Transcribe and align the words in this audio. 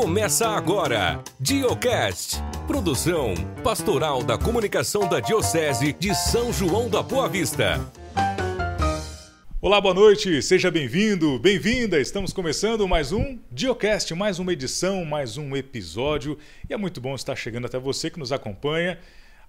Começa 0.00 0.46
agora, 0.46 1.20
Diocast. 1.40 2.36
Produção 2.68 3.34
Pastoral 3.64 4.22
da 4.22 4.38
Comunicação 4.38 5.08
da 5.08 5.18
Diocese 5.18 5.92
de 5.92 6.14
São 6.14 6.52
João 6.52 6.88
da 6.88 7.02
Boa 7.02 7.28
Vista. 7.28 7.84
Olá, 9.60 9.80
boa 9.80 9.92
noite, 9.92 10.40
seja 10.40 10.70
bem-vindo, 10.70 11.36
bem-vinda. 11.40 12.00
Estamos 12.00 12.32
começando 12.32 12.86
mais 12.86 13.10
um 13.10 13.40
Diocast, 13.50 14.14
mais 14.14 14.38
uma 14.38 14.52
edição, 14.52 15.04
mais 15.04 15.36
um 15.36 15.56
episódio. 15.56 16.38
E 16.70 16.72
é 16.72 16.76
muito 16.76 17.00
bom 17.00 17.16
estar 17.16 17.34
chegando 17.34 17.66
até 17.66 17.76
você 17.76 18.08
que 18.08 18.20
nos 18.20 18.30
acompanha 18.30 19.00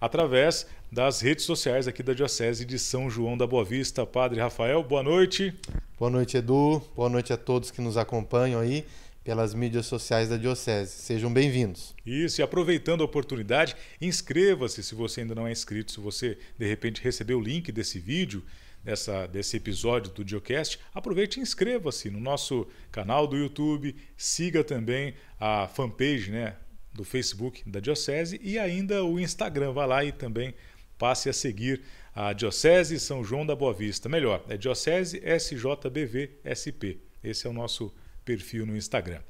através 0.01 0.65
das 0.91 1.21
redes 1.21 1.45
sociais 1.45 1.87
aqui 1.87 2.01
da 2.01 2.13
Diocese 2.13 2.65
de 2.65 2.79
São 2.79 3.07
João 3.07 3.37
da 3.37 3.45
Boa 3.45 3.63
Vista. 3.63 4.03
Padre 4.03 4.39
Rafael, 4.39 4.81
boa 4.81 5.03
noite. 5.03 5.53
Boa 5.99 6.09
noite, 6.09 6.37
Edu. 6.37 6.81
Boa 6.95 7.07
noite 7.07 7.31
a 7.31 7.37
todos 7.37 7.69
que 7.69 7.81
nos 7.81 7.97
acompanham 7.97 8.59
aí 8.59 8.83
pelas 9.23 9.53
mídias 9.53 9.85
sociais 9.85 10.29
da 10.29 10.37
Diocese. 10.37 10.91
Sejam 10.91 11.31
bem-vindos. 11.31 11.95
Isso, 12.05 12.41
e 12.41 12.43
aproveitando 12.43 13.01
a 13.01 13.05
oportunidade, 13.05 13.75
inscreva-se 13.99 14.81
se 14.81 14.95
você 14.95 15.21
ainda 15.21 15.35
não 15.35 15.47
é 15.47 15.51
inscrito, 15.51 15.91
se 15.91 15.99
você 15.99 16.37
de 16.57 16.65
repente 16.65 17.01
recebeu 17.01 17.37
o 17.37 17.41
link 17.41 17.71
desse 17.71 17.99
vídeo, 17.99 18.43
dessa, 18.83 19.27
desse 19.27 19.57
episódio 19.57 20.11
do 20.11 20.23
Diocast, 20.23 20.79
aproveite 20.93 21.39
e 21.39 21.43
inscreva-se 21.43 22.09
no 22.09 22.19
nosso 22.19 22.67
canal 22.91 23.27
do 23.27 23.37
YouTube, 23.37 23.95
siga 24.17 24.63
também 24.63 25.13
a 25.39 25.67
fanpage 25.67 26.31
né, 26.31 26.55
do 26.93 27.03
Facebook 27.03 27.69
da 27.69 27.79
Diocese 27.79 28.39
e 28.41 28.57
ainda 28.57 29.03
o 29.03 29.19
Instagram. 29.19 29.73
Vá 29.73 29.85
lá 29.85 30.03
e 30.03 30.11
também 30.11 30.53
passe 30.97 31.29
a 31.29 31.33
seguir 31.33 31.81
a 32.15 32.33
Diocese 32.33 32.99
São 32.99 33.23
João 33.23 33.45
da 33.45 33.55
Boa 33.55 33.73
Vista. 33.73 34.09
Melhor, 34.09 34.43
é 34.49 34.57
Diocese 34.57 35.21
SJBV 35.23 36.39
SP. 36.43 36.99
Esse 37.23 37.47
é 37.47 37.49
o 37.49 37.53
nosso 37.53 37.93
perfil 38.29 38.63
no 38.63 38.77
Instagram. 38.77 39.21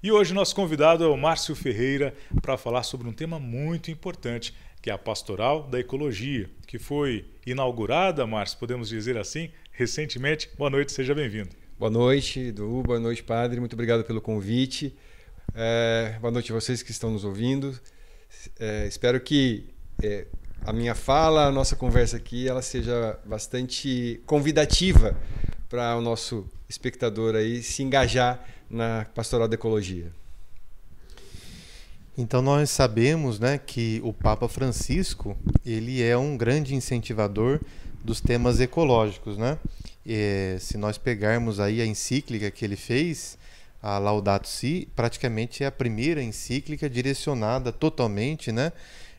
E 0.00 0.12
hoje 0.12 0.32
nosso 0.32 0.54
convidado 0.54 1.02
é 1.02 1.08
o 1.08 1.16
Márcio 1.16 1.52
Ferreira 1.56 2.14
para 2.40 2.56
falar 2.56 2.84
sobre 2.84 3.08
um 3.08 3.12
tema 3.12 3.40
muito 3.40 3.90
importante, 3.90 4.54
que 4.80 4.88
é 4.88 4.92
a 4.92 4.98
Pastoral 4.98 5.64
da 5.64 5.80
Ecologia, 5.80 6.48
que 6.64 6.78
foi 6.78 7.24
inaugurada, 7.44 8.24
Márcio, 8.24 8.56
podemos 8.56 8.88
dizer 8.88 9.18
assim, 9.18 9.50
recentemente. 9.72 10.48
Boa 10.56 10.70
noite, 10.70 10.92
seja 10.92 11.12
bem-vindo. 11.12 11.48
Boa 11.76 11.90
noite, 11.90 12.38
Edu. 12.38 12.84
Boa 12.84 13.00
noite, 13.00 13.20
padre. 13.24 13.58
Muito 13.58 13.72
obrigado 13.72 14.04
pelo 14.04 14.20
convite. 14.20 14.96
É, 15.52 16.16
boa 16.20 16.30
noite 16.30 16.52
a 16.52 16.54
vocês 16.54 16.84
que 16.84 16.92
estão 16.92 17.10
nos 17.10 17.24
ouvindo. 17.24 17.76
É, 18.60 18.86
espero 18.86 19.20
que 19.20 19.64
é, 20.00 20.28
a 20.64 20.72
minha 20.72 20.94
fala, 20.94 21.46
a 21.46 21.50
nossa 21.50 21.74
conversa 21.74 22.16
aqui, 22.16 22.48
ela 22.48 22.62
seja 22.62 23.18
bastante 23.26 24.22
convidativa 24.24 25.16
para 25.68 25.96
o 25.96 26.00
nosso 26.00 26.48
espectador 26.68 27.34
aí 27.34 27.62
se 27.62 27.82
engajar 27.82 28.44
na 28.68 29.06
pastoral 29.14 29.48
da 29.48 29.54
ecologia. 29.54 30.12
Então 32.18 32.40
nós 32.40 32.70
sabemos, 32.70 33.38
né, 33.38 33.58
que 33.58 34.00
o 34.02 34.12
Papa 34.12 34.48
Francisco 34.48 35.36
ele 35.64 36.02
é 36.02 36.16
um 36.16 36.36
grande 36.36 36.74
incentivador 36.74 37.60
dos 38.02 38.20
temas 38.20 38.60
ecológicos, 38.60 39.36
né? 39.36 39.58
E, 40.04 40.56
se 40.60 40.78
nós 40.78 40.96
pegarmos 40.96 41.58
aí 41.58 41.82
a 41.82 41.86
encíclica 41.86 42.50
que 42.50 42.64
ele 42.64 42.76
fez, 42.76 43.36
a 43.82 43.98
Laudato 43.98 44.48
Si, 44.48 44.88
praticamente 44.94 45.64
é 45.64 45.66
a 45.66 45.72
primeira 45.72 46.22
encíclica 46.22 46.88
direcionada 46.88 47.72
totalmente, 47.72 48.50
né, 48.52 48.72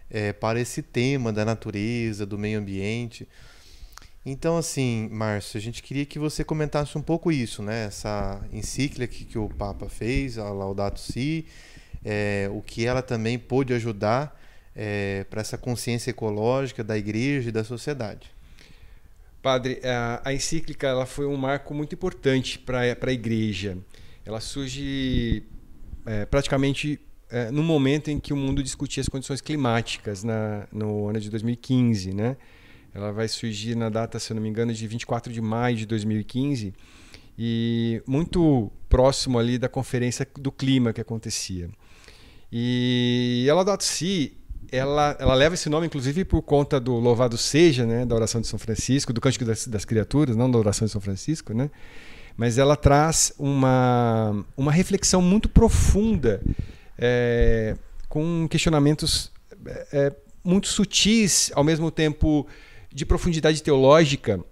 é, 0.10 0.32
para 0.32 0.60
esse 0.60 0.82
tema 0.82 1.32
da 1.32 1.44
natureza, 1.44 2.26
do 2.26 2.38
meio 2.38 2.60
ambiente. 2.60 3.28
Então, 4.26 4.58
assim, 4.58 5.08
Márcio, 5.12 5.58
a 5.58 5.62
gente 5.62 5.82
queria 5.82 6.06
que 6.06 6.20
você 6.20 6.44
comentasse 6.44 6.98
um 6.98 7.02
pouco 7.02 7.32
isso, 7.32 7.64
né? 7.64 7.86
Essa 7.86 8.42
encíclica 8.52 9.08
que, 9.08 9.24
que 9.24 9.38
o 9.38 9.48
Papa 9.48 9.88
fez, 9.88 10.38
a 10.38 10.50
Laudato 10.50 11.00
Si, 11.00 11.46
é, 12.04 12.50
o 12.52 12.62
que 12.62 12.86
ela 12.86 13.02
também 13.02 13.40
pôde 13.40 13.74
ajudar 13.74 14.38
é, 14.76 15.26
para 15.30 15.42
essa 15.42 15.58
consciência 15.58 16.12
ecológica 16.12 16.84
da 16.84 16.98
igreja 16.98 17.50
e 17.50 17.52
da 17.52 17.64
sociedade. 17.64 18.32
Padre, 19.42 19.80
a, 19.84 20.22
a 20.26 20.34
encíclica 20.34 20.88
ela 20.88 21.06
foi 21.06 21.26
um 21.26 21.38
marco 21.38 21.74
muito 21.74 21.96
importante 21.96 22.60
para 22.60 22.82
a 22.82 23.12
igreja. 23.12 23.78
Ela 24.26 24.42
surge 24.42 25.44
é, 26.06 26.26
praticamente 26.26 27.00
é, 27.30 27.52
no 27.52 27.64
momento 27.64 28.10
em 28.10 28.20
que 28.20 28.34
o 28.34 28.36
mundo 28.36 28.62
discutia 28.64 29.02
as 29.02 29.10
condições 29.10 29.42
climáticas, 29.42 30.24
na, 30.24 30.68
no 30.72 31.08
ano 31.08 31.20
de 31.20 31.30
2015, 31.30 32.14
né? 32.14 32.38
Ela 32.98 33.12
vai 33.12 33.28
surgir 33.28 33.76
na 33.76 33.90
data, 33.90 34.18
se 34.18 34.32
eu 34.32 34.36
não 34.36 34.42
me 34.42 34.50
engano, 34.50 34.74
de 34.74 34.88
24 34.88 35.32
de 35.32 35.40
maio 35.40 35.78
de 35.78 35.86
2015 35.86 36.74
e 37.38 38.02
muito 38.08 38.72
próximo 38.90 39.38
ali 39.38 39.60
da 39.60 39.70
conferência 39.70 40.28
do 40.40 40.52
clima 40.52 40.92
que 40.92 41.00
acontecia. 41.00 41.70
E 42.52 43.46
ela 43.48 43.58
Laudato 43.58 43.84
Si, 43.84 44.36
ela, 44.72 45.16
ela 45.20 45.36
leva 45.36 45.54
esse 45.54 45.70
nome 45.70 45.86
inclusive 45.86 46.26
por 46.26 46.42
conta 46.42 46.80
do 46.80 46.96
louvado 46.96 47.38
seja, 47.38 47.86
né, 47.86 48.04
da 48.04 48.16
oração 48.16 48.42
de 48.42 48.48
São 48.48 48.58
Francisco, 48.58 49.14
do 49.14 49.22
cântico 49.22 49.46
das, 49.46 49.68
das 49.68 49.86
criaturas, 49.86 50.36
não 50.36 50.50
da 50.50 50.58
oração 50.58 50.88
de 50.88 50.92
São 50.92 51.00
Francisco, 51.00 51.54
né? 51.54 51.70
Mas 52.36 52.58
ela 52.58 52.76
traz 52.76 53.32
uma, 53.38 54.44
uma 54.56 54.72
reflexão 54.72 55.22
muito 55.22 55.48
profunda, 55.48 56.42
é, 56.98 57.76
com 58.10 58.48
questionamentos 58.50 59.32
é, 59.94 60.12
muito 60.44 60.68
sutis, 60.68 61.52
ao 61.54 61.64
mesmo 61.64 61.92
tempo 61.92 62.48
de 62.94 63.06
profundidade 63.06 63.62
teológica 63.62 64.44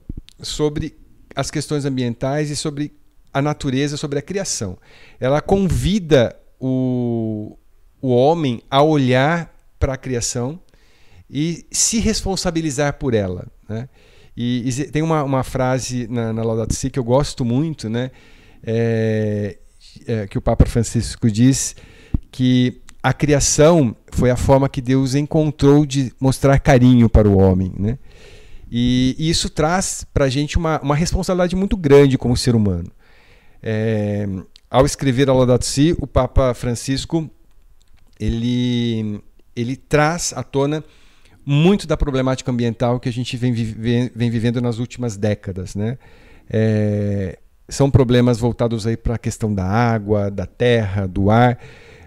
sobre 0.41 0.95
as 1.35 1.51
questões 1.51 1.85
ambientais 1.85 2.49
e 2.49 2.55
sobre 2.55 2.93
a 3.33 3.41
natureza, 3.41 3.97
sobre 3.97 4.19
a 4.19 4.21
criação. 4.21 4.77
Ela 5.19 5.41
convida 5.41 6.35
o, 6.59 7.57
o 8.01 8.09
homem 8.09 8.61
a 8.69 8.81
olhar 8.81 9.53
para 9.77 9.93
a 9.93 9.97
criação 9.97 10.59
e 11.29 11.65
se 11.71 11.99
responsabilizar 11.99 12.93
por 12.93 13.13
ela. 13.13 13.47
Né? 13.67 13.89
E, 14.37 14.69
e, 14.69 14.91
tem 14.91 15.01
uma, 15.01 15.23
uma 15.23 15.43
frase 15.43 16.07
na, 16.07 16.31
na 16.31 16.43
Laudato 16.43 16.73
Si 16.73 16.89
que 16.89 16.99
eu 16.99 17.03
gosto 17.03 17.43
muito, 17.43 17.89
né? 17.89 18.11
É, 18.63 19.57
é, 20.07 20.27
que 20.27 20.37
o 20.37 20.41
Papa 20.41 20.65
Francisco 20.65 21.29
diz 21.29 21.75
que 22.31 22.81
a 23.01 23.13
criação 23.13 23.95
foi 24.11 24.31
a 24.31 24.35
forma 24.35 24.67
que 24.67 24.81
Deus 24.81 25.13
encontrou 25.13 25.85
de 25.85 26.11
mostrar 26.19 26.57
carinho 26.59 27.07
para 27.07 27.29
o 27.29 27.37
homem. 27.37 27.71
Né? 27.77 27.99
E, 28.69 29.15
e 29.17 29.29
isso 29.29 29.49
traz 29.49 30.05
para 30.13 30.25
a 30.25 30.29
gente 30.29 30.57
uma, 30.57 30.79
uma 30.81 30.95
responsabilidade 30.95 31.55
muito 31.55 31.77
grande 31.77 32.17
como 32.17 32.35
ser 32.35 32.55
humano. 32.55 32.91
É, 33.61 34.27
ao 34.69 34.85
escrever 34.85 35.29
a 35.29 35.33
Laudato 35.33 35.65
Si, 35.65 35.95
o 35.99 36.07
Papa 36.07 36.53
Francisco 36.53 37.29
ele, 38.19 39.21
ele 39.55 39.75
traz 39.75 40.33
à 40.35 40.43
tona 40.43 40.83
muito 41.45 41.85
da 41.85 41.95
problemática 41.95 42.51
ambiental 42.51 42.99
que 42.99 43.07
a 43.07 43.13
gente 43.13 43.37
vem, 43.37 43.53
vive, 43.53 44.11
vem 44.15 44.29
vivendo 44.29 44.59
nas 44.59 44.79
últimas 44.79 45.15
décadas. 45.15 45.75
Né? 45.75 45.97
É, 46.49 47.37
são 47.69 47.89
problemas 47.89 48.39
voltados 48.39 48.87
aí 48.87 48.97
para 48.97 49.15
a 49.15 49.19
questão 49.19 49.53
da 49.53 49.65
água, 49.65 50.31
da 50.31 50.45
terra, 50.45 51.07
do 51.07 51.29
ar, 51.29 51.59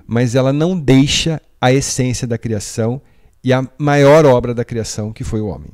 mas 0.06 0.34
ela 0.34 0.52
não 0.52 0.78
deixa 0.78 1.40
a 1.60 1.72
essência 1.72 2.26
da 2.26 2.38
criação 2.38 3.00
e 3.42 3.52
a 3.52 3.66
maior 3.78 4.26
obra 4.26 4.52
da 4.52 4.64
criação, 4.64 5.12
que 5.12 5.22
foi 5.22 5.40
o 5.40 5.46
homem. 5.46 5.70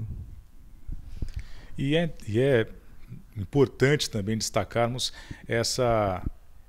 E 1.76 1.96
é, 1.96 2.12
e 2.26 2.40
é 2.40 2.66
importante 3.36 4.08
também 4.08 4.38
destacarmos 4.38 5.12
essa, 5.46 6.22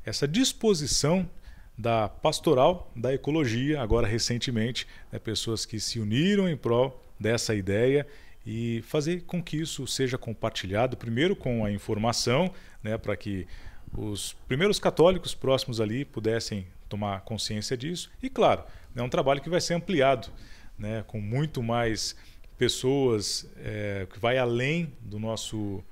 essa 0.05 0.27
disposição 0.27 1.29
da 1.77 2.07
pastoral 2.07 2.91
da 2.95 3.13
ecologia, 3.13 3.81
agora 3.81 4.07
recentemente, 4.07 4.88
né, 5.11 5.19
pessoas 5.19 5.65
que 5.65 5.79
se 5.79 5.99
uniram 5.99 6.47
em 6.47 6.55
prol 6.55 7.03
dessa 7.19 7.53
ideia 7.53 8.07
e 8.45 8.81
fazer 8.83 9.23
com 9.23 9.41
que 9.41 9.57
isso 9.57 9.85
seja 9.88 10.17
compartilhado, 10.17 10.95
primeiro 10.95 11.35
com 11.35 11.65
a 11.65 11.71
informação, 11.71 12.53
né, 12.81 12.97
para 12.97 13.15
que 13.15 13.47
os 13.91 14.33
primeiros 14.47 14.79
católicos 14.79 15.33
próximos 15.33 15.81
ali 15.81 16.05
pudessem 16.05 16.65
tomar 16.88 17.21
consciência 17.21 17.75
disso. 17.75 18.09
E 18.21 18.30
claro, 18.30 18.63
é 18.95 19.01
um 19.01 19.09
trabalho 19.09 19.41
que 19.41 19.50
vai 19.50 19.59
ser 19.59 19.74
ampliado, 19.74 20.30
né, 20.77 21.03
com 21.07 21.19
muito 21.19 21.63
mais 21.63 22.15
pessoas, 22.57 23.50
é, 23.57 24.07
que 24.12 24.19
vai 24.19 24.38
além 24.38 24.94
do 25.02 25.19
nosso 25.19 25.84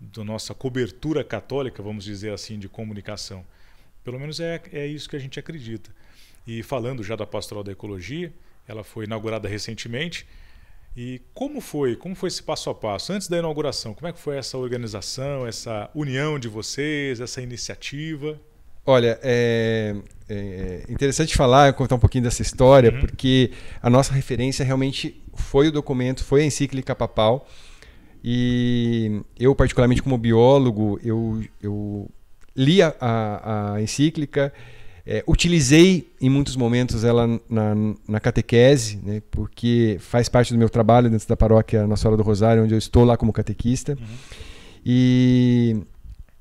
da 0.00 0.22
nossa 0.22 0.52
cobertura 0.52 1.24
católica, 1.24 1.82
vamos 1.82 2.04
dizer 2.04 2.32
assim, 2.32 2.58
de 2.58 2.68
comunicação. 2.68 3.44
Pelo 4.02 4.18
menos 4.18 4.38
é, 4.38 4.60
é 4.72 4.86
isso 4.86 5.08
que 5.08 5.16
a 5.16 5.18
gente 5.18 5.38
acredita. 5.38 5.90
E 6.46 6.62
falando 6.62 7.02
já 7.02 7.16
da 7.16 7.26
Pastoral 7.26 7.64
da 7.64 7.72
Ecologia, 7.72 8.32
ela 8.68 8.84
foi 8.84 9.06
inaugurada 9.06 9.48
recentemente. 9.48 10.26
E 10.96 11.22
como 11.32 11.60
foi? 11.60 11.96
Como 11.96 12.14
foi 12.14 12.28
esse 12.28 12.42
passo 12.42 12.68
a 12.68 12.74
passo? 12.74 13.12
Antes 13.12 13.28
da 13.28 13.38
inauguração, 13.38 13.94
como 13.94 14.06
é 14.06 14.12
que 14.12 14.18
foi 14.18 14.36
essa 14.36 14.58
organização, 14.58 15.46
essa 15.46 15.90
união 15.94 16.38
de 16.38 16.48
vocês, 16.48 17.20
essa 17.20 17.40
iniciativa? 17.40 18.38
Olha, 18.86 19.18
é, 19.22 19.94
é 20.28 20.84
interessante 20.88 21.36
falar, 21.36 21.72
contar 21.72 21.94
um 21.94 21.98
pouquinho 21.98 22.24
dessa 22.24 22.42
história, 22.42 22.92
uhum. 22.92 23.00
porque 23.00 23.50
a 23.82 23.88
nossa 23.88 24.12
referência 24.12 24.64
realmente 24.64 25.22
foi 25.34 25.68
o 25.68 25.72
documento, 25.72 26.22
foi 26.22 26.42
a 26.42 26.44
encíclica 26.44 26.94
papal. 26.94 27.48
E 28.22 29.22
eu, 29.38 29.54
particularmente 29.54 30.02
como 30.02 30.16
biólogo, 30.18 31.00
eu, 31.02 31.42
eu 31.62 32.10
li 32.56 32.82
a, 32.82 32.94
a, 33.00 33.74
a 33.74 33.82
encíclica, 33.82 34.52
É, 35.06 35.22
utilizei 35.26 36.08
em 36.18 36.30
muitos 36.30 36.56
momentos 36.56 37.04
ela 37.04 37.26
na, 37.46 37.74
na 38.08 38.18
catequese, 38.18 38.98
né, 39.04 39.20
porque 39.30 39.98
faz 40.00 40.30
parte 40.30 40.50
do 40.50 40.58
meu 40.58 40.70
trabalho 40.70 41.10
dentro 41.10 41.28
da 41.28 41.36
paróquia 41.36 41.86
Nossa 41.86 42.00
Senhora 42.00 42.16
do 42.16 42.22
Rosário, 42.22 42.64
onde 42.64 42.72
eu 42.72 42.78
estou 42.78 43.04
lá 43.04 43.14
como 43.14 43.30
catequista. 43.30 43.92
Uhum. 43.92 44.16
E, 44.82 45.76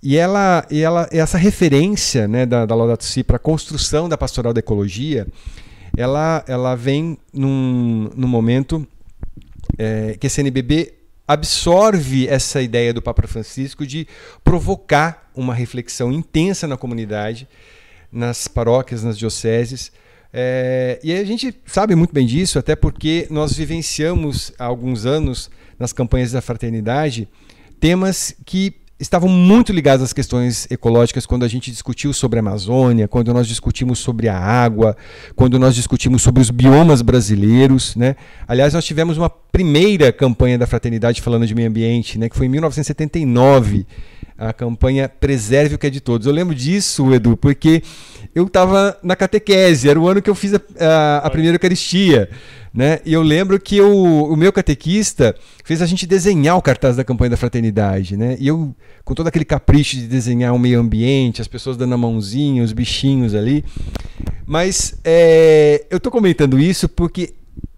e, 0.03 0.17
ela, 0.17 0.65
e 0.69 0.81
ela, 0.81 1.07
essa 1.11 1.37
referência 1.37 2.27
né, 2.27 2.45
da, 2.45 2.65
da 2.65 2.75
Laudato 2.75 3.05
Si 3.05 3.23
para 3.23 3.37
a 3.37 3.39
construção 3.39 4.09
da 4.09 4.17
pastoral 4.17 4.53
da 4.53 4.59
ecologia, 4.59 5.25
ela, 5.95 6.43
ela 6.45 6.75
vem 6.75 7.17
num, 7.33 8.09
num 8.13 8.27
momento 8.27 8.85
é, 9.77 10.17
que 10.19 10.27
a 10.27 10.29
CNBB 10.29 10.93
absorve 11.25 12.27
essa 12.27 12.61
ideia 12.61 12.93
do 12.93 13.01
Papa 13.01 13.25
Francisco 13.27 13.87
de 13.87 14.05
provocar 14.43 15.31
uma 15.33 15.53
reflexão 15.53 16.11
intensa 16.11 16.67
na 16.67 16.75
comunidade, 16.75 17.47
nas 18.11 18.47
paróquias, 18.47 19.03
nas 19.03 19.17
dioceses. 19.17 19.89
É, 20.33 20.99
e 21.01 21.13
a 21.13 21.23
gente 21.23 21.55
sabe 21.65 21.95
muito 21.95 22.13
bem 22.13 22.27
disso, 22.27 22.59
até 22.59 22.75
porque 22.75 23.25
nós 23.29 23.53
vivenciamos 23.53 24.51
há 24.59 24.65
alguns 24.65 25.05
anos, 25.05 25.49
nas 25.79 25.93
campanhas 25.93 26.33
da 26.33 26.41
fraternidade, 26.41 27.27
temas 27.79 28.35
que 28.45 28.82
estavam 28.99 29.27
muito 29.27 29.73
ligados 29.73 30.03
às 30.03 30.13
questões 30.13 30.69
ecológicas 30.69 31.25
quando 31.25 31.43
a 31.43 31.47
gente 31.47 31.71
discutiu 31.71 32.13
sobre 32.13 32.39
a 32.39 32.41
Amazônia, 32.41 33.07
quando 33.07 33.33
nós 33.33 33.47
discutimos 33.47 33.99
sobre 33.99 34.29
a 34.29 34.37
água, 34.37 34.95
quando 35.35 35.57
nós 35.57 35.75
discutimos 35.75 36.21
sobre 36.21 36.41
os 36.41 36.49
biomas 36.49 37.01
brasileiros. 37.01 37.95
Né? 37.95 38.15
Aliás, 38.47 38.73
nós 38.73 38.85
tivemos 38.85 39.17
uma 39.17 39.29
primeira 39.29 40.11
campanha 40.11 40.57
da 40.57 40.67
Fraternidade 40.67 41.21
falando 41.21 41.45
de 41.45 41.55
meio 41.55 41.67
ambiente, 41.67 42.17
né, 42.17 42.29
que 42.29 42.35
foi 42.35 42.45
em 42.45 42.49
1979, 42.49 43.85
a 44.37 44.51
campanha 44.51 45.07
Preserve 45.07 45.75
o 45.75 45.77
que 45.77 45.87
é 45.87 45.89
de 45.89 46.01
Todos. 46.01 46.25
Eu 46.25 46.33
lembro 46.33 46.55
disso, 46.55 47.13
Edu, 47.13 47.37
porque 47.37 47.83
eu 48.33 48.45
estava 48.45 48.97
na 49.03 49.15
catequese, 49.15 49.89
era 49.89 49.99
o 49.99 50.07
ano 50.07 50.21
que 50.21 50.29
eu 50.29 50.35
fiz 50.35 50.53
a, 50.53 50.61
a, 50.79 51.17
a 51.17 51.29
primeira 51.29 51.55
Eucaristia. 51.55 52.29
Né? 52.73 52.99
E 53.05 53.13
eu 53.13 53.21
lembro 53.21 53.59
que 53.59 53.79
o, 53.79 54.33
o 54.33 54.35
meu 54.35 54.51
catequista 54.51 55.35
fez 55.63 55.79
a 55.79 55.85
gente 55.85 56.07
desenhar 56.07 56.57
o 56.57 56.61
cartaz 56.61 56.95
da 56.95 57.03
campanha 57.03 57.29
da 57.29 57.37
fraternidade. 57.37 58.17
Né? 58.17 58.35
E 58.39 58.47
eu, 58.47 58.75
com 59.05 59.13
todo 59.13 59.27
aquele 59.27 59.45
capricho 59.45 59.95
de 59.95 60.07
desenhar 60.07 60.55
o 60.55 60.59
meio 60.59 60.79
ambiente, 60.79 61.39
as 61.39 61.47
pessoas 61.47 61.77
dando 61.77 61.93
a 61.93 61.97
mãozinha, 61.97 62.63
os 62.63 62.73
bichinhos 62.73 63.35
ali. 63.35 63.63
Mas 64.43 64.95
é, 65.03 65.85
eu 65.91 65.97
estou 65.97 66.11
comentando 66.11 66.59
isso 66.59 66.89
porque 66.89 67.35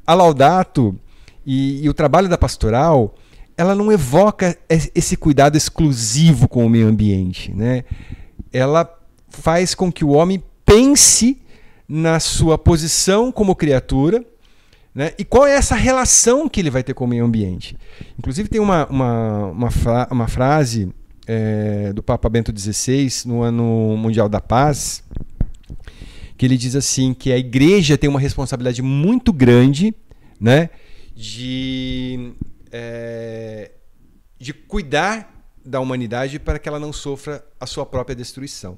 a 0.08 0.14
Laudato 0.14 0.98
e, 1.46 1.84
e 1.84 1.90
o 1.90 1.94
trabalho 1.94 2.30
da 2.30 2.38
pastoral 2.38 3.16
ela 3.58 3.76
não 3.76 3.92
evoca 3.92 4.58
esse 4.70 5.16
cuidado 5.16 5.58
exclusivo 5.58 6.48
com 6.48 6.66
o 6.66 6.70
meio 6.70 6.88
ambiente. 6.88 7.54
Né? 7.54 7.84
Ela 8.52 8.90
faz 9.30 9.76
com 9.76 9.92
que 9.92 10.06
o 10.06 10.10
homem 10.10 10.42
pense 10.66 11.42
na 11.88 12.20
sua 12.20 12.58
posição 12.58 13.32
como 13.32 13.56
criatura 13.56 14.26
né? 14.96 15.12
E 15.20 15.26
qual 15.26 15.46
é 15.46 15.54
essa 15.54 15.76
relação 15.76 16.48
que 16.48 16.62
ele 16.62 16.70
vai 16.70 16.82
ter 16.82 16.94
com 16.94 17.04
o 17.04 17.08
meio 17.08 17.26
ambiente? 17.26 17.78
Inclusive, 18.18 18.48
tem 18.48 18.62
uma, 18.62 18.88
uma, 18.88 19.48
uma, 19.48 19.72
fra 19.72 20.08
uma 20.10 20.28
frase 20.30 20.90
é, 21.28 21.92
do 21.92 22.02
Papa 22.02 22.30
Bento 22.30 22.58
XVI, 22.58 23.10
no 23.26 23.42
Ano 23.42 23.98
Mundial 23.98 24.30
da 24.30 24.40
Paz, 24.40 25.04
que 26.38 26.46
ele 26.46 26.56
diz 26.58 26.78
assim: 26.78 27.14
que 27.14 27.34
a 27.34 27.38
igreja 27.38 27.98
tem 27.98 28.10
uma 28.10 28.22
responsabilidade 28.22 28.82
muito 28.82 29.34
grande 29.34 29.94
né, 30.40 30.70
de, 31.14 32.34
é, 32.72 33.72
de 34.40 34.54
cuidar 34.54 35.46
da 35.66 35.82
humanidade 35.82 36.40
para 36.40 36.58
que 36.58 36.70
ela 36.70 36.80
não 36.80 36.94
sofra 36.94 37.44
a 37.60 37.66
sua 37.66 37.86
própria 37.86 38.16
destruição. 38.16 38.78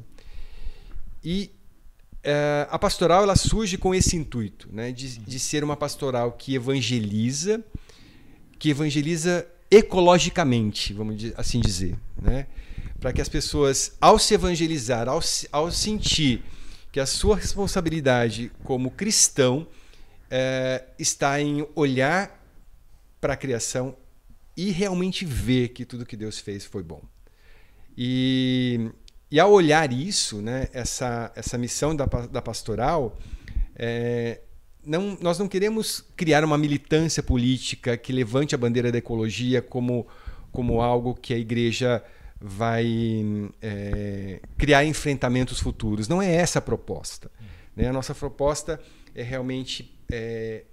E 1.23 1.51
é, 2.23 2.67
a 2.69 2.77
pastoral 2.77 3.23
ela 3.23 3.35
surge 3.35 3.77
com 3.77 3.93
esse 3.93 4.15
intuito, 4.15 4.69
né, 4.71 4.91
de, 4.91 5.19
de 5.19 5.39
ser 5.39 5.63
uma 5.63 5.77
pastoral 5.77 6.33
que 6.33 6.55
evangeliza, 6.55 7.63
que 8.59 8.69
evangeliza 8.69 9.47
ecologicamente, 9.69 10.93
vamos 10.93 11.31
assim 11.35 11.59
dizer, 11.59 11.95
né, 12.21 12.47
para 12.99 13.13
que 13.13 13.21
as 13.21 13.29
pessoas, 13.29 13.95
ao 14.01 14.17
se 14.17 14.33
evangelizar, 14.33 15.07
ao, 15.07 15.19
ao 15.51 15.71
sentir 15.71 16.43
que 16.91 16.99
a 16.99 17.05
sua 17.05 17.35
responsabilidade 17.35 18.51
como 18.63 18.89
cristão 18.89 19.67
é, 20.31 20.83
está 20.97 21.39
em 21.39 21.67
olhar 21.75 22.43
para 23.21 23.33
a 23.33 23.37
criação 23.37 23.95
e 24.55 24.71
realmente 24.71 25.23
ver 25.23 25.69
que 25.69 25.85
tudo 25.85 26.05
que 26.05 26.17
Deus 26.17 26.39
fez 26.39 26.65
foi 26.65 26.81
bom. 26.81 27.01
E 27.95 28.89
e 29.29 29.39
ao 29.39 29.51
olhar 29.51 29.91
isso, 29.91 30.41
né, 30.41 30.67
essa, 30.71 31.31
essa 31.35 31.57
missão 31.57 31.95
da, 31.95 32.05
da 32.05 32.41
pastoral, 32.41 33.17
é, 33.75 34.41
não, 34.83 35.17
nós 35.19 35.37
não 35.37 35.47
queremos 35.47 36.03
criar 36.15 36.45
uma 36.45 36.57
militância 36.57 37.21
política 37.21 37.97
que 37.97 38.13
levante 38.13 38.55
a 38.55 38.57
bandeira 38.57 38.91
da 38.91 38.97
ecologia 38.97 39.61
como, 39.61 40.07
como 40.51 40.81
algo 40.81 41.13
que 41.13 41.33
a 41.33 41.37
igreja 41.37 42.01
vai 42.39 43.51
é, 43.61 44.39
criar 44.57 44.85
enfrentamentos 44.85 45.59
futuros. 45.59 46.07
Não 46.07 46.21
é 46.21 46.33
essa 46.33 46.59
a 46.59 46.61
proposta. 46.61 47.29
Né? 47.75 47.89
A 47.89 47.93
nossa 47.93 48.15
proposta 48.15 48.79
é 49.13 49.23
realmente 49.23 49.99
é, 50.09 50.63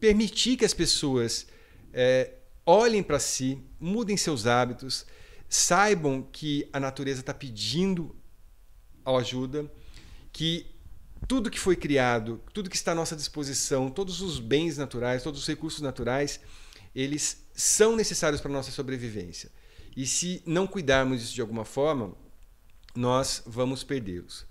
permitir 0.00 0.56
que 0.56 0.64
as 0.64 0.74
pessoas 0.74 1.46
é, 1.92 2.30
olhem 2.66 3.02
para 3.04 3.20
si, 3.20 3.58
mudem 3.78 4.16
seus 4.16 4.46
hábitos, 4.46 5.06
saibam 5.52 6.22
que 6.22 6.66
a 6.72 6.80
natureza 6.80 7.20
está 7.20 7.34
pedindo 7.34 8.16
ajuda, 9.04 9.70
que 10.32 10.64
tudo 11.28 11.50
que 11.50 11.60
foi 11.60 11.76
criado, 11.76 12.40
tudo 12.54 12.70
que 12.70 12.76
está 12.76 12.92
à 12.92 12.94
nossa 12.94 13.14
disposição, 13.14 13.90
todos 13.90 14.22
os 14.22 14.40
bens 14.40 14.78
naturais, 14.78 15.22
todos 15.22 15.42
os 15.42 15.46
recursos 15.46 15.82
naturais, 15.82 16.40
eles 16.94 17.46
são 17.52 17.94
necessários 17.94 18.40
para 18.40 18.50
a 18.50 18.54
nossa 18.54 18.70
sobrevivência. 18.70 19.50
E 19.94 20.06
se 20.06 20.42
não 20.46 20.66
cuidarmos 20.66 21.20
disso 21.20 21.34
de 21.34 21.42
alguma 21.42 21.66
forma, 21.66 22.14
nós 22.94 23.42
vamos 23.44 23.84
perdê-los. 23.84 24.46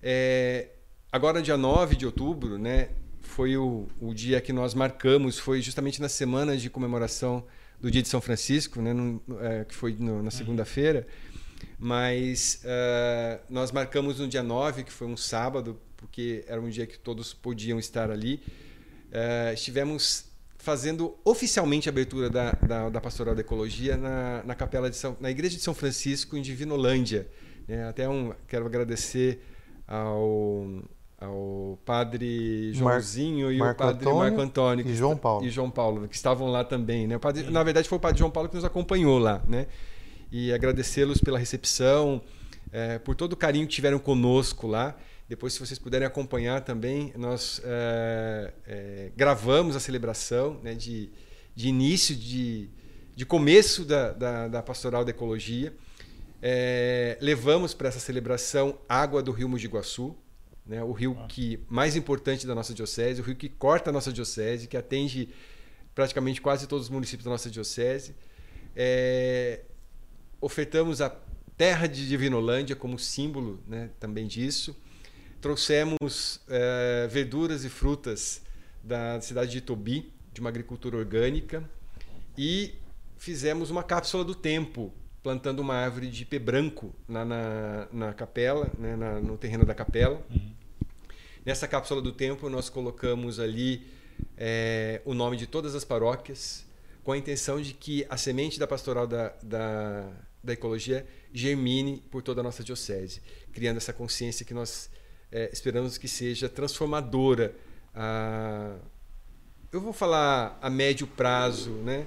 É, 0.00 0.68
agora, 1.10 1.42
dia 1.42 1.56
9 1.56 1.96
de 1.96 2.06
outubro, 2.06 2.58
né, 2.58 2.90
foi 3.22 3.56
o, 3.56 3.88
o 4.00 4.14
dia 4.14 4.40
que 4.40 4.52
nós 4.52 4.72
marcamos, 4.72 5.36
foi 5.36 5.60
justamente 5.60 6.00
na 6.00 6.08
semana 6.08 6.56
de 6.56 6.70
comemoração 6.70 7.44
do 7.80 7.90
dia 7.90 8.02
de 8.02 8.08
São 8.08 8.20
Francisco, 8.20 8.80
né, 8.82 8.92
no, 8.92 9.22
é, 9.40 9.64
que 9.64 9.74
foi 9.74 9.94
no, 9.98 10.22
na 10.22 10.30
segunda-feira. 10.30 11.06
Mas 11.78 12.62
uh, 12.64 13.40
nós 13.48 13.70
marcamos 13.70 14.18
no 14.18 14.26
dia 14.26 14.42
9, 14.42 14.84
que 14.84 14.92
foi 14.92 15.06
um 15.06 15.16
sábado, 15.16 15.78
porque 15.96 16.44
era 16.48 16.60
um 16.60 16.68
dia 16.68 16.86
que 16.86 16.98
todos 16.98 17.32
podiam 17.32 17.78
estar 17.78 18.10
ali. 18.10 18.42
Uh, 19.06 19.52
estivemos 19.54 20.26
fazendo 20.58 21.16
oficialmente 21.24 21.88
a 21.88 21.92
abertura 21.92 22.28
da, 22.28 22.52
da, 22.52 22.88
da 22.88 23.00
Pastoral 23.00 23.34
da 23.34 23.40
Ecologia 23.40 23.96
na, 23.96 24.42
na 24.44 24.54
capela 24.54 24.90
de 24.90 24.96
São, 24.96 25.16
na 25.20 25.30
igreja 25.30 25.56
de 25.56 25.62
São 25.62 25.72
Francisco 25.72 26.36
em 26.36 26.42
Divinolândia. 26.42 27.28
Né? 27.66 27.88
Até 27.88 28.08
um, 28.08 28.34
quero 28.48 28.66
agradecer 28.66 29.40
ao 29.86 30.82
ao 31.20 31.78
padre 31.84 32.72
Joãozinho 32.72 33.46
Mar 33.46 33.54
e 33.54 33.58
Marco 33.58 33.82
o 33.82 33.86
padre 33.86 34.00
Antônio 34.02 34.18
Marco 34.18 34.40
Antônio 34.40 34.86
e 34.86 34.94
João 34.94 35.16
Paulo. 35.16 35.44
e 35.44 35.50
João 35.50 35.70
Paulo 35.70 36.08
que 36.08 36.14
estavam 36.14 36.46
lá 36.48 36.62
também 36.62 37.08
né? 37.08 37.18
Padre, 37.18 37.50
na 37.50 37.62
verdade 37.64 37.88
foi 37.88 37.98
o 37.98 38.00
padre 38.00 38.18
João 38.18 38.30
Paulo 38.30 38.48
que 38.48 38.54
nos 38.54 38.64
acompanhou 38.64 39.18
lá 39.18 39.42
né? 39.48 39.66
E 40.30 40.52
agradecê-los 40.52 41.20
pela 41.20 41.38
recepção 41.38 42.22
é, 42.70 42.98
por 42.98 43.16
todo 43.16 43.32
o 43.32 43.36
carinho 43.36 43.66
que 43.66 43.74
tiveram 43.74 43.98
conosco 43.98 44.66
lá. 44.66 44.96
Depois 45.28 45.54
se 45.54 45.60
vocês 45.60 45.78
puderem 45.78 46.06
acompanhar 46.06 46.60
também 46.60 47.12
nós 47.16 47.60
é, 47.64 48.52
é, 48.66 49.12
gravamos 49.16 49.74
a 49.74 49.80
celebração 49.80 50.60
né, 50.62 50.74
de, 50.74 51.10
de 51.54 51.68
início 51.68 52.14
de, 52.14 52.70
de 53.16 53.26
começo 53.26 53.84
da, 53.84 54.12
da, 54.12 54.48
da 54.48 54.62
pastoral 54.62 55.04
da 55.04 55.10
ecologia. 55.10 55.74
É, 56.40 57.18
levamos 57.20 57.74
para 57.74 57.88
essa 57.88 57.98
celebração 57.98 58.78
água 58.88 59.20
do 59.20 59.32
Rio 59.32 59.48
Mojiguaçu 59.48 60.16
né? 60.68 60.82
o 60.82 60.92
rio 60.92 61.16
ah. 61.18 61.26
que 61.26 61.58
mais 61.68 61.96
importante 61.96 62.46
da 62.46 62.54
nossa 62.54 62.74
diocese, 62.74 63.20
o 63.20 63.24
rio 63.24 63.34
que 63.34 63.48
corta 63.48 63.90
a 63.90 63.92
nossa 63.92 64.12
diocese, 64.12 64.68
que 64.68 64.76
atende 64.76 65.30
praticamente 65.94 66.40
quase 66.40 66.68
todos 66.68 66.84
os 66.84 66.90
municípios 66.90 67.24
da 67.24 67.30
nossa 67.30 67.50
diocese. 67.50 68.14
É, 68.76 69.62
ofertamos 70.40 71.00
a 71.00 71.10
terra 71.56 71.88
de 71.88 72.06
Divinolândia 72.06 72.76
como 72.76 72.98
símbolo 72.98 73.60
né, 73.66 73.90
também 73.98 74.26
disso. 74.26 74.76
Trouxemos 75.40 76.40
é, 76.48 77.08
verduras 77.10 77.64
e 77.64 77.68
frutas 77.68 78.42
da 78.82 79.20
cidade 79.20 79.50
de 79.50 79.58
Itobi, 79.58 80.12
de 80.32 80.40
uma 80.40 80.50
agricultura 80.50 80.96
orgânica, 80.96 81.68
e 82.36 82.74
fizemos 83.16 83.70
uma 83.70 83.82
cápsula 83.82 84.24
do 84.24 84.34
tempo, 84.34 84.92
plantando 85.22 85.58
uma 85.58 85.74
árvore 85.74 86.08
de 86.08 86.24
pé 86.24 86.38
branco 86.38 86.94
na, 87.08 87.24
na, 87.24 87.88
na 87.92 88.14
capela, 88.14 88.70
né, 88.78 88.94
na, 88.94 89.20
no 89.20 89.36
terreno 89.36 89.64
da 89.64 89.74
capela. 89.74 90.24
Uhum. 90.30 90.57
Nessa 91.48 91.66
cápsula 91.66 92.02
do 92.02 92.12
tempo, 92.12 92.50
nós 92.50 92.68
colocamos 92.68 93.40
ali 93.40 93.86
é, 94.36 95.00
o 95.06 95.14
nome 95.14 95.34
de 95.34 95.46
todas 95.46 95.74
as 95.74 95.82
paróquias, 95.82 96.66
com 97.02 97.12
a 97.12 97.16
intenção 97.16 97.58
de 97.58 97.72
que 97.72 98.04
a 98.10 98.18
semente 98.18 98.58
da 98.58 98.66
pastoral 98.66 99.06
da, 99.06 99.32
da, 99.42 100.12
da 100.44 100.52
ecologia 100.52 101.06
germine 101.32 102.04
por 102.10 102.22
toda 102.22 102.42
a 102.42 102.44
nossa 102.44 102.62
diocese, 102.62 103.22
criando 103.50 103.78
essa 103.78 103.94
consciência 103.94 104.44
que 104.44 104.52
nós 104.52 104.90
é, 105.32 105.48
esperamos 105.50 105.96
que 105.96 106.06
seja 106.06 106.50
transformadora. 106.50 107.56
A, 107.94 108.76
eu 109.72 109.80
vou 109.80 109.94
falar 109.94 110.58
a 110.60 110.68
médio 110.68 111.06
prazo, 111.06 111.70
né? 111.70 112.06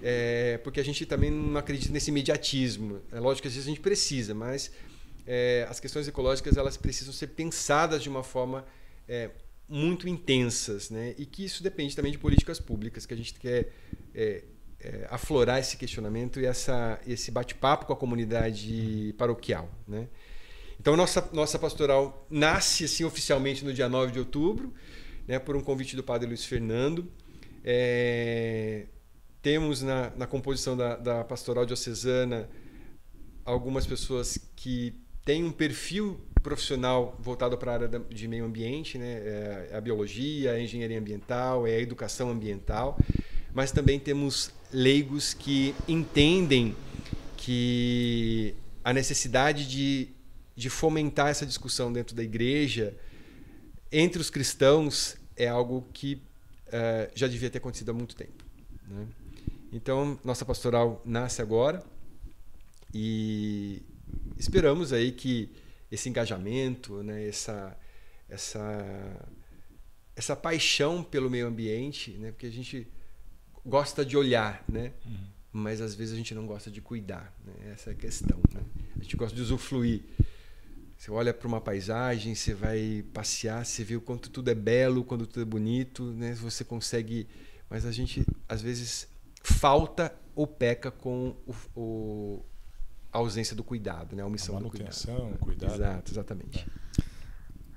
É, 0.00 0.56
porque 0.58 0.78
a 0.78 0.84
gente 0.84 1.04
também 1.04 1.32
não 1.32 1.58
acredita 1.58 1.92
nesse 1.92 2.12
imediatismo. 2.12 3.00
É 3.10 3.18
lógico 3.18 3.42
que 3.42 3.48
às 3.48 3.54
vezes 3.54 3.66
a 3.66 3.70
gente 3.70 3.80
precisa, 3.80 4.36
mas 4.36 4.70
é, 5.30 5.66
as 5.68 5.78
questões 5.78 6.08
ecológicas 6.08 6.56
elas 6.56 6.78
precisam 6.78 7.12
ser 7.12 7.26
pensadas 7.26 8.02
de 8.02 8.08
uma 8.08 8.22
forma 8.22 8.64
é, 9.06 9.30
muito 9.68 10.08
intensas, 10.08 10.88
né? 10.88 11.14
E 11.18 11.26
que 11.26 11.44
isso 11.44 11.62
depende 11.62 11.94
também 11.94 12.10
de 12.10 12.16
políticas 12.16 12.58
públicas 12.58 13.04
que 13.04 13.12
a 13.12 13.16
gente 13.16 13.34
quer 13.34 13.70
é, 14.14 14.44
aflorar 15.10 15.58
esse 15.58 15.76
questionamento 15.76 16.40
e 16.40 16.46
essa, 16.46 16.98
esse 17.06 17.30
bate-papo 17.30 17.84
com 17.84 17.92
a 17.92 17.96
comunidade 17.96 19.14
paroquial, 19.18 19.70
né? 19.86 20.08
Então 20.80 20.96
nossa 20.96 21.28
nossa 21.30 21.58
pastoral 21.58 22.26
nasce 22.30 22.84
assim 22.84 23.04
oficialmente 23.04 23.62
no 23.66 23.74
dia 23.74 23.88
9 23.88 24.12
de 24.12 24.18
outubro, 24.20 24.72
né? 25.26 25.38
Por 25.38 25.54
um 25.56 25.60
convite 25.60 25.94
do 25.94 26.02
Padre 26.02 26.26
Luiz 26.26 26.46
Fernando. 26.46 27.06
Temos 29.42 29.82
na, 29.82 30.10
na 30.16 30.26
composição 30.26 30.74
da, 30.74 30.96
da 30.96 31.22
pastoral 31.22 31.66
diocesana 31.66 32.48
algumas 33.44 33.86
pessoas 33.86 34.38
que 34.56 35.06
têm 35.28 35.44
um 35.44 35.52
perfil 35.52 36.18
profissional 36.42 37.14
voltado 37.20 37.58
para 37.58 37.70
a 37.70 37.74
área 37.74 37.88
de 38.08 38.26
meio 38.26 38.46
ambiente, 38.46 38.96
né? 38.96 39.68
É 39.70 39.76
a 39.76 39.80
biologia, 39.80 40.52
a 40.52 40.58
engenharia 40.58 40.98
ambiental, 40.98 41.66
é 41.66 41.74
a 41.74 41.80
educação 41.80 42.30
ambiental, 42.30 42.98
mas 43.52 43.70
também 43.70 44.00
temos 44.00 44.50
leigos 44.72 45.34
que 45.34 45.74
entendem 45.86 46.74
que 47.36 48.54
a 48.82 48.90
necessidade 48.94 49.68
de, 49.68 50.08
de 50.56 50.70
fomentar 50.70 51.28
essa 51.28 51.44
discussão 51.44 51.92
dentro 51.92 52.16
da 52.16 52.22
igreja 52.22 52.96
entre 53.92 54.22
os 54.22 54.30
cristãos 54.30 55.18
é 55.36 55.46
algo 55.46 55.86
que 55.92 56.22
uh, 56.68 57.12
já 57.14 57.28
devia 57.28 57.50
ter 57.50 57.58
acontecido 57.58 57.90
há 57.90 57.94
muito 57.94 58.16
tempo. 58.16 58.42
Né? 58.88 59.06
Então, 59.74 60.18
nossa 60.24 60.46
pastoral 60.46 61.02
nasce 61.04 61.42
agora 61.42 61.84
e 62.94 63.82
esperamos 64.38 64.92
aí 64.92 65.12
que 65.12 65.50
esse 65.90 66.08
engajamento, 66.08 67.02
né, 67.02 67.26
essa, 67.26 67.76
essa, 68.28 69.28
essa 70.14 70.36
paixão 70.36 71.02
pelo 71.02 71.30
meio 71.30 71.46
ambiente, 71.46 72.12
né, 72.12 72.30
porque 72.30 72.46
a 72.46 72.52
gente 72.52 72.86
gosta 73.64 74.04
de 74.04 74.16
olhar, 74.16 74.64
né, 74.68 74.92
uhum. 75.04 75.18
mas 75.52 75.80
às 75.80 75.94
vezes 75.94 76.14
a 76.14 76.16
gente 76.16 76.34
não 76.34 76.46
gosta 76.46 76.70
de 76.70 76.80
cuidar. 76.80 77.34
Né, 77.44 77.72
essa 77.72 77.90
é 77.90 77.92
a 77.92 77.96
questão. 77.96 78.38
Né? 78.52 78.60
A 78.98 79.02
gente 79.02 79.16
gosta 79.16 79.34
de 79.34 79.42
usufruir. 79.42 80.02
Você 80.96 81.12
olha 81.12 81.32
para 81.32 81.46
uma 81.46 81.60
paisagem, 81.60 82.34
você 82.34 82.52
vai 82.52 83.04
passear, 83.14 83.64
você 83.64 83.84
vê 83.84 83.94
o 83.94 84.00
quanto 84.00 84.28
tudo 84.30 84.50
é 84.50 84.54
belo, 84.54 85.04
quanto 85.04 85.28
tudo 85.28 85.42
é 85.42 85.44
bonito, 85.44 86.02
né? 86.02 86.34
Você 86.34 86.64
consegue, 86.64 87.28
mas 87.70 87.86
a 87.86 87.92
gente 87.92 88.26
às 88.48 88.60
vezes 88.60 89.06
falta 89.44 90.12
ou 90.34 90.44
peca 90.44 90.90
com 90.90 91.36
o, 91.46 91.54
o 91.80 92.44
a 93.12 93.18
ausência 93.18 93.56
do 93.56 93.64
cuidado, 93.64 94.14
né? 94.14 94.22
a 94.22 94.26
omissão 94.26 94.56
a 94.56 94.60
do 94.60 94.70
cuidado. 94.70 95.38
cuidado. 95.38 95.74
Exato, 95.74 96.12
exatamente. 96.12 96.66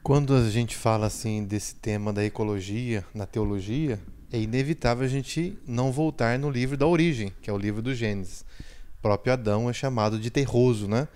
Quando 0.03 0.33
a 0.33 0.49
gente 0.49 0.75
fala 0.75 1.05
assim 1.07 1.45
desse 1.45 1.75
tema 1.75 2.11
da 2.11 2.23
ecologia, 2.23 3.05
na 3.13 3.25
teologia, 3.25 3.99
é 4.31 4.39
inevitável 4.39 5.05
a 5.05 5.09
gente 5.09 5.57
não 5.67 5.91
voltar 5.91 6.39
no 6.39 6.49
livro 6.49 6.75
da 6.75 6.87
origem, 6.87 7.31
que 7.41 7.49
é 7.49 7.53
o 7.53 7.57
livro 7.57 7.81
do 7.81 7.93
Gênesis. 7.93 8.45
O 8.97 9.01
próprio 9.01 9.33
Adão 9.33 9.69
é 9.69 9.73
chamado 9.73 10.19
de 10.19 10.29
terroso, 10.29 10.87
né? 10.87 11.07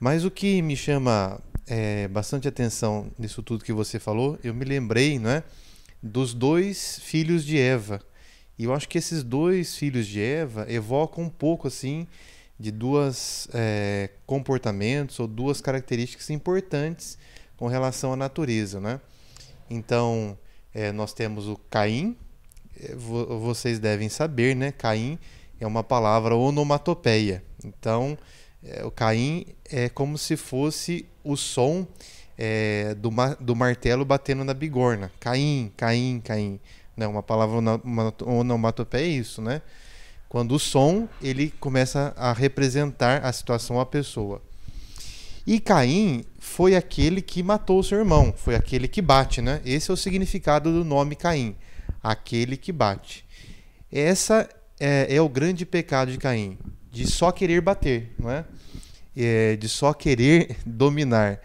Mas 0.00 0.24
o 0.24 0.30
que 0.30 0.62
me 0.62 0.76
chama 0.76 1.40
é, 1.66 2.08
bastante 2.08 2.48
atenção 2.48 3.10
nisso 3.18 3.42
tudo 3.42 3.64
que 3.64 3.72
você 3.72 3.98
falou, 3.98 4.38
eu 4.42 4.54
me 4.54 4.64
lembrei, 4.64 5.18
não 5.18 5.30
é, 5.30 5.42
dos 6.02 6.32
dois 6.32 7.00
filhos 7.00 7.44
de 7.44 7.58
Eva, 7.58 8.00
e 8.58 8.64
eu 8.64 8.74
acho 8.74 8.88
que 8.88 8.98
esses 8.98 9.22
dois 9.22 9.76
filhos 9.76 10.06
de 10.06 10.20
Eva 10.20 10.66
evocam 10.68 11.24
um 11.24 11.28
pouco 11.28 11.68
assim 11.68 12.06
de 12.58 12.70
duas 12.70 13.48
é, 13.54 14.10
comportamentos 14.26 15.20
ou 15.20 15.26
duas 15.26 15.60
características 15.60 16.28
importantes 16.30 17.16
com 17.56 17.66
relação 17.68 18.12
à 18.12 18.16
natureza, 18.16 18.80
né? 18.80 19.00
Então 19.70 20.36
é, 20.74 20.90
nós 20.92 21.12
temos 21.12 21.46
o 21.46 21.56
Caim. 21.70 22.16
É, 22.80 22.94
vocês 22.94 23.78
devem 23.78 24.08
saber, 24.08 24.56
né? 24.56 24.72
Caim 24.72 25.18
é 25.60 25.66
uma 25.66 25.84
palavra 25.84 26.34
onomatopeia. 26.34 27.44
Então 27.64 28.18
é, 28.62 28.84
o 28.84 28.90
Caim 28.90 29.46
é 29.70 29.88
como 29.88 30.18
se 30.18 30.36
fosse 30.36 31.06
o 31.22 31.36
som 31.36 31.86
é, 32.36 32.94
do, 32.94 33.10
do 33.40 33.54
martelo 33.54 34.04
batendo 34.04 34.44
na 34.44 34.54
bigorna. 34.54 35.12
Caim, 35.20 35.72
Caim, 35.76 36.20
Caim. 36.24 36.60
Né? 36.96 37.06
Uma 37.06 37.22
palavra 37.22 37.56
onomatopeia 38.24 39.04
é 39.04 39.08
isso, 39.08 39.40
né? 39.40 39.62
Quando 40.28 40.52
o 40.52 40.58
som 40.58 41.08
ele 41.22 41.52
começa 41.58 42.12
a 42.16 42.32
representar 42.32 43.24
a 43.24 43.32
situação, 43.32 43.80
a 43.80 43.86
pessoa. 43.86 44.42
E 45.46 45.58
Caim 45.58 46.24
foi 46.38 46.76
aquele 46.76 47.22
que 47.22 47.42
matou 47.42 47.78
o 47.78 47.82
seu 47.82 47.98
irmão, 47.98 48.34
foi 48.36 48.54
aquele 48.54 48.86
que 48.86 49.00
bate, 49.00 49.40
né? 49.40 49.62
Esse 49.64 49.90
é 49.90 49.94
o 49.94 49.96
significado 49.96 50.70
do 50.70 50.84
nome 50.84 51.16
Caim, 51.16 51.56
aquele 52.02 52.56
que 52.56 52.70
bate. 52.70 53.24
Essa 53.90 54.46
é, 54.78 55.16
é 55.16 55.22
o 55.22 55.28
grande 55.28 55.64
pecado 55.64 56.12
de 56.12 56.18
Caim, 56.18 56.58
de 56.92 57.06
só 57.06 57.32
querer 57.32 57.62
bater, 57.62 58.14
não 58.18 58.30
é? 58.30 58.44
é? 59.16 59.56
De 59.56 59.68
só 59.68 59.94
querer 59.94 60.58
dominar. 60.66 61.40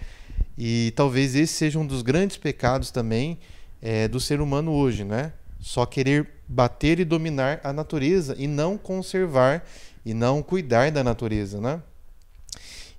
E 0.57 0.91
talvez 0.95 1.33
esse 1.35 1.53
seja 1.53 1.79
um 1.79 1.85
dos 1.87 2.01
grandes 2.01 2.35
pecados 2.35 2.91
também 2.91 3.39
é, 3.81 4.09
do 4.09 4.19
ser 4.19 4.41
humano 4.41 4.71
hoje, 4.71 5.05
né? 5.05 5.31
só 5.63 5.85
querer 5.85 6.29
bater 6.47 6.99
e 6.99 7.05
dominar 7.05 7.59
a 7.63 7.71
natureza 7.71 8.35
e 8.37 8.47
não 8.47 8.77
conservar 8.77 9.63
e 10.05 10.13
não 10.13 10.43
cuidar 10.43 10.91
da 10.91 11.03
natureza, 11.03 11.59
né? 11.59 11.81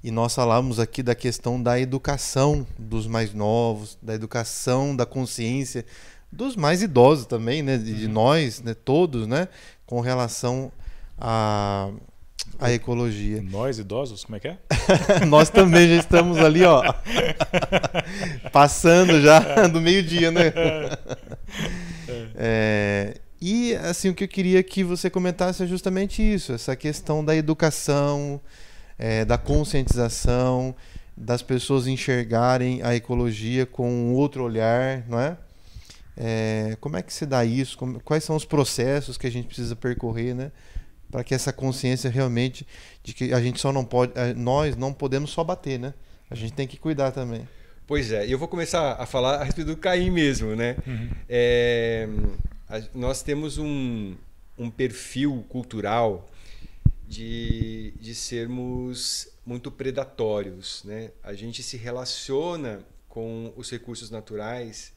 E 0.02 0.10
nós 0.10 0.34
falamos 0.34 0.78
aqui 0.78 1.02
da 1.02 1.14
questão 1.14 1.62
da 1.62 1.80
educação 1.80 2.66
dos 2.78 3.06
mais 3.06 3.32
novos, 3.32 3.96
da 4.02 4.14
educação 4.14 4.94
da 4.94 5.06
consciência 5.06 5.84
dos 6.34 6.56
mais 6.56 6.82
idosos 6.82 7.26
também, 7.26 7.62
né, 7.62 7.78
de, 7.78 8.06
uhum. 8.06 8.12
nós, 8.12 8.60
né, 8.60 8.74
todos, 8.74 9.26
né, 9.26 9.48
com 9.86 10.00
relação 10.00 10.70
a 11.16 11.90
a 12.58 12.72
ecologia. 12.72 13.42
Nós 13.42 13.78
idosos, 13.78 14.24
como 14.24 14.36
é 14.36 14.40
que 14.40 14.48
é? 14.48 14.58
Nós 15.26 15.50
também 15.50 15.88
já 15.88 15.96
estamos 15.96 16.38
ali, 16.38 16.64
ó, 16.64 16.82
passando 18.52 19.20
já 19.20 19.66
do 19.66 19.80
meio-dia, 19.80 20.30
né? 20.30 20.52
É, 22.36 23.16
e 23.46 23.74
assim 23.76 24.08
o 24.08 24.14
que 24.14 24.24
eu 24.24 24.28
queria 24.28 24.62
que 24.62 24.82
você 24.82 25.10
comentasse 25.10 25.62
é 25.62 25.66
justamente 25.66 26.22
isso, 26.22 26.54
essa 26.54 26.74
questão 26.74 27.22
da 27.22 27.36
educação, 27.36 28.40
é, 28.98 29.22
da 29.22 29.36
conscientização, 29.36 30.74
das 31.14 31.42
pessoas 31.42 31.86
enxergarem 31.86 32.82
a 32.82 32.94
ecologia 32.96 33.66
com 33.66 33.86
um 33.86 34.14
outro 34.14 34.42
olhar, 34.42 35.04
não 35.06 35.20
é? 35.20 35.36
é 36.16 36.76
como 36.80 36.96
é 36.96 37.02
que 37.02 37.12
se 37.12 37.26
dá 37.26 37.44
isso? 37.44 37.76
Como, 37.76 38.00
quais 38.00 38.24
são 38.24 38.34
os 38.34 38.46
processos 38.46 39.18
que 39.18 39.26
a 39.26 39.30
gente 39.30 39.46
precisa 39.46 39.76
percorrer, 39.76 40.34
né? 40.34 40.50
Para 41.10 41.22
que 41.22 41.34
essa 41.34 41.52
consciência 41.52 42.08
realmente 42.08 42.66
de 43.02 43.12
que 43.12 43.30
a 43.34 43.42
gente 43.42 43.60
só 43.60 43.70
não 43.70 43.84
pode, 43.84 44.12
é, 44.14 44.32
nós 44.32 44.74
não 44.74 44.90
podemos 44.90 45.30
só 45.30 45.44
bater, 45.44 45.78
né? 45.78 45.92
A 46.30 46.34
gente 46.34 46.54
tem 46.54 46.66
que 46.66 46.78
cuidar 46.78 47.12
também. 47.12 47.46
Pois 47.86 48.10
é, 48.10 48.26
e 48.26 48.32
eu 48.32 48.38
vou 48.38 48.48
começar 48.48 48.94
a 48.94 49.04
falar 49.04 49.42
a 49.42 49.44
respeito 49.44 49.66
do 49.66 49.76
Caim 49.76 50.10
mesmo, 50.10 50.56
né? 50.56 50.76
Uhum. 50.86 51.10
É, 51.28 52.08
a, 52.68 52.80
nós 52.94 53.22
temos 53.22 53.58
um, 53.58 54.16
um 54.58 54.70
perfil 54.70 55.44
cultural 55.48 56.28
de, 57.06 57.92
de 58.00 58.14
sermos 58.14 59.28
muito 59.44 59.70
predatórios, 59.70 60.82
né? 60.84 61.10
A 61.22 61.34
gente 61.34 61.62
se 61.62 61.76
relaciona 61.76 62.84
com 63.08 63.52
os 63.56 63.70
recursos 63.70 64.10
naturais. 64.10 64.92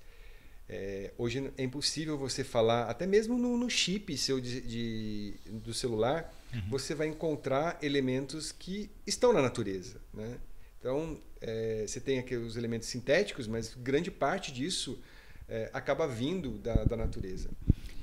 É, 0.69 1.13
hoje 1.17 1.51
é 1.57 1.63
impossível 1.63 2.17
você 2.17 2.43
falar, 2.43 2.89
até 2.89 3.05
mesmo 3.05 3.37
no, 3.37 3.57
no 3.57 3.69
chip 3.69 4.17
seu 4.17 4.39
de, 4.39 4.61
de 4.61 5.33
do 5.47 5.73
celular, 5.73 6.33
uhum. 6.53 6.69
você 6.69 6.93
vai 6.95 7.07
encontrar 7.07 7.77
elementos 7.81 8.51
que 8.51 8.89
estão 9.05 9.31
na 9.31 9.41
natureza, 9.41 10.01
né? 10.13 10.37
Então, 10.79 11.19
é, 11.41 11.85
você 11.87 11.99
tem 11.99 12.19
aqui 12.19 12.35
os 12.35 12.55
elementos 12.55 12.87
sintéticos, 12.87 13.47
mas 13.47 13.73
grande 13.75 14.11
parte 14.11 14.51
disso 14.51 14.99
é, 15.49 15.69
acaba 15.73 16.07
vindo 16.07 16.57
da, 16.57 16.83
da 16.83 16.97
natureza. 16.97 17.49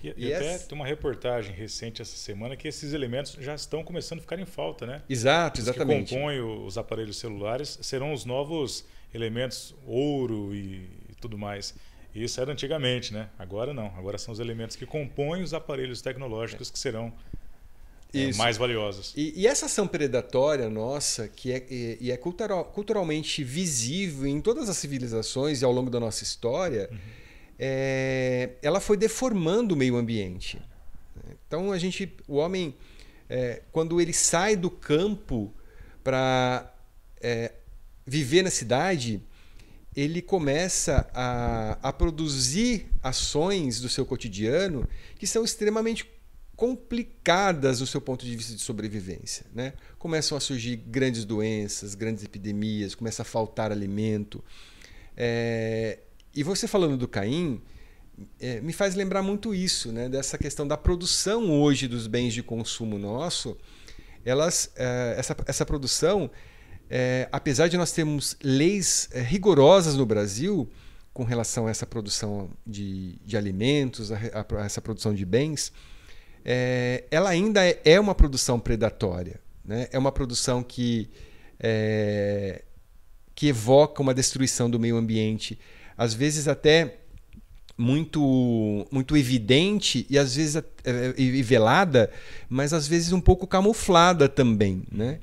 E, 0.03 0.13
e, 0.27 0.35
até 0.35 0.55
essa... 0.55 0.69
tem 0.69 0.77
uma 0.77 0.87
reportagem 0.87 1.55
recente 1.55 2.03
essa 2.03 2.17
semana 2.17 2.57
que 2.57 2.69
esses 2.69 2.93
elementos 2.93 3.33
já 3.41 3.55
estão 3.55 3.83
começando 3.83 4.19
a 4.19 4.23
ficar 4.23 4.39
em 4.39 4.45
falta, 4.45 4.87
né? 4.87 5.03
Exato, 5.09 5.61
exatamente. 5.61 6.05
Os 6.05 6.09
que 6.11 6.15
compõem 6.15 6.41
os 6.41 6.77
aparelhos 6.77 7.17
celulares 7.17 7.79
serão 7.81 8.13
os 8.13 8.25
novos 8.25 8.85
elementos 9.15 9.75
ouro 9.87 10.55
e, 10.55 10.89
e 11.09 11.15
tudo 11.21 11.39
mais. 11.39 11.75
Isso 12.15 12.41
era 12.41 12.53
antigamente, 12.53 13.13
né? 13.13 13.29
Agora 13.39 13.73
não. 13.73 13.87
Agora 13.97 14.19
são 14.19 14.33
os 14.33 14.41
elementos 14.41 14.77
que 14.77 14.87
compõem 14.87 15.43
os 15.43 15.55
aparelhos 15.55 16.03
tecnológicos 16.03 16.69
é. 16.69 16.73
que 16.73 16.79
serão 16.79 17.13
é, 18.13 18.33
mais 18.35 18.57
valiosas. 18.57 19.13
E, 19.17 19.33
e, 19.37 19.47
essa 19.47 19.67
ação 19.67 19.89
predatória 19.89 20.69
nossa, 20.71 21.27
que 21.29 21.51
é, 21.51 21.67
e, 21.69 21.99
e 22.01 22.11
é 22.13 22.17
cultural, 22.17 22.65
culturalmente 22.67 23.43
visível 23.43 24.27
em 24.27 24.41
todas 24.41 24.69
as 24.69 24.77
civilizações 24.77 25.63
e 25.63 25.65
ao 25.65 25.73
longo 25.73 25.91
da 25.91 25.99
nossa 25.99 26.23
história, 26.23 26.89
uhum. 26.93 26.99
É, 27.59 28.51
ela 28.63 28.81
foi 28.81 28.97
deformando 28.97 29.75
o 29.75 29.77
meio 29.77 29.97
ambiente. 29.97 30.61
Então 31.47 31.73
a 31.73 31.79
gente, 31.79 32.13
o 32.27 32.37
homem, 32.37 32.75
é, 33.29 33.63
quando 33.71 34.01
ele 34.01 34.13
sai 34.13 34.57
do 34.57 34.71
campo 34.71 35.53
para 36.03 36.73
é, 37.21 37.53
viver 38.07 38.43
na 38.43 38.51
cidade, 38.51 39.23
ele 39.95 40.21
começa 40.21 41.09
a, 41.15 41.79
a 41.83 41.93
produzir 41.93 42.87
ações 43.03 43.81
do 43.81 43.89
seu 43.89 44.05
cotidiano 44.05 44.89
que 45.17 45.27
são 45.27 45.45
extremamente 45.45 46.11
complicadas 46.57 47.81
do 47.81 47.87
seu 47.87 48.01
ponto 48.01 48.25
de 48.25 48.37
vista 48.37 48.55
de 48.55 48.61
sobrevivência. 48.61 49.47
Né? 49.55 49.73
Começam 49.99 50.37
a 50.37 50.41
surgir 50.41 50.77
grandes 50.77 51.25
doenças, 51.25 51.95
grandes 51.95 52.25
epidemias, 52.25 52.95
começa 52.95 53.23
a 53.23 53.25
faltar 53.25 53.73
alimento. 53.73 54.43
É... 55.17 55.99
E 56.35 56.43
você 56.43 56.67
falando 56.67 56.97
do 56.97 57.07
Caim, 57.07 57.63
é, 58.41 58.61
me 58.61 58.73
faz 58.73 58.95
lembrar 58.95 59.23
muito 59.23 59.55
isso, 59.55 59.93
né? 59.93 60.09
dessa 60.09 60.37
questão 60.37 60.67
da 60.67 60.77
produção 60.77 61.51
hoje 61.51 61.87
dos 61.87 62.07
bens 62.07 62.35
de 62.35 62.43
consumo 62.43 62.99
nosso. 62.99 63.57
Elas, 64.25 64.71
é, 64.77 65.15
essa, 65.17 65.37
essa 65.47 65.67
produção, 65.67 66.31
é, 66.91 67.29
apesar 67.31 67.69
de 67.69 67.77
nós 67.77 67.93
termos 67.93 68.37
leis 68.43 69.09
é, 69.13 69.21
rigorosas 69.21 69.95
no 69.95 70.05
Brasil 70.05 70.69
com 71.13 71.23
relação 71.23 71.69
a 71.69 71.71
essa 71.71 71.87
produção 71.87 72.51
de, 72.67 73.17
de 73.25 73.37
alimentos, 73.37 74.11
a, 74.11 74.17
a, 74.17 74.63
a 74.63 74.65
essa 74.65 74.81
produção 74.81 75.15
de 75.15 75.25
bens, 75.25 75.73
é, 76.45 77.05
ela 77.11 77.31
ainda 77.31 77.65
é, 77.65 77.81
é 77.85 78.01
uma 78.01 78.15
produção 78.15 78.59
predatória. 78.59 79.41
Né? 79.65 79.89
É 79.93 79.99
uma 79.99 80.11
produção 80.11 80.63
que, 80.63 81.09
que 83.35 83.47
evoca 83.47 84.03
uma 84.03 84.13
destruição 84.13 84.69
do 84.69 84.79
meio 84.79 84.97
ambiente, 84.97 85.59
às 85.97 86.15
vezes 86.15 86.49
até 86.49 86.99
muito 87.77 88.87
muito 88.91 89.17
evidente 89.17 90.07
e 90.09 90.19
às 90.19 90.37
vezes 90.37 90.57
é, 90.57 91.15
e 91.17 91.43
velada, 91.43 92.11
mas 92.49 92.73
às 92.73 92.87
vezes 92.87 93.13
um 93.13 93.21
pouco 93.21 93.47
camuflada 93.47 94.29
também, 94.29 94.85
né? 94.91 95.19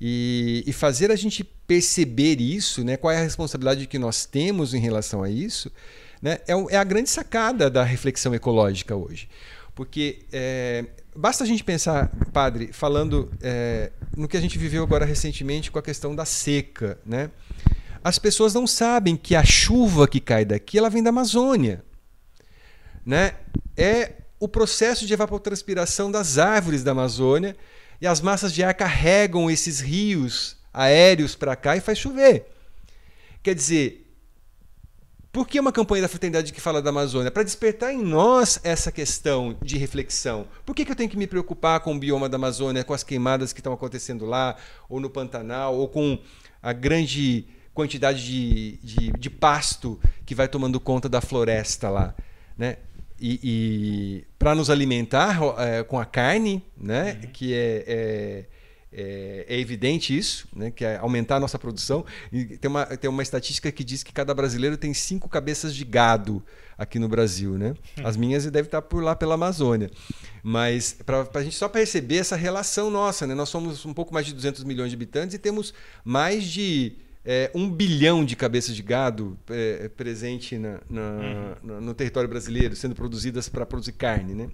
E, 0.00 0.62
e, 0.66 0.72
fazer 0.74 1.10
a 1.10 1.16
gente 1.16 1.42
perceber 1.42 2.38
isso, 2.38 2.84
né? 2.84 2.98
Qual 2.98 3.10
é 3.10 3.16
a 3.16 3.22
responsabilidade 3.22 3.86
que 3.86 3.98
nós 3.98 4.26
temos 4.26 4.74
em 4.74 4.78
relação 4.78 5.22
a 5.22 5.30
isso, 5.30 5.72
né? 6.20 6.38
É, 6.46 6.52
é 6.74 6.76
a 6.76 6.84
grande 6.84 7.08
sacada 7.08 7.70
da 7.70 7.82
reflexão 7.82 8.34
ecológica 8.34 8.94
hoje. 8.94 9.26
Porque 9.74 10.20
é, 10.32 10.84
basta 11.14 11.44
a 11.44 11.46
gente 11.46 11.64
pensar, 11.64 12.10
padre, 12.32 12.70
falando 12.72 13.30
é, 13.40 13.90
no 14.16 14.28
que 14.28 14.36
a 14.36 14.40
gente 14.40 14.58
viveu 14.58 14.82
agora 14.82 15.04
recentemente 15.04 15.70
com 15.70 15.78
a 15.78 15.82
questão 15.82 16.14
da 16.14 16.24
seca, 16.24 16.98
né? 17.04 17.30
As 18.06 18.20
pessoas 18.20 18.54
não 18.54 18.68
sabem 18.68 19.16
que 19.16 19.34
a 19.34 19.44
chuva 19.44 20.06
que 20.06 20.20
cai 20.20 20.44
daqui, 20.44 20.78
ela 20.78 20.88
vem 20.88 21.02
da 21.02 21.10
Amazônia, 21.10 21.84
né? 23.04 23.34
É 23.76 24.12
o 24.38 24.46
processo 24.46 25.04
de 25.04 25.12
evapotranspiração 25.12 26.08
das 26.08 26.38
árvores 26.38 26.84
da 26.84 26.92
Amazônia 26.92 27.56
e 28.00 28.06
as 28.06 28.20
massas 28.20 28.52
de 28.52 28.62
ar 28.62 28.74
carregam 28.74 29.50
esses 29.50 29.80
rios 29.80 30.56
aéreos 30.72 31.34
para 31.34 31.56
cá 31.56 31.76
e 31.76 31.80
faz 31.80 31.98
chover. 31.98 32.46
Quer 33.42 33.56
dizer, 33.56 34.08
por 35.32 35.48
que 35.48 35.58
uma 35.58 35.72
campanha 35.72 36.02
da 36.02 36.08
Fraternidade 36.08 36.52
que 36.52 36.60
fala 36.60 36.80
da 36.80 36.90
Amazônia? 36.90 37.32
Para 37.32 37.42
despertar 37.42 37.92
em 37.92 38.04
nós 38.04 38.60
essa 38.62 38.92
questão 38.92 39.58
de 39.60 39.76
reflexão. 39.78 40.46
Por 40.64 40.76
que, 40.76 40.84
que 40.84 40.92
eu 40.92 40.96
tenho 40.96 41.10
que 41.10 41.16
me 41.16 41.26
preocupar 41.26 41.80
com 41.80 41.96
o 41.96 41.98
bioma 41.98 42.28
da 42.28 42.36
Amazônia, 42.36 42.84
com 42.84 42.94
as 42.94 43.02
queimadas 43.02 43.52
que 43.52 43.58
estão 43.58 43.72
acontecendo 43.72 44.24
lá, 44.24 44.54
ou 44.88 45.00
no 45.00 45.10
Pantanal, 45.10 45.74
ou 45.74 45.88
com 45.88 46.16
a 46.62 46.72
grande 46.72 47.48
quantidade 47.76 48.24
de, 48.24 48.78
de, 48.82 49.12
de 49.12 49.30
pasto 49.30 50.00
que 50.24 50.34
vai 50.34 50.48
tomando 50.48 50.80
conta 50.80 51.08
da 51.08 51.20
floresta 51.20 51.88
lá? 51.88 52.14
Né? 52.58 52.78
E, 53.20 53.40
e 53.44 54.24
para 54.38 54.54
nos 54.54 54.68
alimentar 54.68 55.38
é, 55.58 55.82
com 55.84 55.98
a 55.98 56.04
carne, 56.04 56.62
né? 56.76 57.20
Uhum. 57.22 57.30
que 57.30 57.54
é, 57.54 57.84
é 57.86 58.44
é, 58.98 59.44
é, 59.46 59.60
evidente 59.60 60.16
isso, 60.16 60.48
né, 60.56 60.70
que 60.70 60.82
é 60.82 60.96
aumentar 60.96 61.36
a 61.36 61.40
nossa 61.40 61.58
produção. 61.58 62.02
E 62.32 62.56
tem 62.56 62.70
uma, 62.70 62.86
tem 62.86 63.10
uma 63.10 63.22
estatística 63.22 63.70
que 63.70 63.84
diz 63.84 64.02
que 64.02 64.10
cada 64.10 64.32
brasileiro 64.32 64.76
tem 64.78 64.94
cinco 64.94 65.28
cabeças 65.28 65.74
de 65.74 65.84
gado 65.84 66.42
aqui 66.78 66.98
no 66.98 67.06
Brasil. 67.06 67.58
Né? 67.58 67.74
As 68.02 68.16
minhas 68.16 68.44
devem 68.46 68.66
estar 68.66 68.80
por 68.80 69.02
lá 69.02 69.14
pela 69.14 69.34
Amazônia. 69.34 69.90
Mas 70.42 70.96
para 71.04 71.28
a 71.34 71.42
gente 71.42 71.56
só 71.56 71.68
perceber 71.68 72.16
essa 72.16 72.36
relação 72.36 72.90
nossa, 72.90 73.26
né? 73.26 73.34
nós 73.34 73.50
somos 73.50 73.84
um 73.84 73.92
pouco 73.92 74.14
mais 74.14 74.24
de 74.24 74.32
200 74.32 74.64
milhões 74.64 74.88
de 74.88 74.96
habitantes 74.96 75.34
e 75.34 75.38
temos 75.38 75.74
mais 76.02 76.44
de 76.44 76.96
é, 77.26 77.50
um 77.52 77.68
bilhão 77.68 78.24
de 78.24 78.36
cabeças 78.36 78.76
de 78.76 78.82
gado 78.82 79.36
é, 79.50 79.88
presente 79.88 80.56
na, 80.56 80.80
na, 80.88 81.56
uhum. 81.64 81.80
no 81.80 81.92
território 81.92 82.28
brasileiro, 82.28 82.76
sendo 82.76 82.94
produzidas 82.94 83.48
para 83.48 83.66
produzir 83.66 83.92
carne. 83.92 84.32
Né? 84.32 84.48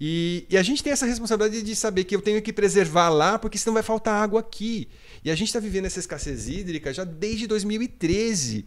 E, 0.00 0.46
e, 0.48 0.56
a 0.56 0.62
gente 0.62 0.80
tem 0.80 0.92
essa 0.92 1.04
responsabilidade 1.04 1.60
de 1.60 1.74
saber 1.74 2.04
que 2.04 2.14
eu 2.14 2.22
tenho 2.22 2.40
que 2.40 2.52
preservar 2.52 3.08
lá, 3.08 3.36
porque 3.36 3.58
senão 3.58 3.74
vai 3.74 3.82
faltar 3.82 4.22
água 4.22 4.38
aqui. 4.38 4.88
E 5.24 5.30
a 5.30 5.34
gente 5.34 5.48
está 5.48 5.58
vivendo 5.58 5.86
essa 5.86 5.98
escassez 5.98 6.48
hídrica 6.48 6.94
já 6.94 7.02
desde 7.02 7.48
2013. 7.48 8.64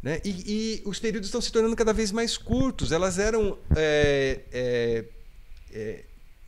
Né? 0.00 0.20
E, 0.24 0.30
e, 0.30 0.82
os 0.84 1.00
períodos 1.00 1.26
estão 1.26 1.40
se 1.40 1.50
tornando 1.50 1.74
cada 1.74 1.92
vez 1.92 2.12
mais 2.12 2.38
curtos. 2.38 2.92
Elas 2.92 3.18
eram. 3.18 3.58
É, 3.74 4.40
é, 4.52 5.04
é 5.72 6.04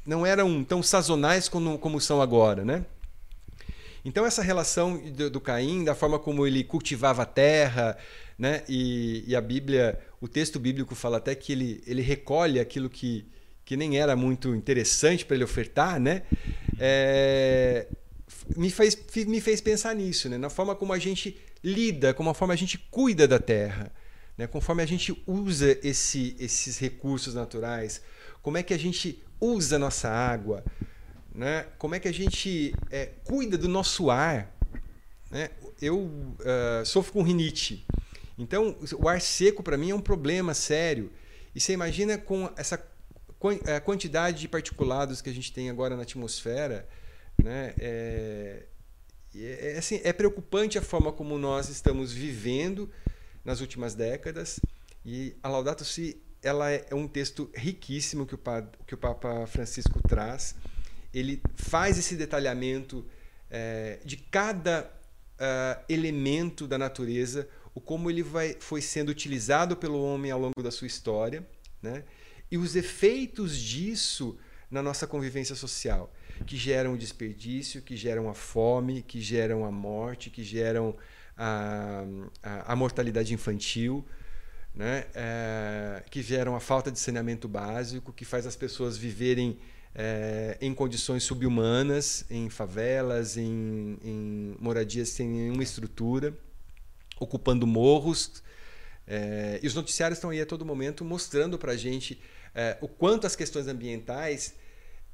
não 0.07 0.25
eram 0.25 0.65
tão 0.65 0.83
sazonais 0.83 1.49
como, 1.49 1.77
como 1.79 2.01
são 2.01 2.23
agora. 2.23 2.65
Né? 2.65 2.85
Então, 4.05 4.25
essa 4.25 4.43
relação 4.43 4.97
do, 4.97 5.31
do 5.31 5.41
Caim, 5.41 5.85
da 5.85 5.95
forma 5.95 6.19
como 6.19 6.47
ele 6.47 6.65
cultivava 6.65 7.23
a 7.23 7.27
terra, 7.27 7.97
né? 8.39 8.63
E, 8.69 9.25
e, 9.27 9.37
a 9.37 9.41
Bíblia, 9.41 10.01
o 10.21 10.27
texto 10.27 10.59
bíblico 10.59 10.95
fala 10.95 11.19
até 11.19 11.35
que 11.35 11.53
ele, 11.53 11.83
ele 11.87 12.01
recolhe 12.01 12.59
aquilo 12.59 12.89
que, 12.89 13.27
que 13.65 13.77
nem 13.77 13.99
era 13.99 14.17
muito 14.17 14.55
interessante 14.55 15.25
para 15.25 15.37
ele 15.37 15.45
ofertar, 15.45 16.01
né? 16.01 16.23
É, 16.79 17.87
me, 18.57 18.71
fez, 18.71 18.97
me 19.27 19.41
fez 19.41 19.61
pensar 19.61 19.95
nisso, 19.95 20.29
né? 20.29 20.39
na 20.39 20.51
forma 20.51 20.75
como 20.75 20.93
a 20.93 20.99
gente 20.99 21.39
lida, 21.63 22.15
como 22.15 22.31
a 22.31 22.35
forma 22.35 22.55
a 22.55 22.57
gente 22.57 22.79
cuida 22.79 23.29
da 23.29 23.39
terra, 23.39 23.93
né? 24.37 24.47
conforme 24.47 24.83
a 24.83 24.87
gente 24.87 25.23
usa 25.27 25.79
esse, 25.83 26.37
esses 26.39 26.79
recursos 26.79 27.35
naturais, 27.35 28.01
como 28.43 28.57
é 28.57 28.63
que 28.63 28.73
a 28.73 28.79
gente 28.79 29.23
usa 29.41 29.77
a 29.77 29.79
nossa 29.79 30.09
água, 30.09 30.65
né? 31.35 31.67
Como 31.79 31.95
é 31.95 32.01
que 32.01 32.09
a 32.09 32.13
gente 32.13 32.75
é, 32.91 33.07
cuida 33.25 33.57
do 33.57 33.69
nosso 33.69 34.11
ar? 34.11 34.55
Né? 35.31 35.51
Eu 35.81 35.99
uh, 36.01 36.85
sofro 36.85 37.13
com 37.13 37.23
rinite. 37.23 37.87
Então, 38.37 38.77
o 38.99 39.09
ar 39.09 39.21
seco 39.21 39.63
para 39.63 39.77
mim 39.77 39.91
é 39.91 39.95
um 39.95 40.01
problema 40.01 40.55
sério. 40.55 41.11
E 41.55 41.61
você 41.61 41.73
imagina 41.73 42.17
com 42.19 42.51
essa 42.57 42.83
é, 43.67 43.81
quantidade 43.81 44.41
de 44.41 44.49
particulados 44.49 45.21
que 45.21 45.31
a 45.31 45.33
gente 45.33 45.53
tem 45.53 45.71
agora 45.71 45.97
na 45.97 46.03
atmosfera, 46.03 46.89
né? 47.43 47.75
É, 47.79 48.67
é, 49.35 49.73
é, 49.75 49.79
assim, 49.79 50.01
é 50.03 50.13
preocupante 50.13 50.79
a 50.79 50.83
forma 50.83 51.13
como 51.13 51.39
nós 51.39 51.69
estamos 51.69 52.13
vivendo 52.13 52.91
nas 53.45 53.61
últimas 53.61 53.95
décadas. 53.95 54.61
E 55.05 55.37
a 55.43 55.49
Laudato 55.49 55.85
Si 55.85 56.21
ela 56.43 56.71
é 56.71 56.95
um 56.95 57.07
texto 57.07 57.51
riquíssimo 57.55 58.27
que 58.27 58.35
o, 58.35 58.41
que 58.87 58.95
o 58.95 58.99
Papa 58.99 59.47
Francisco 59.47 60.01
traz 60.09 60.55
ele 61.13 61.43
faz 61.55 61.99
esse 61.99 62.15
detalhamento 62.17 63.07
é, 63.51 63.99
de 64.05 64.17
cada 64.17 64.91
uh, 65.41 65.85
elemento 65.89 66.67
da 66.67 66.79
natureza, 66.79 67.49
o 67.75 67.81
como 67.81 68.11
ele 68.11 68.23
vai, 68.23 68.57
foi 68.61 68.81
sendo 68.81 69.09
utilizado 69.09 69.77
pelo 69.77 70.03
homem 70.03 70.31
ao 70.31 70.41
longo 70.41 70.63
da 70.63 70.71
sua 70.71 70.87
história, 70.87 71.47
né? 71.83 72.05
e 72.51 72.59
os 72.59 72.77
efeitos 72.77 73.57
disso 73.57 74.37
na 74.71 74.83
nossa 74.83 75.07
convivência 75.07 75.55
social, 75.55 76.13
que 76.47 76.57
geram 76.57 76.95
o 76.95 76.99
desperdício, 76.99 77.83
que 77.83 77.97
geram 77.97 78.29
a 78.29 78.35
fome, 78.35 79.03
que 79.03 79.21
geram 79.21 79.65
a 79.65 79.71
morte, 79.71 80.31
que 80.31 80.45
geram 80.45 80.97
a, 81.37 82.05
a, 82.43 82.73
a 82.73 82.77
mortalidade 82.77 83.35
infantil, 83.35 84.07
né? 84.75 85.07
É, 85.15 86.05
que 86.09 86.23
geram 86.23 86.55
a 86.55 86.61
falta 86.61 86.91
de 86.91 86.99
saneamento 86.99 87.49
básico, 87.49 88.13
que 88.13 88.25
faz 88.25 88.47
as 88.47 88.55
pessoas 88.55 88.97
viverem 88.97 89.59
é, 89.95 90.57
em 90.61 90.73
condições 90.73 91.23
subhumanas, 91.25 92.25
em 92.31 92.49
favelas, 92.49 93.37
em, 93.37 93.99
em, 94.03 94.57
moradias 94.59 95.11
sem 95.11 95.29
nenhuma 95.29 95.63
estrutura, 95.63 96.37
ocupando 97.19 97.67
morros. 97.67 98.43
É, 99.07 99.59
e 99.63 99.67
os 99.67 99.75
noticiários 99.75 100.19
estão 100.19 100.31
aí 100.31 100.41
a 100.41 100.47
todo 100.47 100.65
momento 100.65 101.05
mostrando 101.05 101.59
para 101.59 101.73
a 101.73 101.77
gente 101.77 102.21
é, 102.55 102.79
o 102.81 102.89
quanto 102.89 103.27
as 103.27 103.35
questões 103.35 103.67
ambientais 103.67 104.55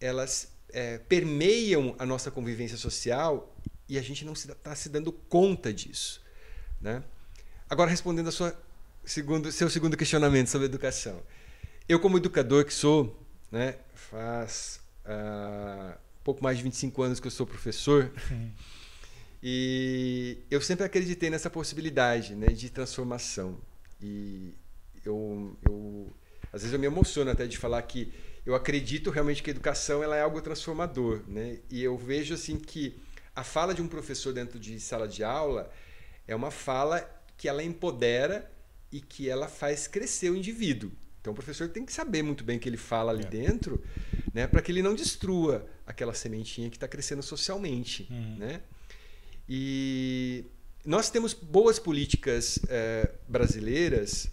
elas 0.00 0.52
é, 0.72 0.98
permeiam 0.98 1.94
a 1.98 2.04
nossa 2.04 2.30
convivência 2.30 2.76
social 2.76 3.54
e 3.88 3.98
a 3.98 4.02
gente 4.02 4.24
não 4.24 4.34
está 4.34 4.52
se, 4.52 4.58
tá 4.60 4.74
se 4.74 4.88
dando 4.88 5.10
conta 5.12 5.72
disso. 5.72 6.22
Né? 6.80 7.02
Agora, 7.70 7.90
respondendo 7.90 8.28
a 8.28 8.32
sua 8.32 8.54
segundo, 9.06 9.50
seu 9.52 9.70
segundo 9.70 9.96
questionamento 9.96 10.48
sobre 10.48 10.66
educação. 10.66 11.22
Eu, 11.88 12.00
como 12.00 12.18
educador 12.18 12.64
que 12.64 12.74
sou, 12.74 13.16
né, 13.50 13.76
faz 14.10 14.80
uh, 15.04 15.98
pouco 16.22 16.42
mais 16.42 16.56
de 16.56 16.64
25 16.64 17.02
anos 17.02 17.20
que 17.20 17.26
eu 17.26 17.30
sou 17.30 17.46
professor. 17.46 18.12
E 19.42 20.38
eu 20.50 20.60
sempre 20.60 20.84
acreditei 20.84 21.30
nessa 21.30 21.48
possibilidade 21.48 22.34
né, 22.34 22.48
de 22.48 22.68
transformação. 22.68 23.60
E 24.02 24.54
eu, 25.04 25.56
eu, 25.68 26.12
às 26.52 26.62
vezes 26.62 26.72
eu 26.72 26.80
me 26.80 26.86
emociono 26.86 27.30
até 27.30 27.46
de 27.46 27.56
falar 27.56 27.80
que 27.82 28.12
eu 28.44 28.56
acredito 28.56 29.10
realmente 29.10 29.42
que 29.42 29.50
a 29.50 29.52
educação 29.52 30.02
ela 30.02 30.16
é 30.16 30.22
algo 30.22 30.40
transformador. 30.40 31.22
Né? 31.28 31.60
E 31.70 31.80
eu 31.84 31.96
vejo 31.96 32.34
assim 32.34 32.58
que 32.58 32.98
a 33.36 33.44
fala 33.44 33.72
de 33.72 33.82
um 33.82 33.86
professor 33.86 34.32
dentro 34.32 34.58
de 34.58 34.80
sala 34.80 35.06
de 35.06 35.22
aula 35.22 35.70
é 36.26 36.34
uma 36.34 36.50
fala 36.50 37.08
que 37.36 37.46
ela 37.46 37.62
empodera 37.62 38.50
e 38.90 39.00
que 39.00 39.28
ela 39.28 39.46
faz 39.46 39.86
crescer 39.86 40.30
o 40.30 40.36
indivíduo. 40.36 40.90
Então 41.26 41.32
o 41.32 41.34
professor 41.34 41.68
tem 41.68 41.84
que 41.84 41.92
saber 41.92 42.22
muito 42.22 42.44
bem 42.44 42.56
o 42.56 42.60
que 42.60 42.68
ele 42.68 42.76
fala 42.76 43.10
ali 43.10 43.24
é. 43.24 43.26
dentro, 43.26 43.82
né, 44.32 44.46
para 44.46 44.62
que 44.62 44.70
ele 44.70 44.80
não 44.80 44.94
destrua 44.94 45.66
aquela 45.84 46.14
sementinha 46.14 46.70
que 46.70 46.76
está 46.76 46.86
crescendo 46.86 47.20
socialmente, 47.20 48.06
uhum. 48.08 48.36
né? 48.36 48.60
E 49.48 50.44
nós 50.84 51.10
temos 51.10 51.34
boas 51.34 51.80
políticas 51.80 52.60
eh, 52.68 53.10
brasileiras, 53.26 54.30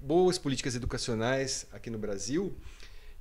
boas 0.00 0.38
políticas 0.38 0.76
educacionais 0.76 1.66
aqui 1.72 1.90
no 1.90 1.98
Brasil, 1.98 2.56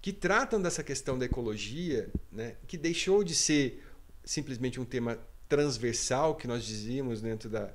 que 0.03 0.13
tratam 0.13 0.61
dessa 0.61 0.83
questão 0.83 1.17
da 1.17 1.25
ecologia, 1.25 2.11
né, 2.31 2.57
que 2.67 2.77
deixou 2.77 3.23
de 3.23 3.33
ser 3.33 3.83
simplesmente 4.23 4.79
um 4.79 4.85
tema 4.85 5.17
transversal 5.49 6.35
que 6.35 6.47
nós 6.47 6.63
dizíamos 6.63 7.21
dentro 7.21 7.49
da, 7.49 7.73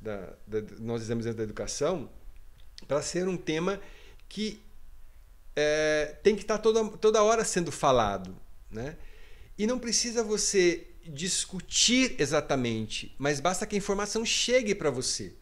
da, 0.00 0.36
da 0.46 0.62
nós 0.78 1.00
dizemos 1.00 1.24
dentro 1.24 1.38
da 1.38 1.44
educação, 1.44 2.08
para 2.86 3.02
ser 3.02 3.26
um 3.26 3.36
tema 3.36 3.80
que 4.28 4.62
é, 5.54 6.16
tem 6.22 6.34
que 6.34 6.42
estar 6.42 6.58
tá 6.58 6.62
toda, 6.62 6.84
toda 6.98 7.22
hora 7.22 7.44
sendo 7.44 7.72
falado. 7.72 8.36
Né? 8.70 8.96
E 9.58 9.66
não 9.66 9.78
precisa 9.78 10.22
você 10.22 10.86
discutir 11.04 12.14
exatamente, 12.18 13.14
mas 13.18 13.40
basta 13.40 13.66
que 13.66 13.74
a 13.74 13.78
informação 13.78 14.24
chegue 14.24 14.74
para 14.74 14.90
você. 14.90 15.34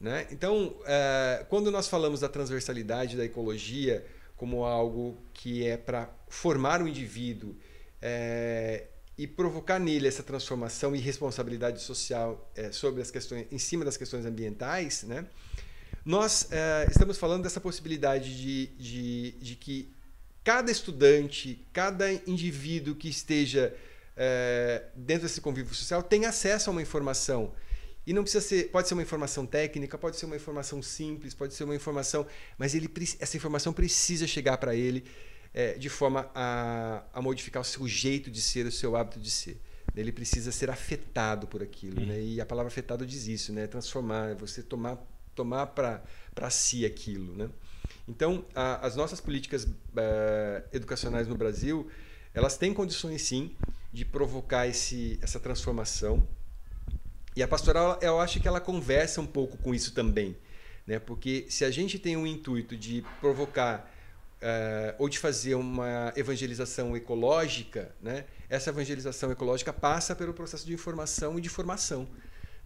Né? 0.00 0.26
Então, 0.30 0.76
é, 0.84 1.44
quando 1.48 1.70
nós 1.70 1.88
falamos 1.88 2.20
da 2.20 2.28
transversalidade 2.28 3.16
da 3.16 3.24
ecologia 3.24 4.04
como 4.36 4.64
algo 4.64 5.16
que 5.32 5.66
é 5.66 5.76
para 5.76 6.10
formar 6.28 6.82
o 6.82 6.88
indivíduo 6.88 7.56
é, 8.02 8.86
e 9.16 9.26
provocar 9.26 9.78
nele 9.78 10.06
essa 10.06 10.22
transformação 10.22 10.94
e 10.94 10.98
responsabilidade 10.98 11.80
social 11.80 12.50
é, 12.54 12.70
sobre 12.70 13.00
as 13.00 13.10
questões, 13.10 13.46
em 13.50 13.58
cima 13.58 13.84
das 13.84 13.96
questões 13.96 14.26
ambientais, 14.26 15.04
né? 15.04 15.26
Nós 16.06 16.46
é, 16.52 16.86
estamos 16.88 17.18
falando 17.18 17.42
dessa 17.42 17.60
possibilidade 17.60 18.36
de, 18.40 18.66
de, 18.78 19.32
de, 19.32 19.56
que 19.56 19.92
cada 20.44 20.70
estudante, 20.70 21.66
cada 21.72 22.12
indivíduo 22.12 22.94
que 22.94 23.08
esteja 23.08 23.74
é, 24.16 24.84
dentro 24.94 25.24
desse 25.24 25.40
convívio 25.40 25.74
social 25.74 26.04
tenha 26.04 26.28
acesso 26.28 26.70
a 26.70 26.72
uma 26.72 26.80
informação. 26.80 27.52
E 28.06 28.12
não 28.12 28.22
precisa 28.22 28.40
ser, 28.40 28.70
pode 28.70 28.86
ser 28.86 28.94
uma 28.94 29.02
informação 29.02 29.44
técnica, 29.44 29.98
pode 29.98 30.16
ser 30.16 30.26
uma 30.26 30.36
informação 30.36 30.80
simples, 30.80 31.34
pode 31.34 31.54
ser 31.54 31.64
uma 31.64 31.74
informação, 31.74 32.24
mas 32.56 32.72
ele, 32.72 32.88
essa 33.18 33.36
informação 33.36 33.72
precisa 33.72 34.28
chegar 34.28 34.58
para 34.58 34.76
ele 34.76 35.04
é, 35.52 35.72
de 35.72 35.88
forma 35.88 36.30
a, 36.32 37.02
a, 37.12 37.20
modificar 37.20 37.62
o 37.62 37.64
seu 37.64 37.88
jeito 37.88 38.30
de 38.30 38.40
ser, 38.40 38.64
o 38.64 38.70
seu 38.70 38.94
hábito 38.94 39.18
de 39.18 39.28
ser. 39.28 39.60
Ele 39.96 40.12
precisa 40.12 40.52
ser 40.52 40.70
afetado 40.70 41.48
por 41.48 41.64
aquilo, 41.64 42.00
hum. 42.00 42.06
né? 42.06 42.20
E 42.20 42.40
a 42.40 42.46
palavra 42.46 42.68
afetado 42.68 43.04
diz 43.04 43.26
isso, 43.26 43.52
né? 43.52 43.66
Transformar, 43.66 44.36
você 44.36 44.62
tomar 44.62 45.04
tomar 45.36 45.66
para 45.66 46.02
si 46.50 46.84
aquilo. 46.84 47.36
Né? 47.36 47.48
Então, 48.08 48.44
a, 48.54 48.84
as 48.86 48.96
nossas 48.96 49.20
políticas 49.20 49.64
uh, 49.64 49.76
educacionais 50.72 51.28
no 51.28 51.36
Brasil, 51.36 51.88
elas 52.34 52.56
têm 52.56 52.74
condições 52.74 53.22
sim 53.22 53.54
de 53.92 54.04
provocar 54.04 54.66
esse, 54.66 55.18
essa 55.22 55.38
transformação. 55.38 56.26
E 57.36 57.42
a 57.42 57.48
pastoral, 57.48 57.98
eu 58.00 58.20
acho 58.20 58.40
que 58.40 58.48
ela 58.48 58.60
conversa 58.60 59.20
um 59.20 59.26
pouco 59.26 59.56
com 59.58 59.74
isso 59.74 59.92
também. 59.92 60.36
Né? 60.86 60.98
Porque 60.98 61.46
se 61.48 61.64
a 61.64 61.70
gente 61.70 61.98
tem 61.98 62.16
um 62.16 62.26
intuito 62.26 62.76
de 62.76 63.04
provocar 63.20 63.92
uh, 64.40 64.94
ou 64.98 65.08
de 65.08 65.18
fazer 65.18 65.54
uma 65.54 66.12
evangelização 66.16 66.96
ecológica, 66.96 67.94
né? 68.00 68.24
essa 68.48 68.70
evangelização 68.70 69.30
ecológica 69.30 69.72
passa 69.72 70.14
pelo 70.14 70.32
processo 70.32 70.64
de 70.64 70.72
informação 70.72 71.38
e 71.38 71.40
de 71.40 71.48
formação. 71.48 72.08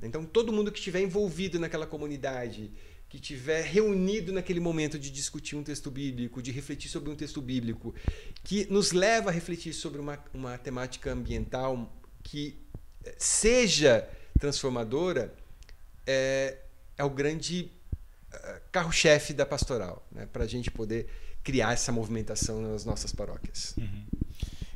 Então, 0.02 0.24
todo 0.24 0.52
mundo 0.52 0.72
que 0.72 0.78
estiver 0.78 1.00
envolvido 1.00 1.58
naquela 1.58 1.86
comunidade, 1.86 2.70
que 3.08 3.16
estiver 3.16 3.64
reunido 3.64 4.32
naquele 4.32 4.60
momento 4.60 4.98
de 4.98 5.10
discutir 5.10 5.56
um 5.56 5.64
texto 5.64 5.90
bíblico, 5.90 6.40
de 6.40 6.52
refletir 6.52 6.88
sobre 6.88 7.10
um 7.10 7.16
texto 7.16 7.42
bíblico, 7.42 7.94
que 8.44 8.66
nos 8.70 8.92
leva 8.92 9.30
a 9.30 9.32
refletir 9.32 9.72
sobre 9.72 10.00
uma, 10.00 10.18
uma 10.32 10.56
temática 10.56 11.12
ambiental 11.12 11.92
que 12.22 12.56
eh, 13.04 13.14
seja 13.18 14.08
transformadora, 14.38 15.34
é, 16.06 16.58
é 16.96 17.04
o 17.04 17.10
grande 17.10 17.70
eh, 18.32 18.62
carro-chefe 18.70 19.34
da 19.34 19.44
pastoral, 19.44 20.06
né? 20.12 20.26
para 20.32 20.44
a 20.44 20.46
gente 20.46 20.70
poder 20.70 21.08
criar 21.42 21.72
essa 21.72 21.90
movimentação 21.90 22.62
nas 22.62 22.84
nossas 22.84 23.12
paróquias. 23.12 23.74
Uhum. 23.76 24.04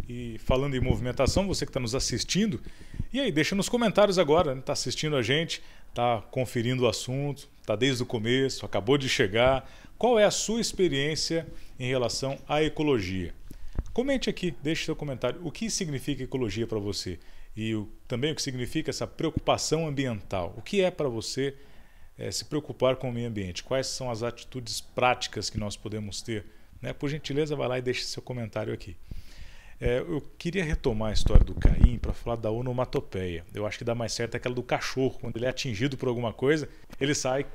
E 0.08 0.38
falando 0.38 0.76
em 0.76 0.80
movimentação, 0.80 1.46
você 1.46 1.64
que 1.64 1.70
está 1.70 1.80
nos 1.80 1.94
assistindo, 1.94 2.60
e 3.12 3.20
aí, 3.20 3.30
deixa 3.30 3.54
nos 3.54 3.68
comentários 3.68 4.18
agora, 4.18 4.50
está 4.50 4.54
né? 4.54 4.62
Tá 4.62 4.72
assistindo 4.72 5.16
a 5.16 5.22
gente, 5.22 5.62
está 5.88 6.20
conferindo 6.30 6.82
o 6.82 6.88
assunto, 6.88 7.48
está 7.60 7.76
desde 7.76 8.02
o 8.02 8.06
começo, 8.06 8.66
acabou 8.66 8.98
de 8.98 9.08
chegar. 9.08 9.70
Qual 9.96 10.18
é 10.18 10.24
a 10.24 10.30
sua 10.30 10.60
experiência 10.60 11.46
em 11.78 11.86
relação 11.86 12.38
à 12.48 12.62
ecologia? 12.62 13.32
Comente 13.92 14.28
aqui, 14.28 14.52
deixe 14.62 14.84
seu 14.84 14.96
comentário. 14.96 15.40
O 15.44 15.52
que 15.52 15.70
significa 15.70 16.24
ecologia 16.24 16.66
para 16.66 16.80
você? 16.80 17.18
E 17.56 17.72
o, 17.76 17.88
também 18.08 18.32
o 18.32 18.34
que 18.34 18.42
significa 18.42 18.90
essa 18.90 19.06
preocupação 19.06 19.86
ambiental? 19.86 20.52
O 20.56 20.62
que 20.62 20.80
é 20.82 20.90
para 20.90 21.08
você 21.08 21.54
é, 22.18 22.30
se 22.32 22.44
preocupar 22.44 22.96
com 22.96 23.08
o 23.08 23.12
meio 23.12 23.28
ambiente? 23.28 23.62
Quais 23.62 23.86
são 23.86 24.10
as 24.10 24.24
atitudes 24.24 24.80
práticas 24.80 25.48
que 25.48 25.58
nós 25.58 25.76
podemos 25.76 26.20
ter? 26.20 26.44
Né? 26.82 26.92
Por 26.92 27.08
gentileza, 27.08 27.54
vá 27.54 27.68
lá 27.68 27.78
e 27.78 27.82
deixe 27.82 28.02
seu 28.02 28.20
comentário 28.20 28.74
aqui. 28.74 28.96
É, 29.80 29.98
eu 29.98 30.22
queria 30.38 30.64
retomar 30.64 31.10
a 31.10 31.12
história 31.12 31.44
do 31.44 31.54
Caim 31.54 31.98
para 31.98 32.12
falar 32.12 32.36
da 32.36 32.50
onomatopeia. 32.50 33.44
Eu 33.54 33.66
acho 33.66 33.78
que 33.78 33.84
dá 33.84 33.94
mais 33.94 34.12
certo 34.12 34.36
aquela 34.36 34.54
do 34.54 34.62
cachorro. 34.62 35.18
Quando 35.20 35.36
ele 35.36 35.46
é 35.46 35.48
atingido 35.48 35.96
por 35.96 36.08
alguma 36.08 36.32
coisa, 36.32 36.68
ele 37.00 37.14
sai. 37.14 37.46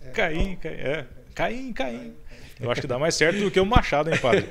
É, 0.00 0.10
Caim, 0.10 0.56
Caim, 0.56 0.74
é. 0.74 1.06
Caim, 1.34 1.72
Caim. 1.72 2.16
Eu 2.60 2.70
acho 2.70 2.80
que 2.80 2.86
dá 2.86 2.98
mais 2.98 3.14
certo 3.14 3.40
do 3.40 3.50
que 3.50 3.58
o 3.58 3.66
machado, 3.66 4.10
hein, 4.10 4.18
padre? 4.18 4.48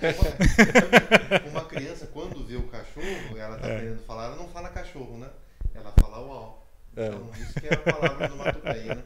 Uma, 1.41 1.49
uma 1.61 1.65
criança, 1.65 2.07
quando 2.07 2.45
vê 2.45 2.57
o 2.57 2.63
cachorro, 2.63 3.37
ela 3.37 3.55
está 3.55 3.69
é. 3.69 3.79
querendo 3.79 4.05
falar, 4.05 4.25
ela 4.25 4.35
não 4.35 4.49
fala 4.49 4.69
cachorro, 4.69 5.17
né? 5.17 5.27
Ela 5.73 5.93
fala 5.99 6.19
uau. 6.19 6.67
É. 6.95 7.07
Então, 7.07 7.29
isso 7.39 7.53
que 7.53 7.67
é 7.67 7.73
a 7.73 7.77
palavra 7.77 8.25
onomatopeia, 8.27 8.95
né? 8.95 9.03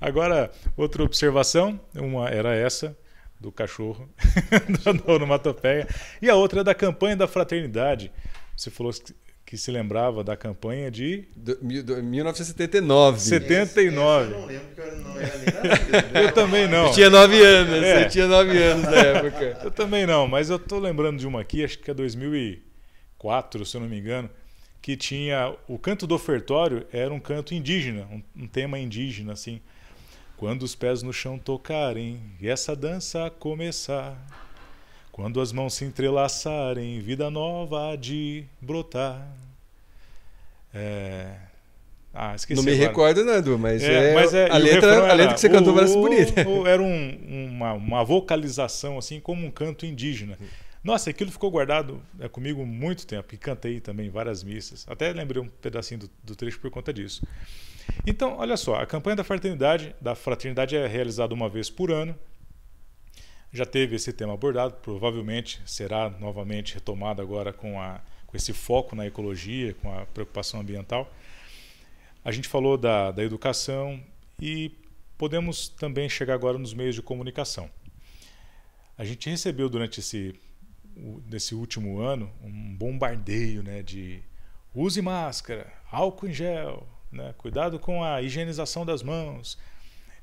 Agora, 0.00 0.50
outra 0.76 1.02
observação, 1.02 1.78
uma 1.94 2.28
era 2.28 2.54
essa 2.54 2.96
do 3.40 3.52
cachorro, 3.52 4.08
da 5.06 5.12
onomatopeia. 5.12 5.86
E 6.20 6.28
a 6.28 6.34
outra 6.34 6.60
é 6.60 6.64
da 6.64 6.74
campanha 6.74 7.16
da 7.16 7.28
fraternidade. 7.28 8.10
Você 8.56 8.70
falou 8.70 8.92
que 9.48 9.56
se 9.56 9.70
lembrava 9.70 10.22
da 10.22 10.36
campanha 10.36 10.90
de. 10.90 11.26
Do, 11.34 11.54
do, 11.82 12.02
1979. 12.02 13.18
79. 13.18 14.26
Esse, 14.26 14.34
eu 14.34 14.40
não 14.40 14.46
lembro, 14.46 14.66
porque 14.66 14.80
eu 14.82 14.98
não 14.98 15.18
era 15.18 15.38
nem. 15.38 16.12
Né? 16.12 16.24
eu 16.24 16.32
também 16.32 16.68
não. 16.68 16.86
Eu 16.88 16.92
tinha 16.92 17.08
nove 17.08 17.42
anos, 17.42 17.82
é. 17.82 18.04
eu 18.04 18.08
tinha 18.10 18.26
nove 18.26 18.62
anos 18.62 18.84
na 18.84 18.96
época. 18.96 19.58
Eu 19.64 19.70
também 19.70 20.06
não, 20.06 20.28
mas 20.28 20.50
eu 20.50 20.56
estou 20.56 20.78
lembrando 20.78 21.18
de 21.18 21.26
uma 21.26 21.40
aqui, 21.40 21.64
acho 21.64 21.78
que 21.78 21.90
é 21.90 21.94
2004, 21.94 23.64
se 23.64 23.76
eu 23.76 23.80
não 23.80 23.88
me 23.88 23.98
engano, 23.98 24.28
que 24.82 24.96
tinha. 24.96 25.54
O 25.66 25.78
canto 25.78 26.06
do 26.06 26.14
ofertório 26.14 26.86
era 26.92 27.12
um 27.12 27.20
canto 27.20 27.54
indígena, 27.54 28.06
um, 28.12 28.44
um 28.44 28.46
tema 28.46 28.78
indígena, 28.78 29.32
assim. 29.32 29.62
Quando 30.38 30.62
os 30.62 30.76
pés 30.76 31.02
no 31.02 31.12
chão 31.12 31.36
tocarem 31.36 32.20
e 32.40 32.48
essa 32.48 32.76
dança 32.76 33.28
começar, 33.40 34.16
quando 35.10 35.40
as 35.40 35.50
mãos 35.50 35.74
se 35.74 35.84
entrelaçarem, 35.84 37.00
vida 37.00 37.28
nova 37.28 37.90
há 37.90 37.96
de 37.96 38.44
brotar. 38.60 39.26
É... 40.72 41.34
Ah, 42.14 42.36
esqueci. 42.36 42.56
Não 42.56 42.62
me 42.62 42.70
agora. 42.70 42.88
recordo, 42.88 43.24
não, 43.24 43.34
Edu, 43.34 43.58
mas, 43.58 43.82
é, 43.82 44.12
é, 44.12 44.14
mas 44.14 44.32
é, 44.32 44.48
a, 44.48 44.56
letra, 44.56 45.10
a 45.10 45.12
letra 45.12 45.34
que 45.34 45.40
você 45.40 45.48
cantou 45.48 45.74
parece 45.74 45.94
bonita. 45.94 46.40
Era 46.66 46.82
um, 46.82 47.48
uma, 47.50 47.72
uma 47.72 48.04
vocalização, 48.04 48.96
assim, 48.96 49.18
como 49.18 49.44
um 49.44 49.50
canto 49.50 49.84
indígena. 49.84 50.38
Nossa, 50.84 51.10
aquilo 51.10 51.32
ficou 51.32 51.50
guardado 51.50 52.00
é, 52.20 52.28
comigo 52.28 52.64
muito 52.64 53.04
tempo 53.08 53.34
e 53.34 53.36
cantei 53.36 53.80
também 53.80 54.08
várias 54.08 54.44
missas. 54.44 54.86
Até 54.88 55.12
lembrei 55.12 55.42
um 55.42 55.48
pedacinho 55.48 55.98
do, 55.98 56.10
do 56.22 56.36
trecho 56.36 56.60
por 56.60 56.70
conta 56.70 56.92
disso. 56.92 57.26
Então, 58.06 58.38
olha 58.38 58.56
só, 58.56 58.76
a 58.76 58.86
campanha 58.86 59.16
da 59.16 59.24
fraternidade, 59.24 59.94
da 60.00 60.14
fraternidade 60.14 60.76
é 60.76 60.86
realizada 60.86 61.34
uma 61.34 61.48
vez 61.48 61.68
por 61.68 61.90
ano. 61.90 62.14
Já 63.52 63.64
teve 63.64 63.96
esse 63.96 64.12
tema 64.12 64.34
abordado, 64.34 64.74
provavelmente 64.82 65.60
será 65.64 66.10
novamente 66.10 66.74
retomado 66.74 67.22
agora 67.22 67.52
com, 67.52 67.80
a, 67.80 68.00
com 68.26 68.36
esse 68.36 68.52
foco 68.52 68.94
na 68.94 69.06
ecologia, 69.06 69.74
com 69.74 69.92
a 69.92 70.04
preocupação 70.06 70.60
ambiental. 70.60 71.10
A 72.24 72.30
gente 72.30 72.48
falou 72.48 72.76
da, 72.76 73.10
da 73.10 73.24
educação 73.24 74.00
e 74.40 74.70
podemos 75.16 75.68
também 75.68 76.08
chegar 76.08 76.34
agora 76.34 76.58
nos 76.58 76.74
meios 76.74 76.94
de 76.94 77.02
comunicação. 77.02 77.70
A 78.96 79.04
gente 79.04 79.30
recebeu 79.30 79.68
durante 79.68 80.00
esse, 80.00 80.34
último 81.54 82.00
ano 82.00 82.30
um 82.42 82.74
bombardeio 82.74 83.62
né, 83.62 83.82
de 83.82 84.20
use 84.74 85.00
máscara, 85.00 85.72
álcool 85.90 86.28
em 86.28 86.32
gel, 86.32 86.86
né, 87.10 87.34
cuidado 87.38 87.78
com 87.78 88.02
a 88.02 88.22
higienização 88.22 88.84
das 88.84 89.02
mãos, 89.02 89.58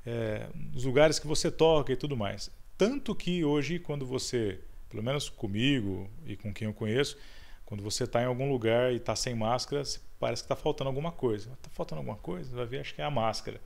é, 0.05 0.47
os 0.73 0.83
lugares 0.83 1.19
que 1.19 1.27
você 1.27 1.49
toca 1.49 1.91
e 1.91 1.95
tudo 1.95 2.15
mais. 2.15 2.51
Tanto 2.77 3.15
que 3.15 3.43
hoje, 3.43 3.79
quando 3.79 4.05
você, 4.05 4.59
pelo 4.89 5.01
menos 5.01 5.29
comigo 5.29 6.09
e 6.25 6.35
com 6.35 6.53
quem 6.53 6.67
eu 6.67 6.73
conheço, 6.73 7.17
quando 7.65 7.81
você 7.81 8.03
está 8.03 8.21
em 8.21 8.25
algum 8.25 8.49
lugar 8.49 8.91
e 8.91 8.97
está 8.97 9.15
sem 9.15 9.33
máscara, 9.33 9.81
parece 10.19 10.43
que 10.43 10.45
está 10.45 10.55
faltando 10.55 10.89
alguma 10.89 11.11
coisa. 11.11 11.51
Está 11.53 11.69
faltando 11.71 11.99
alguma 11.99 12.17
coisa? 12.17 12.55
Vai 12.55 12.65
ver, 12.65 12.81
acho 12.81 12.93
que 12.93 13.01
é 13.01 13.05
a 13.05 13.09
máscara. 13.09 13.59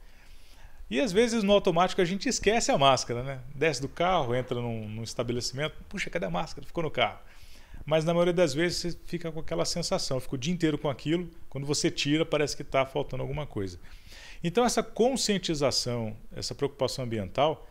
E 0.89 0.99
às 0.99 1.11
vezes 1.11 1.43
no 1.43 1.53
automático 1.53 2.01
a 2.01 2.05
gente 2.05 2.27
esquece 2.27 2.71
a 2.71 2.77
máscara, 2.77 3.21
né? 3.21 3.41
Desce 3.53 3.81
do 3.81 3.89
carro, 3.89 4.33
entra 4.33 4.59
num, 4.59 4.87
num 4.87 5.03
estabelecimento, 5.03 5.75
puxa, 5.87 6.09
cadê 6.09 6.25
a 6.25 6.31
máscara? 6.31 6.65
Ficou 6.65 6.83
no 6.83 6.89
carro. 6.89 7.19
Mas 7.85 8.05
na 8.05 8.13
maioria 8.13 8.33
das 8.33 8.53
vezes 8.53 8.77
você 8.77 8.97
fica 9.05 9.31
com 9.31 9.39
aquela 9.39 9.65
sensação, 9.65 10.19
fica 10.19 10.35
o 10.35 10.37
dia 10.37 10.53
inteiro 10.53 10.77
com 10.77 10.89
aquilo, 10.89 11.29
quando 11.49 11.65
você 11.65 11.89
tira 11.89 12.25
parece 12.25 12.55
que 12.55 12.61
está 12.61 12.85
faltando 12.85 13.23
alguma 13.23 13.47
coisa. 13.47 13.79
Então 14.43 14.63
essa 14.63 14.83
conscientização, 14.83 16.15
essa 16.35 16.55
preocupação 16.55 17.05
ambiental, 17.05 17.67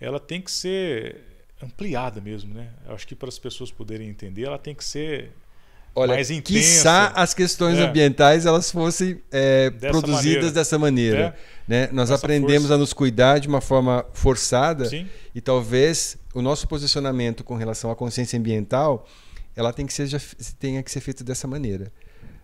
ela 0.00 0.18
tem 0.18 0.40
que 0.40 0.50
ser 0.50 1.20
ampliada 1.62 2.20
mesmo, 2.20 2.52
né? 2.52 2.70
Eu 2.86 2.94
acho 2.94 3.06
que 3.06 3.14
para 3.14 3.28
as 3.28 3.38
pessoas 3.38 3.70
poderem 3.70 4.08
entender, 4.08 4.44
ela 4.44 4.58
tem 4.58 4.74
que 4.74 4.84
ser 4.84 5.32
Olha, 5.94 6.14
mais 6.14 6.30
intensa. 6.30 6.58
Quiçá 6.58 7.08
as 7.14 7.34
questões 7.34 7.78
é. 7.78 7.82
ambientais 7.82 8.46
elas 8.46 8.70
fossem 8.70 9.20
é, 9.30 9.70
produzidas 9.70 10.16
maneira. 10.16 10.50
dessa 10.50 10.78
maneira. 10.78 11.36
É. 11.38 11.62
Né? 11.68 11.88
Nós 11.92 12.10
Essa 12.10 12.18
aprendemos 12.18 12.62
força. 12.62 12.74
a 12.74 12.78
nos 12.78 12.92
cuidar 12.92 13.38
de 13.38 13.46
uma 13.46 13.60
forma 13.60 14.04
forçada 14.12 14.86
Sim. 14.86 15.06
e 15.34 15.40
talvez 15.40 16.16
o 16.34 16.42
nosso 16.42 16.66
posicionamento 16.66 17.44
com 17.44 17.54
relação 17.54 17.90
à 17.90 17.96
consciência 17.96 18.38
ambiental 18.38 19.06
ela 19.54 19.72
tem 19.72 19.86
que 19.86 19.92
ser, 19.92 20.08
tenha 20.58 20.82
que 20.82 20.90
ser 20.90 21.00
feito 21.00 21.22
dessa 21.22 21.46
maneira. 21.46 21.92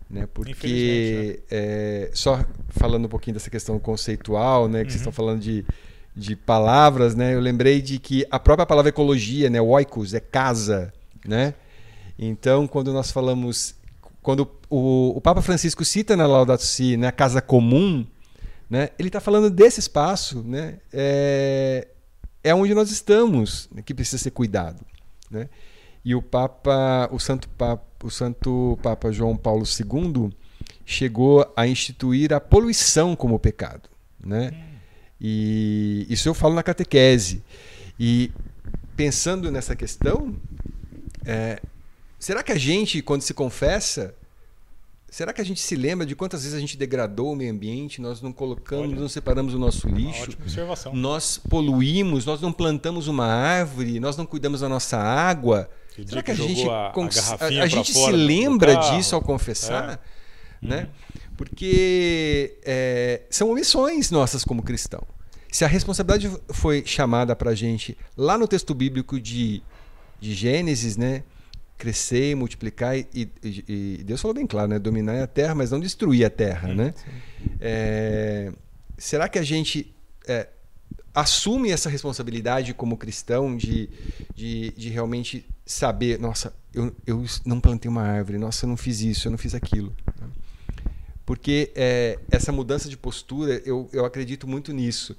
Né? 0.09 0.27
Porque 0.33 1.43
é, 1.51 2.11
só 2.15 2.45
falando 2.71 3.05
um 3.05 3.09
pouquinho 3.09 3.35
dessa 3.35 3.51
questão 3.51 3.79
conceitual, 3.79 4.69
né? 4.69 4.81
que 4.81 4.85
uhum. 4.85 4.91
vocês 4.91 5.01
estão 5.01 5.13
falando 5.13 5.41
de, 5.41 5.65
de 6.17 6.35
palavras, 6.35 7.15
né? 7.15 7.35
eu 7.35 7.41
lembrei 7.41 7.83
de 7.83 7.99
que 7.99 8.27
a 8.31 8.39
própria 8.39 8.67
palavra 8.67 8.89
ecologia, 8.89 9.51
né? 9.51 9.61
oikos, 9.61 10.15
é 10.15 10.21
casa. 10.21 10.93
Né? 11.27 11.55
Então, 12.19 12.67
quando 12.67 12.93
nós 12.93 13.11
falamos, 13.11 13.75
quando 14.23 14.51
o, 14.69 15.17
o 15.17 15.21
Papa 15.21 15.43
Francisco 15.43 15.85
cita 15.85 16.17
na 16.17 16.27
Laudato 16.27 16.65
Si, 16.65 16.97
né, 16.97 17.07
a 17.07 17.13
casa 17.13 17.41
comum, 17.41 18.07
né, 18.69 18.91
ele 18.99 19.09
está 19.09 19.21
falando 19.21 19.49
desse 19.49 19.79
espaço, 19.79 20.43
né, 20.43 20.79
é, 20.93 21.87
é 22.43 22.55
onde 22.55 22.75
nós 22.75 22.91
estamos, 22.91 23.69
né, 23.73 23.83
que 23.83 23.95
precisa 23.95 24.19
ser 24.19 24.31
cuidado, 24.31 24.85
né? 25.31 25.49
E 26.09 26.15
o 26.15 26.23
Papa, 26.23 27.09
o 27.13 27.19
Santo 27.19 27.49
Papa, 27.51 27.85
o 28.03 28.11
Santo 28.11 28.79
Papa 28.83 29.13
João 29.13 29.37
Paulo 29.37 29.65
II 29.65 30.31
chegou 30.87 31.53
a 31.55 31.67
instituir 31.67 32.33
a 32.33 32.41
poluição 32.41 33.15
como 33.15 33.39
pecado, 33.39 33.91
né? 34.19 34.53
E 35.21 36.07
isso 36.09 36.27
eu 36.27 36.33
falo 36.33 36.55
na 36.55 36.63
catequese. 36.63 37.45
E 38.01 38.31
pensando 38.97 39.51
nessa 39.51 39.77
questão, 39.77 40.35
é, 41.27 41.61
Será 42.19 42.43
que 42.43 42.51
a 42.51 42.59
gente, 42.59 43.01
quando 43.01 43.23
se 43.23 43.33
confessa, 43.33 44.15
será 45.09 45.33
que 45.33 45.41
a 45.41 45.45
gente 45.45 45.61
se 45.61 45.77
lembra 45.77 46.05
de 46.05 46.17
quantas 46.17 46.43
vezes 46.43 46.57
a 46.57 46.61
gente 46.61 46.77
degradou 46.77 47.33
o 47.33 47.37
meio 47.37 47.53
ambiente, 47.53 48.01
nós 48.01 48.21
não 48.21 48.33
colocamos, 48.33 48.89
Olha, 48.89 49.01
não 49.01 49.09
separamos 49.09 49.55
o 49.55 49.59
nosso 49.59 49.89
lixo, 49.89 50.31
nós 50.93 51.39
poluímos, 51.39 52.27
nós 52.27 52.41
não 52.41 52.53
plantamos 52.53 53.07
uma 53.07 53.27
árvore, 53.27 54.01
nós 54.01 54.17
não 54.17 54.27
cuidamos 54.27 54.61
da 54.61 54.69
nossa 54.69 54.99
água? 54.99 55.71
Que 56.05 56.09
será 56.09 56.23
que, 56.23 56.31
a 56.31 56.35
gente, 56.35 56.69
a, 56.69 56.93
a, 56.93 57.47
a 57.65 57.67
gente 57.67 57.93
se 57.93 58.11
lembra 58.13 58.75
disso 58.77 59.15
ao 59.15 59.23
confessar? 59.23 60.01
É. 60.63 60.67
Né? 60.67 60.89
Hum. 60.89 61.19
Porque 61.37 62.59
é, 62.65 63.23
são 63.31 63.51
omissões 63.51 64.11
nossas 64.11 64.45
como 64.45 64.63
cristão. 64.63 65.03
Se 65.51 65.65
a 65.65 65.69
responsabilidade 65.69 66.31
foi 66.51 66.85
chamada 66.85 67.35
para 67.35 67.51
a 67.51 67.55
gente 67.55 67.97
lá 68.17 68.37
no 68.37 68.47
texto 68.47 68.75
bíblico 68.75 69.21
de, 69.21 69.63
de 70.21 70.35
Gênesis, 70.35 70.97
né? 70.97 71.23
crescer 71.79 72.35
multiplicar 72.35 72.99
e, 72.99 73.07
e, 73.15 73.31
e, 73.69 74.03
Deus 74.03 74.21
falou 74.21 74.35
bem 74.35 74.49
claro, 74.49 74.69
né? 74.69 74.81
Dominar 74.81 75.23
a 75.23 75.29
terra, 75.29 75.55
mas 75.55 75.71
não 75.71 75.79
destruir 75.79 76.25
a 76.25 76.31
terra, 76.31 76.75
né? 76.75 76.93
É, 77.61 78.53
será 78.99 79.29
que 79.29 79.39
a 79.39 79.45
gente 79.45 79.95
é, 80.27 80.49
assume 81.21 81.71
essa 81.71 81.91
responsabilidade 81.91 82.73
como 82.73 82.97
cristão 82.97 83.57
de, 83.57 83.91
de, 84.35 84.71
de, 84.73 84.89
realmente 84.89 85.45
saber, 85.67 86.19
nossa, 86.19 86.55
eu, 86.73 86.95
eu 87.05 87.25
não 87.45 87.61
plantei 87.61 87.89
uma 87.91 88.03
árvore, 88.03 88.39
nossa, 88.39 88.65
eu 88.65 88.69
não 88.69 88.77
fiz 88.77 89.01
isso, 89.01 89.27
eu 89.27 89.33
não 89.33 89.39
fiz 89.39 89.53
aquilo. 89.53 89.95
Porque 91.27 91.73
é, 91.75 92.19
essa 92.31 92.53
mudança 92.53 92.89
de 92.89 92.97
postura, 92.97 93.61
eu, 93.67 93.91
eu 93.93 94.05
acredito 94.05 94.47
muito 94.47 94.73
nisso. 94.73 95.17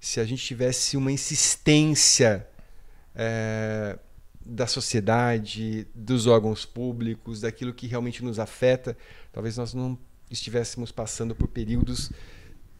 Se 0.00 0.18
a 0.18 0.24
gente 0.24 0.44
tivesse 0.44 0.96
uma 0.96 1.12
insistência 1.12 2.46
é, 3.14 3.96
da 4.44 4.66
sociedade, 4.66 5.86
dos 5.94 6.26
órgãos 6.26 6.66
públicos, 6.66 7.40
daquilo 7.40 7.72
que 7.72 7.86
realmente 7.86 8.22
nos 8.24 8.40
afeta, 8.40 8.96
talvez 9.32 9.56
nós 9.56 9.72
não 9.72 9.96
estivéssemos 10.28 10.90
passando 10.90 11.36
por 11.36 11.46
períodos 11.46 12.10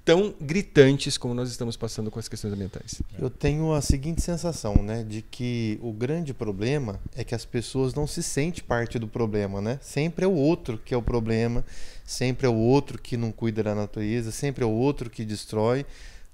tão 0.06 0.32
gritantes 0.40 1.18
como 1.18 1.34
nós 1.34 1.50
estamos 1.50 1.76
passando 1.76 2.12
com 2.12 2.20
as 2.20 2.28
questões 2.28 2.54
ambientais. 2.54 3.02
Eu 3.18 3.28
tenho 3.28 3.72
a 3.72 3.82
seguinte 3.82 4.22
sensação, 4.22 4.76
né, 4.76 5.02
de 5.02 5.20
que 5.20 5.80
o 5.82 5.92
grande 5.92 6.32
problema 6.32 7.00
é 7.16 7.24
que 7.24 7.34
as 7.34 7.44
pessoas 7.44 7.92
não 7.92 8.06
se 8.06 8.22
sentem 8.22 8.62
parte 8.62 9.00
do 9.00 9.08
problema, 9.08 9.60
né? 9.60 9.80
Sempre 9.82 10.24
é 10.24 10.28
o 10.28 10.32
outro 10.32 10.78
que 10.78 10.94
é 10.94 10.96
o 10.96 11.02
problema, 11.02 11.64
sempre 12.04 12.46
é 12.46 12.48
o 12.48 12.54
outro 12.54 13.02
que 13.02 13.16
não 13.16 13.32
cuida 13.32 13.64
da 13.64 13.74
natureza, 13.74 14.30
sempre 14.30 14.62
é 14.62 14.66
o 14.66 14.70
outro 14.70 15.10
que 15.10 15.24
destrói. 15.24 15.84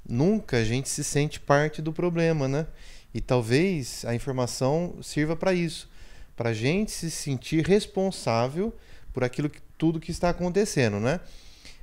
Nunca 0.06 0.58
a 0.58 0.64
gente 0.64 0.90
se 0.90 1.02
sente 1.02 1.40
parte 1.40 1.80
do 1.80 1.94
problema, 1.94 2.46
né? 2.46 2.66
E 3.14 3.22
talvez 3.22 4.04
a 4.04 4.14
informação 4.14 4.96
sirva 5.00 5.34
para 5.34 5.54
isso, 5.54 5.88
para 6.36 6.50
a 6.50 6.54
gente 6.54 6.92
se 6.92 7.10
sentir 7.10 7.66
responsável 7.66 8.70
por 9.14 9.24
aquilo 9.24 9.48
que 9.48 9.62
tudo 9.78 9.98
que 9.98 10.10
está 10.10 10.28
acontecendo, 10.28 11.00
né? 11.00 11.20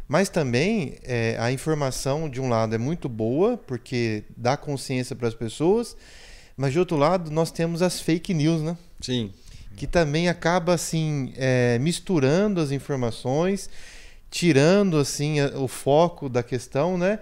Mas 0.09 0.27
também 0.27 0.95
é, 1.03 1.37
a 1.39 1.51
informação 1.51 2.27
de 2.27 2.41
um 2.41 2.49
lado 2.49 2.73
é 2.73 2.79
muito 2.79 3.07
boa 3.07 3.55
porque 3.55 4.23
dá 4.35 4.57
consciência 4.57 5.15
para 5.15 5.27
as 5.27 5.35
pessoas, 5.35 5.95
mas 6.57 6.73
de 6.73 6.79
outro 6.79 6.97
lado 6.97 7.29
nós 7.29 7.51
temos 7.51 7.83
as 7.83 8.01
fake 8.01 8.33
news, 8.33 8.59
né? 8.63 8.75
Sim. 8.99 9.31
Que 9.77 9.85
também 9.85 10.27
acaba 10.27 10.73
assim 10.73 11.31
é, 11.37 11.77
misturando 11.77 12.59
as 12.59 12.71
informações, 12.71 13.69
tirando 14.31 14.97
assim 14.97 15.39
o 15.41 15.67
foco 15.67 16.27
da 16.27 16.41
questão, 16.41 16.97
né? 16.97 17.19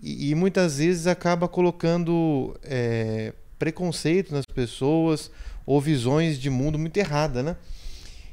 E, 0.00 0.30
e 0.30 0.34
muitas 0.36 0.78
vezes 0.78 1.08
acaba 1.08 1.48
colocando 1.48 2.56
é, 2.62 3.32
preconceito 3.58 4.32
nas 4.32 4.46
pessoas 4.46 5.28
ou 5.66 5.80
visões 5.80 6.38
de 6.38 6.48
mundo 6.48 6.78
muito 6.78 6.96
errada, 6.98 7.42
né? 7.42 7.56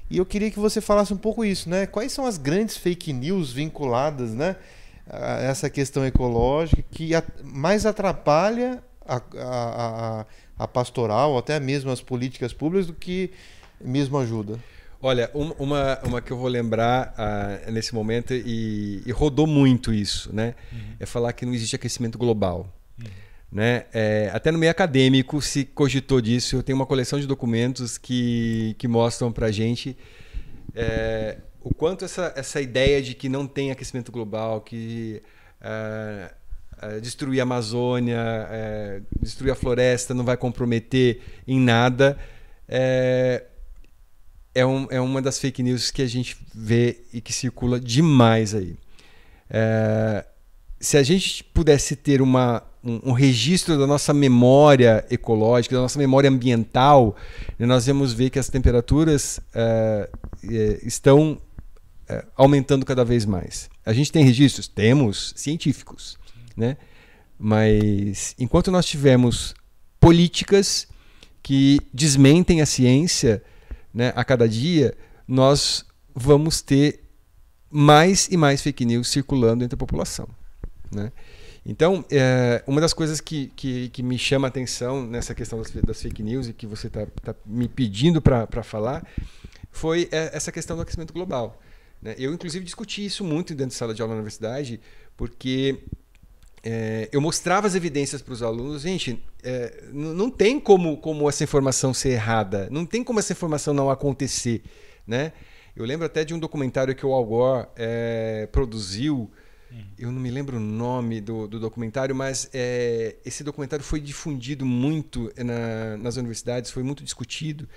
E 0.09 0.17
eu 0.17 0.25
queria 0.25 0.51
que 0.51 0.59
você 0.59 0.79
falasse 0.79 1.13
um 1.13 1.17
pouco 1.17 1.43
isso, 1.43 1.69
né? 1.69 1.85
Quais 1.85 2.11
são 2.11 2.25
as 2.25 2.37
grandes 2.37 2.77
fake 2.77 3.11
news 3.11 3.51
vinculadas, 3.51 4.31
né, 4.31 4.55
a 5.09 5.41
essa 5.41 5.69
questão 5.69 6.05
ecológica 6.05 6.83
que 6.91 7.11
mais 7.43 7.85
atrapalha 7.85 8.83
a, 9.05 9.15
a, 9.15 9.21
a, 9.39 10.25
a 10.59 10.67
pastoral, 10.67 11.37
até 11.37 11.59
mesmo 11.59 11.91
as 11.91 12.01
políticas 12.01 12.53
públicas, 12.53 12.87
do 12.87 12.93
que 12.93 13.31
mesmo 13.81 14.17
ajuda? 14.17 14.59
Olha, 15.01 15.29
uma, 15.33 15.99
uma 16.03 16.21
que 16.21 16.31
eu 16.31 16.37
vou 16.37 16.47
lembrar 16.47 17.13
uh, 17.13 17.71
nesse 17.71 17.93
momento 17.93 18.33
e, 18.33 19.03
e, 19.05 19.11
rodou 19.11 19.45
muito 19.45 19.93
isso, 19.93 20.33
né? 20.33 20.55
Uhum. 20.71 20.95
É 20.99 21.05
falar 21.05 21.33
que 21.33 21.45
não 21.45 21.53
existe 21.53 21.75
aquecimento 21.75 22.17
global. 22.17 22.67
Uhum. 22.99 23.05
Né? 23.55 23.85
É, 23.93 24.29
até 24.33 24.51
no 24.51 24.57
meio 24.57 24.69
acadêmico 24.69 25.41
se 25.41 25.63
cogitou 25.63 26.19
disso. 26.19 26.57
Eu 26.57 26.61
tenho 26.61 26.77
uma 26.77 26.85
coleção 26.85 27.17
de 27.17 27.25
documentos 27.25 27.97
que, 27.97 28.75
que 28.77 28.85
mostram 28.85 29.31
para 29.31 29.45
a 29.45 29.51
gente 29.51 29.97
é, 30.75 31.37
o 31.63 31.73
quanto 31.73 32.03
essa, 32.03 32.33
essa 32.35 32.59
ideia 32.59 33.01
de 33.01 33.15
que 33.15 33.29
não 33.29 33.47
tem 33.47 33.71
aquecimento 33.71 34.11
global, 34.11 34.59
que 34.59 35.23
é, 35.61 36.33
é 36.81 36.99
destruir 36.99 37.39
a 37.39 37.43
Amazônia, 37.43 38.19
é, 38.51 39.01
destruir 39.21 39.51
a 39.51 39.55
floresta 39.55 40.13
não 40.13 40.25
vai 40.25 40.35
comprometer 40.35 41.21
em 41.47 41.57
nada, 41.57 42.19
é, 42.67 43.45
é, 44.53 44.65
um, 44.65 44.85
é 44.91 44.99
uma 44.99 45.21
das 45.21 45.39
fake 45.39 45.63
news 45.63 45.91
que 45.91 46.01
a 46.01 46.07
gente 46.07 46.37
vê 46.53 47.03
e 47.13 47.21
que 47.21 47.31
circula 47.31 47.79
demais 47.79 48.53
aí. 48.53 48.75
Se 50.79 50.97
a 50.97 51.03
gente 51.03 51.43
pudesse 51.43 51.95
ter 51.95 52.21
uma 52.21 52.63
um, 52.83 53.09
um, 53.09 53.11
registro 53.13 53.77
da 53.79 53.87
nossa 53.87 54.13
memória 54.13 55.03
ecológica, 55.09 55.75
da 55.75 55.81
nossa 55.81 55.97
memória 55.97 56.29
ambiental, 56.29 57.15
nós 57.57 57.87
vamos 57.87 58.13
ver 58.13 58.29
que 58.29 58.37
as 58.37 58.47
temperaturas 58.47 59.39
uh, 59.55 60.47
estão 60.83 61.41
uh, 62.09 62.27
aumentando 62.35 62.85
cada 62.85 63.03
vez 63.03 63.25
mais. 63.25 63.69
A 63.83 63.91
gente 63.91 64.11
tem 64.11 64.23
registros? 64.23 64.67
Temos, 64.67 65.33
científicos. 65.35 66.17
Né? 66.55 66.77
Mas 67.39 68.35
enquanto 68.37 68.71
nós 68.71 68.85
tivermos 68.85 69.55
políticas 69.99 70.87
que 71.41 71.79
desmentem 71.91 72.61
a 72.61 72.65
ciência 72.65 73.43
né, 73.93 74.13
a 74.15 74.23
cada 74.23 74.47
dia, 74.47 74.95
nós 75.27 75.85
vamos 76.13 76.61
ter 76.61 77.03
mais 77.69 78.27
e 78.29 78.37
mais 78.37 78.61
fake 78.61 78.85
news 78.85 79.07
circulando 79.07 79.63
entre 79.63 79.75
a 79.75 79.77
população. 79.77 80.27
Né? 80.95 81.11
Então, 81.65 82.05
é, 82.09 82.63
uma 82.65 82.79
das 82.79 82.93
coisas 82.93 83.19
que, 83.19 83.51
que, 83.55 83.89
que, 83.89 84.01
me 84.01 84.17
chama 84.17 84.47
a 84.47 84.49
atenção 84.49 85.05
nessa 85.05 85.35
questão 85.35 85.59
das, 85.59 85.71
das 85.71 86.01
fake 86.01 86.23
news 86.23 86.47
e 86.47 86.53
que 86.53 86.65
você 86.65 86.87
está 86.87 87.05
tá 87.21 87.35
me 87.45 87.67
pedindo 87.67 88.21
para 88.21 88.63
falar 88.63 89.05
foi 89.71 90.07
é, 90.11 90.31
essa 90.33 90.51
questão 90.51 90.75
do 90.75 90.83
aquecimento 90.83 91.13
global. 91.13 91.61
Né? 92.01 92.15
Eu, 92.17 92.33
inclusive, 92.33 92.63
discuti 92.63 93.05
isso 93.05 93.23
muito 93.23 93.53
dentro 93.53 93.71
de 93.71 93.75
sala 93.75 93.93
de 93.93 94.01
aula 94.01 94.13
na 94.13 94.19
universidade, 94.19 94.79
porque 95.17 95.79
é, 96.63 97.09
eu 97.11 97.19
mostrava 97.19 97.67
as 97.67 97.75
evidências 97.75 98.21
para 98.21 98.33
os 98.33 98.41
alunos. 98.41 98.83
Gente, 98.83 99.21
é, 99.43 99.83
não 99.91 100.29
tem 100.29 100.59
como, 100.59 100.97
como 100.97 101.27
essa 101.27 101.43
informação 101.43 101.93
ser 101.93 102.11
errada, 102.11 102.69
não 102.71 102.85
tem 102.85 103.03
como 103.03 103.19
essa 103.19 103.33
informação 103.33 103.73
não 103.73 103.89
acontecer. 103.89 104.63
Né? 105.05 105.33
Eu 105.75 105.83
lembro 105.83 106.05
até 106.05 106.23
de 106.23 106.33
um 106.33 106.39
documentário 106.39 106.95
que 106.95 107.05
o 107.05 107.11
Al 107.11 107.25
Gore 107.25 107.67
é, 107.75 108.47
produziu 108.51 109.29
eu 109.97 110.11
não 110.11 110.19
me 110.19 110.29
lembro 110.29 110.57
o 110.57 110.59
nome 110.59 111.21
do, 111.21 111.47
do 111.47 111.59
documentário, 111.59 112.15
mas 112.15 112.49
é, 112.53 113.15
esse 113.25 113.43
documentário 113.43 113.83
foi 113.83 113.99
difundido 113.99 114.65
muito 114.65 115.31
na, 115.37 115.97
nas 115.97 116.17
universidades, 116.17 116.71
foi 116.71 116.83
muito 116.83 117.03
discutido. 117.03 117.67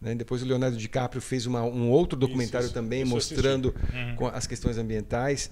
Né? 0.00 0.14
Depois 0.14 0.42
o 0.42 0.44
Leonardo 0.44 0.76
DiCaprio 0.76 1.22
fez 1.22 1.46
uma, 1.46 1.62
um 1.62 1.90
outro 1.90 2.18
documentário 2.18 2.66
isso, 2.66 2.74
também, 2.74 3.02
isso 3.02 3.10
mostrando 3.10 3.74
uhum. 4.18 4.26
as 4.28 4.46
questões 4.46 4.76
ambientais. 4.76 5.50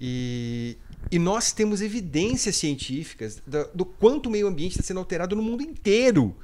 E, 0.00 0.78
e 1.10 1.18
nós 1.18 1.52
temos 1.52 1.80
evidências 1.80 2.56
científicas 2.56 3.40
do, 3.46 3.68
do 3.74 3.84
quanto 3.84 4.26
o 4.26 4.30
meio 4.30 4.48
ambiente 4.48 4.72
está 4.72 4.82
sendo 4.82 4.98
alterado 4.98 5.36
no 5.36 5.42
mundo 5.42 5.62
inteiro. 5.62 6.36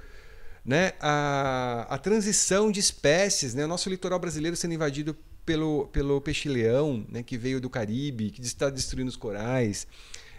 Né? 0.65 0.93
A, 1.01 1.87
a 1.89 1.99
transição 1.99 2.71
de 2.71 2.79
espécies, 2.79 3.55
né? 3.55 3.65
o 3.65 3.69
nosso 3.69 3.89
litoral 3.89 4.19
brasileiro 4.19 4.57
sendo 4.57 4.75
invadido 4.75 5.17
pelo, 5.49 5.87
pelo 5.87 6.21
peixe-leão, 6.21 7.07
né, 7.09 7.23
que 7.23 7.39
veio 7.39 7.59
do 7.59 7.71
Caribe, 7.71 8.31
que 8.31 8.43
está 8.43 8.69
destruindo 8.69 9.09
os 9.09 9.17
corais, 9.17 9.87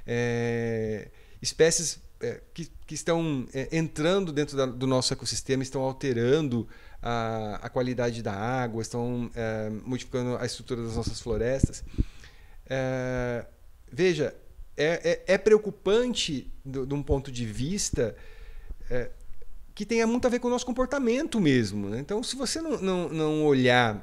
é, 0.06 1.08
espécies 1.42 2.00
é, 2.22 2.40
que, 2.54 2.70
que 2.86 2.94
estão 2.94 3.48
é, 3.52 3.76
entrando 3.76 4.32
dentro 4.32 4.56
da, 4.56 4.68
do 4.68 4.86
nosso 4.86 5.12
ecossistema, 5.12 5.64
estão 5.64 5.82
alterando 5.82 6.68
a, 7.02 7.56
a 7.56 7.70
qualidade 7.70 8.22
da 8.22 8.36
água, 8.36 8.84
estão 8.84 9.32
é, 9.34 9.72
modificando 9.84 10.38
a 10.38 10.46
estrutura 10.46 10.84
das 10.84 10.96
nossas 10.96 11.20
florestas. 11.20 11.84
É, 12.70 13.48
veja, 13.92 14.36
é, 14.78 15.24
é, 15.26 15.38
preocupante 15.40 16.54
de 16.64 16.94
um 16.94 17.02
ponto 17.02 17.32
de 17.32 17.48
vista 17.48 18.16
que 19.74 19.86
tenha 19.86 20.06
muito 20.06 20.28
a 20.28 20.30
ver 20.30 20.40
com 20.40 20.48
o 20.48 20.52
nosso 20.52 20.66
comportamento 20.66 21.40
mesmo. 21.40 21.90
Né? 21.90 22.00
Então, 22.00 22.22
se 22.22 22.36
você 22.36 22.62
não, 22.62 22.80
não, 22.80 23.10
não 23.10 23.46
olhar 23.46 24.00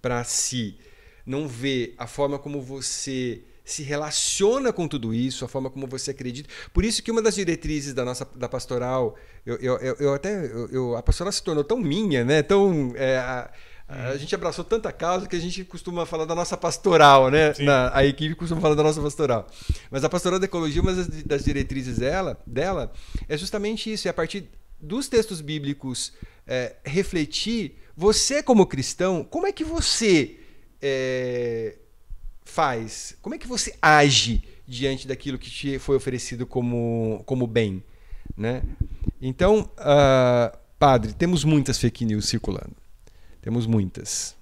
para 0.00 0.22
si, 0.24 0.78
não 1.24 1.46
vê 1.46 1.94
a 1.98 2.06
forma 2.06 2.38
como 2.38 2.60
você 2.60 3.42
se 3.64 3.82
relaciona 3.82 4.72
com 4.72 4.88
tudo 4.88 5.14
isso, 5.14 5.44
a 5.44 5.48
forma 5.48 5.70
como 5.70 5.86
você 5.86 6.10
acredita. 6.10 6.48
Por 6.72 6.84
isso 6.84 7.02
que 7.02 7.10
uma 7.10 7.22
das 7.22 7.36
diretrizes 7.36 7.94
da 7.94 8.04
nossa 8.04 8.26
da 8.34 8.48
pastoral, 8.48 9.16
eu, 9.46 9.56
eu, 9.56 9.76
eu, 9.78 9.96
eu 10.00 10.14
até 10.14 10.44
eu, 10.72 10.96
a 10.96 11.02
pastoral 11.02 11.32
se 11.32 11.42
tornou 11.42 11.62
tão 11.62 11.78
minha, 11.78 12.24
né? 12.24 12.42
Tão 12.42 12.92
é, 12.96 13.18
a, 13.18 13.50
a 13.90 14.16
gente 14.16 14.32
abraçou 14.34 14.64
tanta 14.64 14.92
causa 14.92 15.26
que 15.26 15.34
a 15.34 15.40
gente 15.40 15.64
costuma 15.64 16.06
falar 16.06 16.24
da 16.24 16.34
nossa 16.34 16.56
pastoral, 16.56 17.28
né? 17.28 17.52
Na, 17.58 17.96
a 17.96 18.04
equipe 18.04 18.36
costuma 18.36 18.60
falar 18.60 18.76
da 18.76 18.84
nossa 18.84 19.00
pastoral. 19.00 19.46
Mas 19.90 20.04
a 20.04 20.08
pastoral 20.08 20.38
da 20.38 20.44
ecologia, 20.44 20.80
uma 20.80 20.94
das, 20.94 21.08
das 21.24 21.44
diretrizes 21.44 21.98
dela, 21.98 22.40
dela 22.46 22.92
é 23.28 23.36
justamente 23.36 23.92
isso, 23.92 24.06
é 24.06 24.10
a 24.10 24.14
partir 24.14 24.48
dos 24.80 25.08
textos 25.08 25.40
bíblicos 25.40 26.12
é, 26.50 26.74
refletir 26.84 27.76
você, 27.96 28.42
como 28.42 28.66
cristão, 28.66 29.22
como 29.22 29.46
é 29.46 29.52
que 29.52 29.62
você 29.62 30.40
é, 30.82 31.76
faz? 32.44 33.16
Como 33.22 33.36
é 33.36 33.38
que 33.38 33.46
você 33.46 33.76
age 33.80 34.42
diante 34.66 35.06
daquilo 35.06 35.38
que 35.38 35.48
te 35.48 35.78
foi 35.78 35.96
oferecido 35.96 36.44
como, 36.44 37.22
como 37.24 37.46
bem? 37.46 37.84
Né? 38.36 38.62
Então, 39.22 39.70
uh, 39.78 40.58
padre, 40.76 41.12
temos 41.12 41.44
muitas 41.44 41.78
fake 41.78 42.04
news 42.04 42.26
circulando. 42.26 42.74
Temos 43.40 43.66
muitas. 43.66 44.34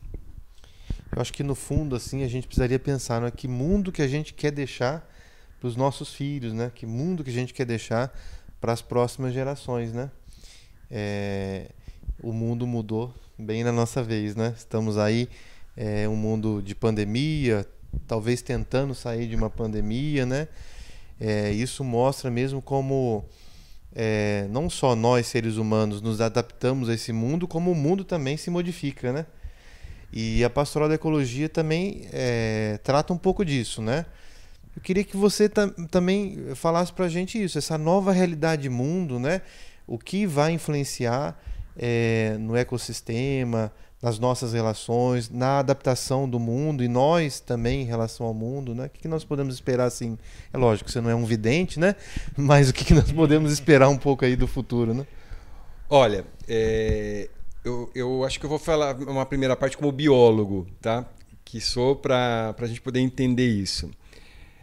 Eu 1.14 1.20
acho 1.20 1.32
que 1.32 1.42
no 1.42 1.54
fundo, 1.54 1.94
assim, 1.94 2.22
a 2.22 2.28
gente 2.28 2.46
precisaria 2.46 2.78
pensar, 2.78 3.20
né? 3.20 3.30
Que 3.30 3.48
mundo 3.48 3.92
que 3.92 4.02
a 4.02 4.08
gente 4.08 4.34
quer 4.34 4.50
deixar 4.50 5.08
para 5.58 5.68
os 5.68 5.76
nossos 5.76 6.12
filhos, 6.12 6.52
né? 6.52 6.70
Que 6.74 6.86
mundo 6.86 7.24
que 7.24 7.30
a 7.30 7.32
gente 7.32 7.52
quer 7.52 7.64
deixar 7.64 8.16
para 8.60 8.72
as 8.72 8.82
próximas 8.82 9.32
gerações, 9.32 9.92
né? 9.92 10.10
É, 10.90 11.70
o 12.20 12.32
mundo 12.32 12.66
mudou 12.66 13.14
bem 13.38 13.62
na 13.62 13.72
nossa 13.72 14.02
vez, 14.02 14.34
né? 14.34 14.54
Estamos 14.56 14.98
aí 14.98 15.28
é 15.80 16.08
um 16.08 16.16
mundo 16.16 16.60
de 16.60 16.74
pandemia, 16.74 17.64
talvez 18.04 18.42
tentando 18.42 18.96
sair 18.96 19.28
de 19.28 19.36
uma 19.36 19.48
pandemia, 19.48 20.26
né? 20.26 20.48
É, 21.20 21.52
isso 21.52 21.84
mostra 21.84 22.30
mesmo 22.32 22.60
como 22.60 23.24
é, 23.94 24.48
não 24.50 24.68
só 24.68 24.96
nós 24.96 25.28
seres 25.28 25.56
humanos 25.56 26.00
nos 26.00 26.20
adaptamos 26.20 26.88
a 26.88 26.94
esse 26.94 27.12
mundo, 27.12 27.46
como 27.46 27.70
o 27.70 27.76
mundo 27.76 28.02
também 28.02 28.36
se 28.36 28.50
modifica, 28.50 29.12
né? 29.12 29.26
E 30.12 30.42
a 30.42 30.50
pastoral 30.50 30.88
da 30.88 30.96
ecologia 30.96 31.48
também 31.48 32.08
é, 32.12 32.80
trata 32.82 33.12
um 33.12 33.18
pouco 33.18 33.44
disso, 33.44 33.80
né? 33.80 34.04
Eu 34.74 34.82
queria 34.82 35.04
que 35.04 35.16
você 35.16 35.48
também 35.90 36.54
falasse 36.56 36.92
para 36.92 37.04
a 37.04 37.08
gente 37.08 37.40
isso, 37.40 37.56
essa 37.56 37.78
nova 37.78 38.10
realidade 38.10 38.68
mundo, 38.68 39.20
né? 39.20 39.42
O 39.86 39.96
que 39.96 40.26
vai 40.26 40.52
influenciar 40.52 41.40
é, 41.78 42.36
no 42.38 42.56
ecossistema, 42.56 43.72
nas 44.02 44.18
nossas 44.18 44.52
relações, 44.52 45.28
na 45.30 45.58
adaptação 45.58 46.28
do 46.28 46.38
mundo 46.38 46.84
e 46.84 46.88
nós 46.88 47.40
também 47.40 47.82
em 47.82 47.84
relação 47.84 48.26
ao 48.26 48.34
mundo, 48.34 48.74
né? 48.74 48.86
O 48.86 48.90
que, 48.90 49.08
nós 49.08 49.24
podemos 49.24 49.54
esperar 49.54 49.86
assim? 49.86 50.18
É 50.52 50.58
lógico, 50.58 50.90
você 50.90 51.00
não 51.00 51.10
é 51.10 51.14
um 51.14 51.24
vidente, 51.24 51.80
né? 51.80 51.94
Mas 52.36 52.68
o 52.68 52.72
que, 52.72 52.94
nós 52.94 53.10
podemos 53.10 53.52
esperar 53.52 53.88
um 53.88 53.96
pouco 53.96 54.24
aí 54.24 54.36
do 54.36 54.46
futuro, 54.46 54.94
né? 54.94 55.06
Olha, 55.90 56.24
é, 56.46 57.28
eu, 57.64 57.90
eu 57.94 58.24
acho 58.24 58.38
que 58.38 58.46
eu 58.46 58.50
vou 58.50 58.58
falar 58.58 58.96
uma 58.96 59.26
primeira 59.26 59.56
parte 59.56 59.76
como 59.76 59.90
biólogo, 59.90 60.66
tá? 60.80 61.04
Que 61.44 61.60
sou 61.60 61.96
para 61.96 62.54
a 62.56 62.66
gente 62.66 62.80
poder 62.80 63.00
entender 63.00 63.48
isso. 63.48 63.90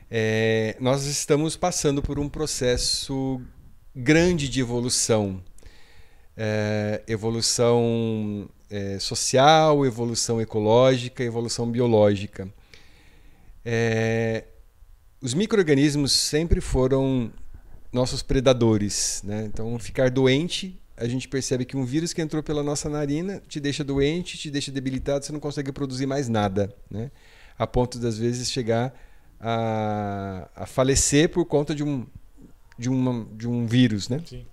É, 0.10 0.78
nós 0.80 1.06
estamos 1.06 1.58
passando 1.58 2.02
por 2.02 2.20
um 2.20 2.30
processo 2.30 3.42
grande 3.94 4.48
de 4.48 4.62
evolução 4.62 5.42
é, 6.38 7.04
evolução 7.08 8.50
é, 8.70 9.00
social, 9.00 9.86
evolução 9.86 10.42
ecológica, 10.42 11.24
evolução 11.24 11.70
biológica. 11.70 12.48
É, 13.64 14.46
os 15.22 15.34
micro-organismos 15.34 16.12
sempre 16.12 16.62
foram 16.62 17.32
nossos 17.92 18.22
predadores. 18.22 19.22
Né? 19.24 19.46
Então, 19.46 19.78
ficar 19.80 20.10
doente, 20.10 20.80
a 20.98 21.08
gente 21.08 21.28
percebe 21.28 21.66
que 21.66 21.78
um 21.78 21.86
vírus 21.86 22.14
que 22.14 22.22
entrou 22.22 22.44
pela 22.44 22.62
nossa 22.62 22.90
narina 22.90 23.42
te 23.48 23.60
deixa 23.60 23.84
doente, 23.84 24.38
te 24.38 24.52
deixa 24.52 24.72
debilitado, 24.72 25.26
você 25.26 25.32
não 25.32 25.40
consegue 25.40 25.72
produzir 25.72 26.06
mais 26.06 26.28
nada. 26.28 26.74
Né? 26.90 27.10
A 27.58 27.66
ponto 27.66 27.98
das 27.98 28.18
vezes 28.18 28.52
chegar 28.52 28.94
a, 29.40 30.50
a 30.56 30.66
falecer 30.66 31.30
por 31.30 31.46
conta 31.46 31.74
de 31.74 31.84
um, 31.84 32.06
de, 32.78 32.90
uma, 32.90 33.26
de 33.36 33.48
um 33.48 33.66
vírus. 33.66 34.10
Né? 34.10 34.22
Sim. 34.26 34.46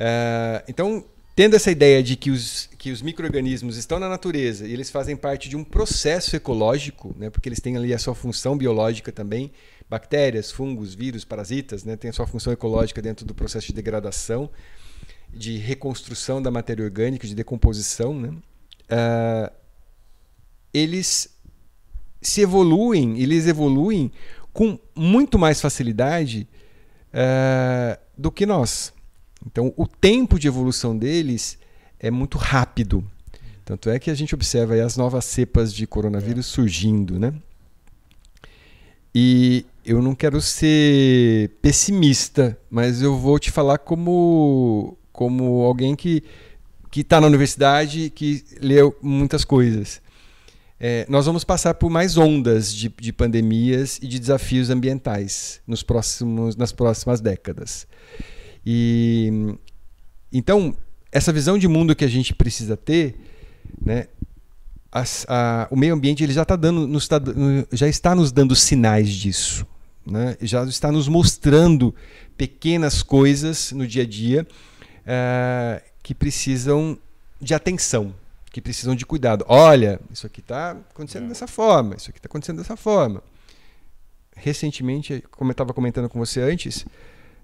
Uh, 0.00 0.64
então, 0.66 1.04
tendo 1.36 1.54
essa 1.54 1.70
ideia 1.70 2.02
de 2.02 2.16
que 2.16 2.30
os, 2.30 2.70
que 2.78 2.90
os 2.90 3.02
micro-organismos 3.02 3.76
estão 3.76 3.98
na 3.98 4.08
natureza 4.08 4.66
e 4.66 4.72
eles 4.72 4.88
fazem 4.90 5.14
parte 5.14 5.48
de 5.48 5.56
um 5.56 5.62
processo 5.62 6.34
ecológico, 6.34 7.14
né, 7.18 7.28
porque 7.28 7.48
eles 7.48 7.60
têm 7.60 7.76
ali 7.76 7.92
a 7.92 7.98
sua 7.98 8.14
função 8.14 8.56
biológica 8.56 9.12
também, 9.12 9.52
bactérias, 9.88 10.50
fungos, 10.50 10.94
vírus, 10.94 11.24
parasitas, 11.24 11.84
né, 11.84 11.96
têm 11.96 12.10
a 12.10 12.12
sua 12.14 12.26
função 12.26 12.50
ecológica 12.52 13.02
dentro 13.02 13.26
do 13.26 13.34
processo 13.34 13.66
de 13.66 13.74
degradação, 13.74 14.50
de 15.32 15.58
reconstrução 15.58 16.40
da 16.40 16.50
matéria 16.50 16.84
orgânica, 16.84 17.26
de 17.26 17.34
decomposição, 17.34 18.18
né, 18.18 18.28
uh, 18.28 19.52
eles 20.72 21.28
se 22.22 22.40
evoluem, 22.40 23.20
eles 23.20 23.46
evoluem 23.46 24.10
com 24.52 24.78
muito 24.94 25.38
mais 25.38 25.60
facilidade 25.60 26.48
uh, 27.14 28.00
do 28.16 28.30
que 28.30 28.46
nós. 28.46 28.92
Então, 29.46 29.72
o 29.76 29.86
tempo 29.86 30.38
de 30.38 30.46
evolução 30.48 30.96
deles 30.96 31.58
é 31.98 32.10
muito 32.10 32.38
rápido. 32.38 33.04
Tanto 33.64 33.88
é 33.88 33.98
que 33.98 34.10
a 34.10 34.14
gente 34.14 34.34
observa 34.34 34.74
as 34.74 34.96
novas 34.96 35.24
cepas 35.24 35.72
de 35.72 35.86
coronavírus 35.86 36.46
é. 36.46 36.48
surgindo, 36.48 37.18
né? 37.18 37.32
E 39.14 39.64
eu 39.84 40.00
não 40.00 40.14
quero 40.14 40.40
ser 40.40 41.50
pessimista, 41.60 42.58
mas 42.70 43.02
eu 43.02 43.16
vou 43.16 43.38
te 43.38 43.50
falar 43.50 43.78
como, 43.78 44.96
como 45.12 45.62
alguém 45.62 45.96
que 45.96 46.22
que 46.90 47.02
está 47.02 47.20
na 47.20 47.26
universidade, 47.26 48.10
que 48.10 48.44
leu 48.60 48.96
muitas 49.00 49.44
coisas. 49.44 50.02
É, 50.78 51.06
nós 51.08 51.26
vamos 51.26 51.44
passar 51.44 51.74
por 51.74 51.90
mais 51.90 52.16
ondas 52.16 52.74
de, 52.74 52.88
de 52.88 53.12
pandemias 53.12 53.98
e 54.02 54.08
de 54.08 54.18
desafios 54.18 54.70
ambientais 54.70 55.60
nos 55.66 55.82
próximos, 55.82 56.56
nas 56.56 56.72
próximas 56.72 57.20
décadas. 57.20 57.86
E 58.64 59.56
Então, 60.32 60.76
essa 61.10 61.32
visão 61.32 61.58
de 61.58 61.66
mundo 61.66 61.94
que 61.96 62.04
a 62.04 62.08
gente 62.08 62.34
precisa 62.34 62.76
ter, 62.76 63.16
né, 63.80 64.06
a, 64.92 65.68
o 65.70 65.76
meio 65.76 65.94
ambiente 65.94 66.22
ele 66.22 66.32
já, 66.32 66.44
tá 66.44 66.56
dando, 66.56 66.86
nos 66.86 67.06
tá, 67.06 67.20
já 67.72 67.88
está 67.88 68.14
nos 68.14 68.32
dando 68.32 68.56
sinais 68.56 69.08
disso. 69.10 69.66
Né? 70.04 70.36
Já 70.40 70.64
está 70.64 70.90
nos 70.90 71.08
mostrando 71.08 71.94
pequenas 72.36 73.02
coisas 73.02 73.70
no 73.72 73.86
dia 73.86 74.02
a 74.02 74.06
dia 74.06 74.46
é, 75.06 75.82
que 76.02 76.14
precisam 76.14 76.98
de 77.40 77.54
atenção, 77.54 78.14
que 78.50 78.60
precisam 78.60 78.94
de 78.94 79.06
cuidado. 79.06 79.44
Olha, 79.48 80.00
isso 80.10 80.26
aqui 80.26 80.40
está 80.40 80.72
acontecendo 80.72 81.26
é. 81.26 81.28
dessa 81.28 81.46
forma, 81.46 81.94
isso 81.96 82.10
aqui 82.10 82.18
está 82.18 82.26
acontecendo 82.26 82.58
dessa 82.58 82.76
forma. 82.76 83.22
Recentemente, 84.34 85.22
como 85.30 85.50
eu 85.50 85.52
estava 85.52 85.72
comentando 85.74 86.08
com 86.08 86.18
você 86.18 86.40
antes, 86.40 86.86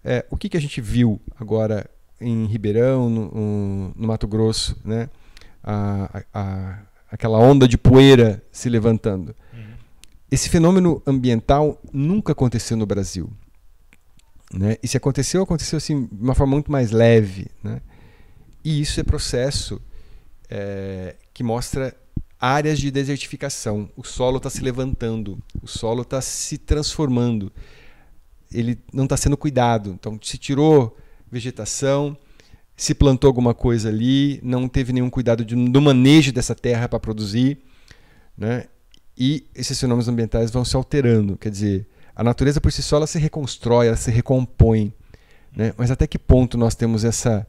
é, 0.06 0.24
o 0.30 0.36
que, 0.36 0.48
que 0.48 0.56
a 0.56 0.60
gente 0.60 0.80
viu 0.80 1.20
agora 1.38 1.90
em 2.20 2.46
Ribeirão, 2.46 3.10
no, 3.10 3.92
no 3.94 4.06
Mato 4.06 4.28
Grosso, 4.28 4.76
né? 4.84 5.10
A, 5.62 6.22
a, 6.32 6.78
aquela 7.10 7.38
onda 7.38 7.66
de 7.66 7.76
poeira 7.76 8.40
se 8.52 8.68
levantando. 8.68 9.34
Uhum. 9.52 9.74
Esse 10.30 10.48
fenômeno 10.48 11.02
ambiental 11.04 11.80
nunca 11.92 12.32
aconteceu 12.32 12.76
no 12.76 12.86
Brasil. 12.86 13.28
Né? 14.54 14.76
E 14.80 14.86
se 14.86 14.96
aconteceu, 14.96 15.42
aconteceu 15.42 15.76
assim, 15.76 16.06
de 16.06 16.22
uma 16.22 16.36
forma 16.36 16.52
muito 16.52 16.70
mais 16.70 16.92
leve. 16.92 17.48
Né? 17.62 17.80
E 18.64 18.80
isso 18.80 19.00
é 19.00 19.02
processo 19.02 19.82
é, 20.48 21.16
que 21.34 21.42
mostra 21.42 21.94
áreas 22.40 22.78
de 22.78 22.92
desertificação. 22.92 23.90
O 23.96 24.04
solo 24.04 24.36
está 24.36 24.48
se 24.48 24.60
levantando, 24.60 25.42
o 25.60 25.66
solo 25.66 26.02
está 26.02 26.20
se 26.20 26.58
transformando. 26.58 27.52
Ele 28.52 28.78
não 28.92 29.04
está 29.04 29.16
sendo 29.16 29.36
cuidado. 29.36 29.90
Então, 29.98 30.18
se 30.22 30.38
tirou 30.38 30.96
vegetação, 31.30 32.16
se 32.76 32.94
plantou 32.94 33.28
alguma 33.28 33.54
coisa 33.54 33.88
ali, 33.88 34.38
não 34.42 34.68
teve 34.68 34.92
nenhum 34.92 35.10
cuidado 35.10 35.44
de, 35.44 35.54
do 35.54 35.80
manejo 35.80 36.32
dessa 36.32 36.54
terra 36.54 36.88
para 36.88 37.00
produzir, 37.00 37.58
né? 38.36 38.66
e 39.16 39.46
esses 39.54 39.80
fenômenos 39.80 40.08
ambientais 40.08 40.50
vão 40.50 40.64
se 40.64 40.76
alterando. 40.76 41.38
Quer 41.38 41.50
dizer, 41.50 41.86
a 42.14 42.22
natureza 42.22 42.60
por 42.60 42.70
si 42.70 42.82
só 42.82 42.96
ela 42.96 43.06
se 43.06 43.18
reconstrói, 43.18 43.86
ela 43.86 43.96
se 43.96 44.10
recompõe. 44.10 44.92
Né? 45.54 45.72
Mas 45.76 45.90
até 45.90 46.06
que 46.06 46.18
ponto 46.18 46.58
nós 46.58 46.74
temos 46.74 47.02
essa, 47.02 47.46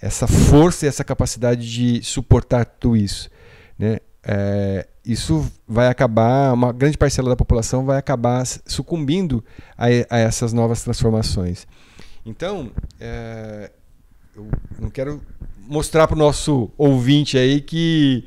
essa 0.00 0.26
força 0.26 0.84
e 0.84 0.88
essa 0.88 1.02
capacidade 1.02 1.70
de 1.70 2.02
suportar 2.02 2.66
tudo 2.66 2.96
isso? 2.98 3.30
Né? 3.78 3.98
É, 4.22 4.86
isso 5.06 5.48
vai 5.68 5.86
acabar, 5.86 6.52
uma 6.52 6.72
grande 6.72 6.98
parcela 6.98 7.28
da 7.28 7.36
população 7.36 7.84
vai 7.84 7.96
acabar 7.96 8.44
sucumbindo 8.66 9.44
a, 9.78 9.86
a 10.10 10.18
essas 10.18 10.52
novas 10.52 10.82
transformações. 10.82 11.64
Então, 12.24 12.72
é, 12.98 13.70
eu 14.34 14.50
não 14.80 14.90
quero 14.90 15.22
mostrar 15.58 16.08
para 16.08 16.16
o 16.16 16.18
nosso 16.18 16.72
ouvinte 16.76 17.38
aí 17.38 17.60
que 17.60 18.24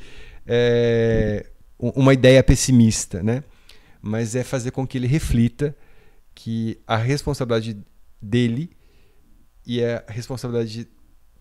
é 0.48 1.46
uma 1.78 2.14
ideia 2.14 2.42
pessimista, 2.42 3.22
né? 3.22 3.44
Mas 4.02 4.34
é 4.34 4.44
fazer 4.44 4.72
com 4.72 4.88
que 4.88 4.98
ele 4.98 5.08
reflita 5.08 5.76
que 6.34 6.80
a 6.88 6.96
responsabilidade 6.96 7.78
dele 8.22 8.72
e 9.68 9.84
a 9.84 10.04
responsabilidade 10.08 10.88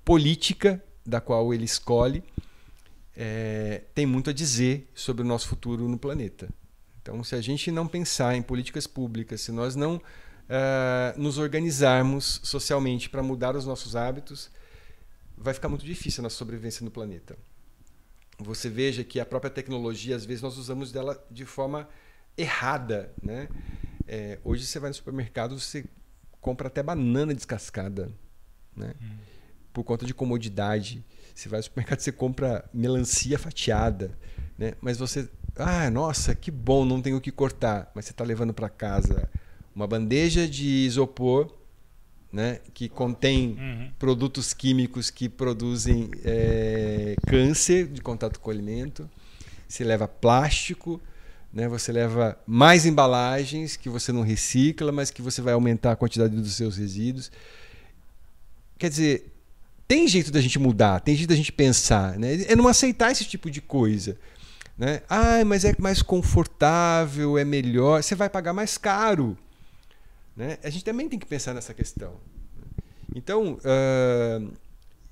política 0.04 0.82
da 1.06 1.20
qual 1.20 1.54
ele 1.54 1.64
escolhe 1.64 2.24
é, 3.20 3.82
tem 3.96 4.06
muito 4.06 4.30
a 4.30 4.32
dizer 4.32 4.88
sobre 4.94 5.24
o 5.24 5.26
nosso 5.26 5.48
futuro 5.48 5.88
no 5.88 5.98
planeta. 5.98 6.48
Então, 7.02 7.24
se 7.24 7.34
a 7.34 7.40
gente 7.40 7.72
não 7.72 7.88
pensar 7.88 8.36
em 8.36 8.42
políticas 8.42 8.86
públicas, 8.86 9.40
se 9.40 9.50
nós 9.50 9.74
não 9.74 9.96
uh, 9.96 11.20
nos 11.20 11.36
organizarmos 11.36 12.40
socialmente 12.44 13.10
para 13.10 13.20
mudar 13.20 13.56
os 13.56 13.66
nossos 13.66 13.96
hábitos, 13.96 14.50
vai 15.36 15.52
ficar 15.52 15.68
muito 15.68 15.84
difícil 15.84 16.20
a 16.20 16.24
nossa 16.24 16.36
sobrevivência 16.36 16.84
no 16.84 16.92
planeta. 16.92 17.36
Você 18.38 18.70
veja 18.70 19.02
que 19.02 19.18
a 19.18 19.26
própria 19.26 19.50
tecnologia, 19.50 20.14
às 20.14 20.24
vezes, 20.24 20.40
nós 20.40 20.56
usamos 20.56 20.92
dela 20.92 21.20
de 21.28 21.44
forma 21.44 21.88
errada. 22.36 23.12
Né? 23.20 23.48
É, 24.06 24.38
hoje 24.44 24.64
você 24.64 24.78
vai 24.78 24.90
no 24.90 24.94
supermercado, 24.94 25.58
você 25.58 25.84
compra 26.40 26.68
até 26.68 26.84
banana 26.84 27.34
descascada. 27.34 28.12
Né? 28.76 28.94
Hum. 29.02 29.16
Por 29.72 29.82
conta 29.82 30.06
de 30.06 30.14
comodidade. 30.14 31.04
Você 31.38 31.48
vai 31.48 31.60
no 31.60 31.62
supermercado, 31.62 32.00
você 32.00 32.10
compra 32.10 32.64
melancia 32.74 33.38
fatiada. 33.38 34.10
Né? 34.58 34.72
Mas 34.80 34.98
você. 34.98 35.28
Ah, 35.54 35.88
nossa, 35.88 36.34
que 36.34 36.50
bom, 36.50 36.84
não 36.84 37.00
tenho 37.00 37.16
o 37.16 37.20
que 37.20 37.30
cortar. 37.30 37.92
Mas 37.94 38.06
você 38.06 38.10
está 38.10 38.24
levando 38.24 38.52
para 38.52 38.68
casa 38.68 39.30
uma 39.72 39.86
bandeja 39.86 40.48
de 40.48 40.66
isopor 40.66 41.54
né, 42.32 42.58
que 42.74 42.88
contém 42.88 43.56
uhum. 43.56 43.92
produtos 44.00 44.52
químicos 44.52 45.10
que 45.10 45.28
produzem 45.28 46.10
é, 46.24 47.14
câncer 47.24 47.86
de 47.86 48.02
contato 48.02 48.40
com 48.40 48.50
o 48.50 48.52
alimento. 48.52 49.08
Você 49.68 49.84
leva 49.84 50.08
plástico, 50.08 51.00
né, 51.52 51.68
você 51.68 51.92
leva 51.92 52.36
mais 52.48 52.84
embalagens 52.84 53.76
que 53.76 53.88
você 53.88 54.10
não 54.10 54.22
recicla, 54.22 54.90
mas 54.90 55.12
que 55.12 55.22
você 55.22 55.40
vai 55.40 55.54
aumentar 55.54 55.92
a 55.92 55.96
quantidade 55.96 56.34
dos 56.34 56.54
seus 56.54 56.76
resíduos. 56.76 57.30
Quer 58.76 58.88
dizer, 58.88 59.37
tem 59.88 60.06
jeito 60.06 60.30
da 60.30 60.40
gente 60.40 60.58
mudar, 60.58 61.00
tem 61.00 61.16
jeito 61.16 61.30
da 61.30 61.34
gente 61.34 61.50
pensar. 61.50 62.18
Né? 62.18 62.42
É 62.42 62.54
não 62.54 62.68
aceitar 62.68 63.10
esse 63.10 63.24
tipo 63.24 63.50
de 63.50 63.62
coisa. 63.62 64.18
Né? 64.76 65.00
Ah, 65.08 65.42
mas 65.44 65.64
é 65.64 65.74
mais 65.78 66.02
confortável, 66.02 67.38
é 67.38 67.44
melhor. 67.44 68.02
Você 68.02 68.14
vai 68.14 68.28
pagar 68.28 68.52
mais 68.52 68.76
caro. 68.76 69.36
Né? 70.36 70.58
A 70.62 70.68
gente 70.68 70.84
também 70.84 71.08
tem 71.08 71.18
que 71.18 71.26
pensar 71.26 71.54
nessa 71.54 71.72
questão. 71.72 72.12
Então, 73.16 73.54
uh, 73.54 74.52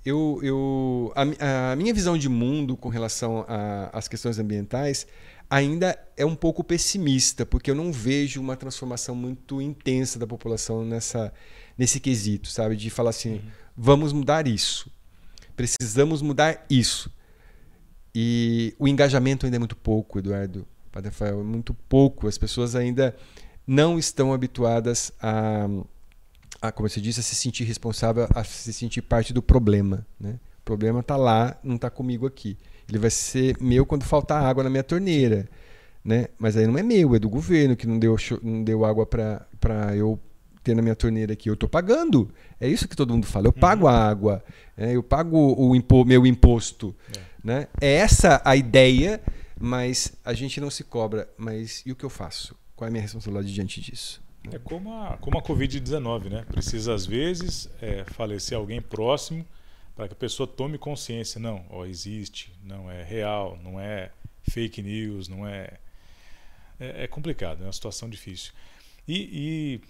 eu, 0.04 0.38
eu, 0.42 1.12
a, 1.16 1.72
a, 1.72 1.76
minha 1.76 1.92
visão 1.92 2.16
de 2.16 2.28
mundo 2.28 2.76
com 2.76 2.90
relação 2.90 3.44
às 3.92 4.06
questões 4.06 4.38
ambientais 4.38 5.06
ainda 5.48 5.98
é 6.16 6.26
um 6.26 6.34
pouco 6.34 6.62
pessimista, 6.62 7.46
porque 7.46 7.70
eu 7.70 7.74
não 7.74 7.90
vejo 7.90 8.40
uma 8.40 8.56
transformação 8.56 9.14
muito 9.14 9.60
intensa 9.62 10.18
da 10.18 10.26
população 10.26 10.84
nessa, 10.84 11.32
nesse 11.78 11.98
quesito, 11.98 12.48
sabe? 12.48 12.76
De 12.76 12.90
falar 12.90 13.10
assim, 13.10 13.34
uhum. 13.34 13.50
Vamos 13.76 14.12
mudar 14.12 14.46
isso, 14.46 14.90
precisamos 15.54 16.22
mudar 16.22 16.64
isso. 16.70 17.10
E 18.14 18.74
o 18.78 18.88
engajamento 18.88 19.44
ainda 19.44 19.56
é 19.56 19.58
muito 19.58 19.76
pouco, 19.76 20.18
Eduardo, 20.18 20.66
Padre 20.90 21.10
Rafael, 21.10 21.40
é 21.40 21.42
muito 21.42 21.74
pouco. 21.74 22.26
As 22.26 22.38
pessoas 22.38 22.74
ainda 22.74 23.14
não 23.66 23.98
estão 23.98 24.32
habituadas 24.32 25.12
a, 25.20 25.68
a, 26.62 26.72
como 26.72 26.88
você 26.88 26.98
disse, 26.98 27.20
a 27.20 27.22
se 27.22 27.34
sentir 27.34 27.64
responsável, 27.64 28.26
a 28.34 28.42
se 28.42 28.72
sentir 28.72 29.02
parte 29.02 29.34
do 29.34 29.42
problema. 29.42 30.06
Né? 30.18 30.40
O 30.60 30.64
problema 30.64 31.00
está 31.00 31.16
lá, 31.16 31.58
não 31.62 31.76
está 31.76 31.90
comigo 31.90 32.26
aqui. 32.26 32.56
Ele 32.88 32.98
vai 32.98 33.10
ser 33.10 33.60
meu 33.60 33.84
quando 33.84 34.04
faltar 34.04 34.42
água 34.42 34.64
na 34.64 34.70
minha 34.70 34.84
torneira. 34.84 35.46
Né? 36.02 36.28
Mas 36.38 36.56
aí 36.56 36.66
não 36.66 36.78
é 36.78 36.82
meu, 36.82 37.14
é 37.14 37.18
do 37.18 37.28
governo 37.28 37.76
que 37.76 37.86
não 37.86 37.98
deu, 37.98 38.16
não 38.42 38.64
deu 38.64 38.84
água 38.84 39.04
para 39.04 39.94
eu 39.94 40.18
ter 40.66 40.74
na 40.74 40.82
minha 40.82 40.96
torneira 40.96 41.32
aqui. 41.32 41.48
Eu 41.48 41.54
estou 41.54 41.68
pagando. 41.68 42.28
É 42.60 42.68
isso 42.68 42.88
que 42.88 42.96
todo 42.96 43.12
mundo 43.12 43.26
fala. 43.26 43.46
Eu 43.46 43.52
uhum. 43.54 43.60
pago 43.60 43.86
a 43.86 43.96
água, 43.96 44.44
né? 44.76 44.96
eu 44.96 45.02
pago 45.02 45.54
o 45.56 45.76
impo 45.76 46.04
meu 46.04 46.26
imposto. 46.26 46.94
É. 47.16 47.36
Né? 47.44 47.68
é 47.80 47.94
essa 47.94 48.42
a 48.44 48.56
ideia, 48.56 49.22
mas 49.60 50.12
a 50.24 50.34
gente 50.34 50.60
não 50.60 50.68
se 50.68 50.82
cobra. 50.82 51.28
Mas 51.36 51.84
e 51.86 51.92
o 51.92 51.96
que 51.96 52.04
eu 52.04 52.10
faço? 52.10 52.56
Qual 52.74 52.86
é 52.86 52.88
a 52.88 52.90
minha 52.90 53.02
responsabilidade 53.02 53.54
diante 53.54 53.80
disso? 53.80 54.20
É 54.50 54.58
como 54.58 54.92
a, 54.92 55.16
como 55.18 55.38
a 55.38 55.42
Covid-19, 55.42 56.30
né? 56.30 56.44
Precisa, 56.48 56.94
às 56.94 57.06
vezes, 57.06 57.68
é, 57.80 58.04
falecer 58.04 58.58
alguém 58.58 58.82
próximo 58.82 59.46
para 59.94 60.08
que 60.08 60.14
a 60.14 60.16
pessoa 60.16 60.46
tome 60.46 60.78
consciência. 60.78 61.40
Não, 61.40 61.64
ó, 61.70 61.86
existe, 61.86 62.52
não 62.62 62.90
é 62.90 63.02
real, 63.04 63.58
não 63.62 63.78
é 63.80 64.10
fake 64.50 64.82
news, 64.82 65.28
não 65.28 65.46
é. 65.46 65.78
É, 66.78 67.04
é 67.04 67.06
complicado, 67.06 67.62
é 67.62 67.66
uma 67.66 67.72
situação 67.72 68.08
difícil. 68.10 68.52
E, 69.08 69.30
e 69.32 69.80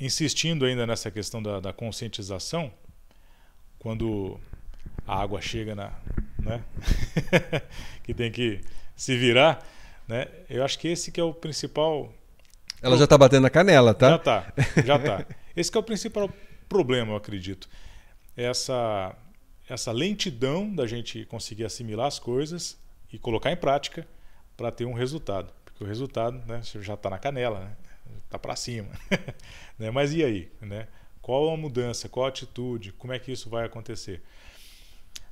insistindo 0.00 0.64
ainda 0.64 0.86
nessa 0.86 1.10
questão 1.10 1.42
da, 1.42 1.60
da, 1.60 1.72
conscientização, 1.72 2.72
quando 3.78 4.40
a 5.06 5.20
água 5.20 5.40
chega 5.40 5.74
na. 5.74 5.92
Né? 6.38 6.64
que 8.02 8.14
tem 8.14 8.32
que 8.32 8.60
se 8.96 9.16
virar 9.16 9.62
né? 10.10 10.26
Eu 10.50 10.64
acho 10.64 10.76
que 10.76 10.88
esse 10.88 11.12
que 11.12 11.20
é 11.20 11.22
o 11.22 11.32
principal. 11.32 12.12
Ela 12.82 12.96
já 12.96 13.04
está 13.04 13.16
batendo 13.16 13.42
na 13.42 13.50
canela, 13.50 13.94
tá? 13.94 14.08
Já 14.08 14.16
está, 14.16 14.52
já 14.84 14.96
está. 14.96 15.26
esse 15.56 15.70
que 15.70 15.78
é 15.78 15.80
o 15.80 15.84
principal 15.84 16.28
problema, 16.68 17.12
eu 17.12 17.16
acredito. 17.16 17.68
Essa, 18.36 19.14
essa 19.68 19.92
lentidão 19.92 20.74
da 20.74 20.84
gente 20.84 21.24
conseguir 21.26 21.64
assimilar 21.64 22.08
as 22.08 22.18
coisas 22.18 22.76
e 23.12 23.20
colocar 23.20 23.52
em 23.52 23.56
prática 23.56 24.04
para 24.56 24.72
ter 24.72 24.84
um 24.84 24.92
resultado. 24.92 25.52
Porque 25.64 25.84
o 25.84 25.86
resultado 25.86 26.44
né, 26.44 26.60
já 26.80 26.94
está 26.94 27.08
na 27.08 27.18
canela, 27.18 27.60
né? 27.60 27.76
Está 28.24 28.38
para 28.38 28.56
cima. 28.56 28.88
né? 29.78 29.90
Mas 29.90 30.12
e 30.12 30.24
aí? 30.24 30.50
Né? 30.60 30.86
Qual 31.20 31.52
a 31.52 31.56
mudança? 31.56 32.08
Qual 32.08 32.26
a 32.26 32.28
atitude? 32.28 32.92
Como 32.92 33.12
é 33.12 33.18
que 33.18 33.32
isso 33.32 33.48
vai 33.50 33.64
acontecer? 33.64 34.22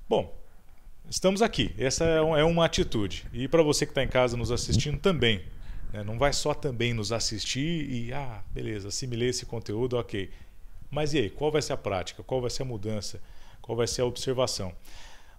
Bom, 0.08 0.36
estamos 1.08 1.42
aqui. 1.42 1.74
Essa 1.78 2.04
é, 2.04 2.16
é 2.16 2.44
uma 2.44 2.64
atitude. 2.64 3.26
E 3.32 3.48
para 3.48 3.62
você 3.62 3.86
que 3.86 3.92
está 3.92 4.02
em 4.02 4.08
casa 4.08 4.36
nos 4.36 4.50
assistindo 4.50 4.98
também. 4.98 5.44
Né? 5.92 6.02
Não 6.02 6.18
vai 6.18 6.32
só 6.32 6.54
também 6.54 6.92
nos 6.92 7.12
assistir 7.12 7.90
e, 7.90 8.12
ah, 8.12 8.42
beleza, 8.52 8.88
assimilei 8.88 9.28
esse 9.28 9.46
conteúdo, 9.46 9.96
ok. 9.96 10.30
Mas 10.90 11.14
e 11.14 11.18
aí, 11.18 11.30
qual 11.30 11.50
vai 11.50 11.62
ser 11.62 11.72
a 11.72 11.76
prática? 11.76 12.22
Qual 12.22 12.40
vai 12.40 12.50
ser 12.50 12.62
a 12.62 12.66
mudança? 12.66 13.20
qual 13.68 13.76
vai 13.76 13.86
ser 13.86 14.00
a 14.00 14.06
observação. 14.06 14.72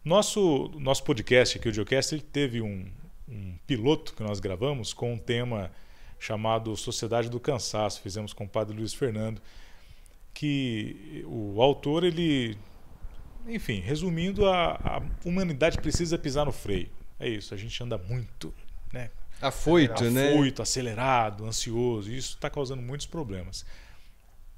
Nosso, 0.06 0.70
nosso 0.76 1.04
podcast 1.04 1.58
aqui, 1.58 1.68
o 1.68 1.74
Geocast, 1.74 2.14
ele 2.14 2.22
teve 2.22 2.62
um, 2.62 2.86
um 3.28 3.58
piloto 3.66 4.14
que 4.14 4.22
nós 4.22 4.40
gravamos 4.40 4.94
com 4.94 5.14
um 5.14 5.18
tema 5.18 5.72
chamado 6.20 6.76
Sociedade 6.76 7.30
do 7.30 7.40
Cansaço. 7.40 8.02
Fizemos 8.02 8.34
com 8.34 8.44
o 8.44 8.50
padre 8.50 8.76
Luiz 8.76 8.94
Fernando, 8.94 9.42
que 10.34 11.24
o 11.28 11.62
autor, 11.62 12.04
ele, 12.04 12.58
enfim, 13.48 13.80
resumindo, 13.80 14.46
a, 14.48 14.74
a 14.74 15.02
humanidade 15.26 15.78
precisa 15.78 16.18
pisar 16.18 16.46
no 16.46 16.52
freio. 16.52 16.90
É 17.20 17.28
isso, 17.28 17.54
a 17.54 17.58
gente 17.58 17.82
anda 17.84 17.98
muito, 17.98 18.54
né? 18.94 19.10
Afoito, 19.42 20.04
né? 20.12 20.34
Afoito, 20.34 20.62
acelerado, 20.62 21.46
ansioso. 21.46 22.12
Isso 22.12 22.36
está 22.36 22.50
causando 22.50 22.82
muitos 22.82 23.06
problemas. 23.06 23.66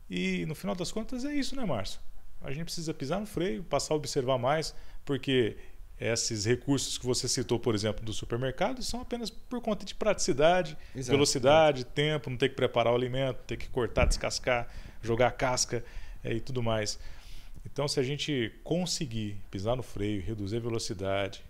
E 0.09 0.45
no 0.45 0.55
final 0.55 0.76
das 0.76 0.91
contas 0.91 1.24
é 1.24 1.34
isso, 1.34 1.55
né, 1.55 1.64
Márcio? 1.66 1.99
A 2.41 2.51
gente 2.51 2.66
precisa 2.66 2.93
pisar 2.93 3.20
no 3.20 3.26
freio, 3.28 3.64
passar 3.64 3.93
a 3.93 3.97
observar 3.97 4.38
mais, 4.38 4.76
porque 5.05 5.57
esses 6.01 6.45
recursos 6.45 6.97
que 6.97 7.05
você 7.05 7.27
citou, 7.27 7.59
por 7.59 7.75
exemplo, 7.75 8.03
do 8.03 8.11
supermercado, 8.11 8.81
são 8.81 9.01
apenas 9.01 9.29
por 9.29 9.61
conta 9.61 9.85
de 9.85 9.93
praticidade, 9.93 10.75
Exato. 10.95 11.11
velocidade, 11.11 11.85
tempo, 11.85 12.29
não 12.29 12.37
ter 12.37 12.49
que 12.49 12.55
preparar 12.55 12.91
o 12.91 12.95
alimento, 12.95 13.37
ter 13.45 13.57
que 13.57 13.69
cortar, 13.69 14.05
descascar, 14.05 14.67
jogar 15.01 15.31
casca 15.31 15.83
é, 16.23 16.33
e 16.33 16.39
tudo 16.39 16.63
mais. 16.63 16.99
Então, 17.65 17.87
se 17.87 17.99
a 17.99 18.03
gente 18.03 18.51
conseguir 18.63 19.37
pisar 19.51 19.75
no 19.75 19.83
freio, 19.83 20.21
reduzir 20.21 20.57
a 20.57 20.59
velocidade, 20.61 21.43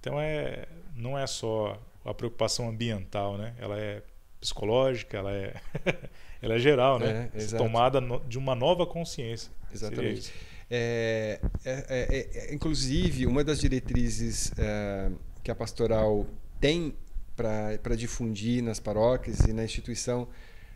então 0.00 0.18
é, 0.18 0.66
não 0.96 1.18
é 1.18 1.26
só 1.26 1.78
a 2.04 2.14
preocupação 2.14 2.68
ambiental, 2.68 3.36
né? 3.36 3.54
Ela 3.58 3.78
é 3.78 4.02
psicológica, 4.40 5.18
ela 5.18 5.32
é, 5.32 5.54
ela 6.40 6.54
é 6.54 6.58
geral, 6.58 6.98
né? 6.98 7.30
É, 7.34 7.56
Tomada 7.56 8.00
de 8.26 8.38
uma 8.38 8.54
nova 8.54 8.86
consciência. 8.86 9.52
Exatamente. 9.72 10.30
É 10.30 10.57
é, 10.70 11.40
é, 11.64 12.28
é, 12.50 12.54
inclusive, 12.54 13.26
uma 13.26 13.42
das 13.42 13.58
diretrizes 13.58 14.52
é, 14.58 15.10
que 15.42 15.50
a 15.50 15.54
pastoral 15.54 16.26
tem 16.60 16.94
para 17.34 17.94
difundir 17.96 18.62
nas 18.62 18.80
paróquias 18.80 19.40
e 19.40 19.52
na 19.52 19.64
instituição 19.64 20.28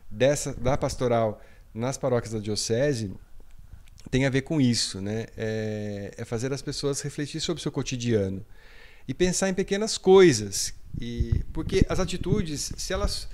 dessa 0.09 0.55
da 0.55 0.76
pastoral 0.76 1.43
nas 1.74 1.99
paróquias 1.99 2.32
da 2.32 2.38
diocese 2.38 3.12
tem 4.11 4.26
a 4.26 4.30
ver 4.30 4.43
com 4.43 4.61
isso, 4.61 5.01
né? 5.01 5.26
É, 5.36 6.14
é, 6.18 6.24
fazer 6.24 6.53
as 6.53 6.61
pessoas 6.61 7.01
refletir 7.01 7.40
sobre 7.40 7.61
o 7.61 7.62
seu 7.62 7.72
cotidiano 7.72 8.45
e 9.09 9.14
pensar 9.14 9.49
em 9.49 9.55
pequenas 9.55 9.97
coisas 9.97 10.74
e 11.01 11.43
porque 11.53 11.84
as 11.88 11.99
atitudes, 11.99 12.72
se 12.76 12.93
elas 12.93 13.28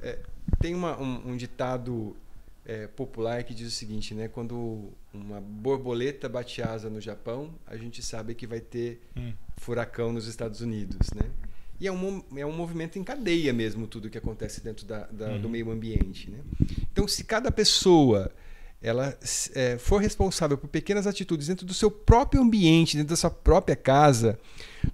é, 0.00 0.18
tem 0.60 0.74
uma, 0.74 0.98
um, 1.00 1.30
um 1.30 1.36
ditado 1.36 2.16
é, 2.64 2.86
popular 2.86 3.42
que 3.44 3.54
diz 3.54 3.68
o 3.68 3.70
seguinte, 3.70 4.14
né? 4.14 4.28
Quando 4.28 4.92
uma 5.12 5.40
borboleta 5.40 6.28
bate 6.28 6.62
asa 6.62 6.88
no 6.90 7.00
Japão, 7.00 7.54
a 7.66 7.76
gente 7.76 8.02
sabe 8.02 8.34
que 8.34 8.46
vai 8.46 8.60
ter 8.60 9.00
hum. 9.16 9.32
furacão 9.56 10.12
nos 10.12 10.26
Estados 10.26 10.60
Unidos, 10.60 11.10
né? 11.14 11.30
E 11.80 11.86
é 11.86 11.92
um, 11.92 12.22
é 12.36 12.44
um 12.44 12.52
movimento 12.52 12.98
em 12.98 13.04
cadeia 13.04 13.54
mesmo 13.54 13.86
tudo 13.86 14.10
que 14.10 14.18
acontece 14.18 14.62
dentro 14.62 14.84
da, 14.86 15.06
da 15.06 15.38
do 15.38 15.44
uhum. 15.44 15.50
meio 15.50 15.70
ambiente, 15.70 16.30
né? 16.30 16.38
Então, 16.92 17.08
se 17.08 17.24
cada 17.24 17.50
pessoa 17.50 18.30
ela 18.82 19.16
é, 19.54 19.78
for 19.78 19.98
responsável 19.98 20.58
por 20.58 20.68
pequenas 20.68 21.06
atitudes 21.06 21.46
dentro 21.46 21.66
do 21.66 21.72
seu 21.72 21.90
próprio 21.90 22.42
ambiente, 22.42 22.96
dentro 22.96 23.10
da 23.10 23.16
sua 23.16 23.30
própria 23.30 23.76
casa, 23.76 24.38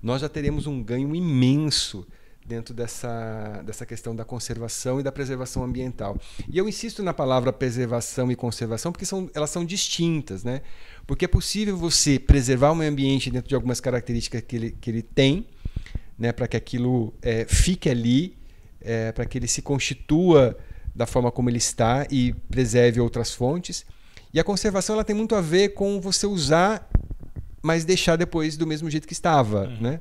nós 0.02 0.20
já 0.20 0.28
teremos 0.28 0.66
um 0.66 0.82
ganho 0.82 1.14
imenso 1.14 2.06
dentro 2.46 2.72
dessa, 2.72 3.62
dessa 3.64 3.84
questão 3.84 4.14
da 4.14 4.24
conservação 4.24 5.00
e 5.00 5.02
da 5.02 5.10
preservação 5.10 5.64
ambiental. 5.64 6.16
E 6.48 6.56
eu 6.56 6.68
insisto 6.68 7.02
na 7.02 7.12
palavra 7.12 7.52
preservação 7.52 8.30
e 8.30 8.36
conservação 8.36 8.92
porque 8.92 9.04
são, 9.04 9.28
elas 9.34 9.50
são 9.50 9.64
distintas, 9.64 10.44
né? 10.44 10.62
Porque 11.06 11.24
é 11.24 11.28
possível 11.28 11.76
você 11.76 12.18
preservar 12.18 12.70
o 12.70 12.74
meio 12.74 12.90
ambiente 12.90 13.30
dentro 13.30 13.48
de 13.48 13.54
algumas 13.54 13.80
características 13.80 14.42
que 14.42 14.56
ele, 14.56 14.70
que 14.80 14.90
ele 14.90 15.02
tem, 15.02 15.46
né? 16.18 16.32
para 16.32 16.46
que 16.46 16.56
aquilo 16.56 17.12
é, 17.20 17.44
fique 17.48 17.90
ali, 17.90 18.36
é, 18.80 19.10
para 19.12 19.24
que 19.24 19.38
ele 19.38 19.48
se 19.48 19.60
constitua 19.60 20.56
da 20.94 21.06
forma 21.06 21.30
como 21.32 21.50
ele 21.50 21.58
está 21.58 22.06
e 22.10 22.32
preserve 22.48 23.00
outras 23.00 23.32
fontes. 23.32 23.84
E 24.32 24.38
a 24.38 24.44
conservação 24.44 24.94
ela 24.94 25.04
tem 25.04 25.16
muito 25.16 25.34
a 25.34 25.40
ver 25.40 25.70
com 25.70 26.00
você 26.00 26.26
usar, 26.26 26.88
mas 27.60 27.84
deixar 27.84 28.16
depois 28.16 28.56
do 28.56 28.66
mesmo 28.66 28.88
jeito 28.88 29.06
que 29.06 29.12
estava, 29.12 29.64
uhum. 29.64 29.80
né? 29.80 30.00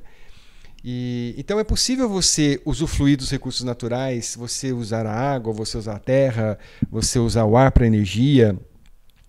E, 0.88 1.34
então 1.36 1.58
é 1.58 1.64
possível 1.64 2.08
você 2.08 2.62
usufruir 2.64 3.18
dos 3.18 3.28
recursos 3.28 3.64
naturais, 3.64 4.36
você 4.38 4.72
usar 4.72 5.04
a 5.04 5.12
água, 5.12 5.52
você 5.52 5.76
usar 5.76 5.96
a 5.96 5.98
terra, 5.98 6.56
você 6.88 7.18
usar 7.18 7.44
o 7.44 7.56
ar 7.56 7.72
para 7.72 7.88
energia, 7.88 8.56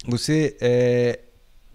você 0.06 0.56
é, 0.62 1.20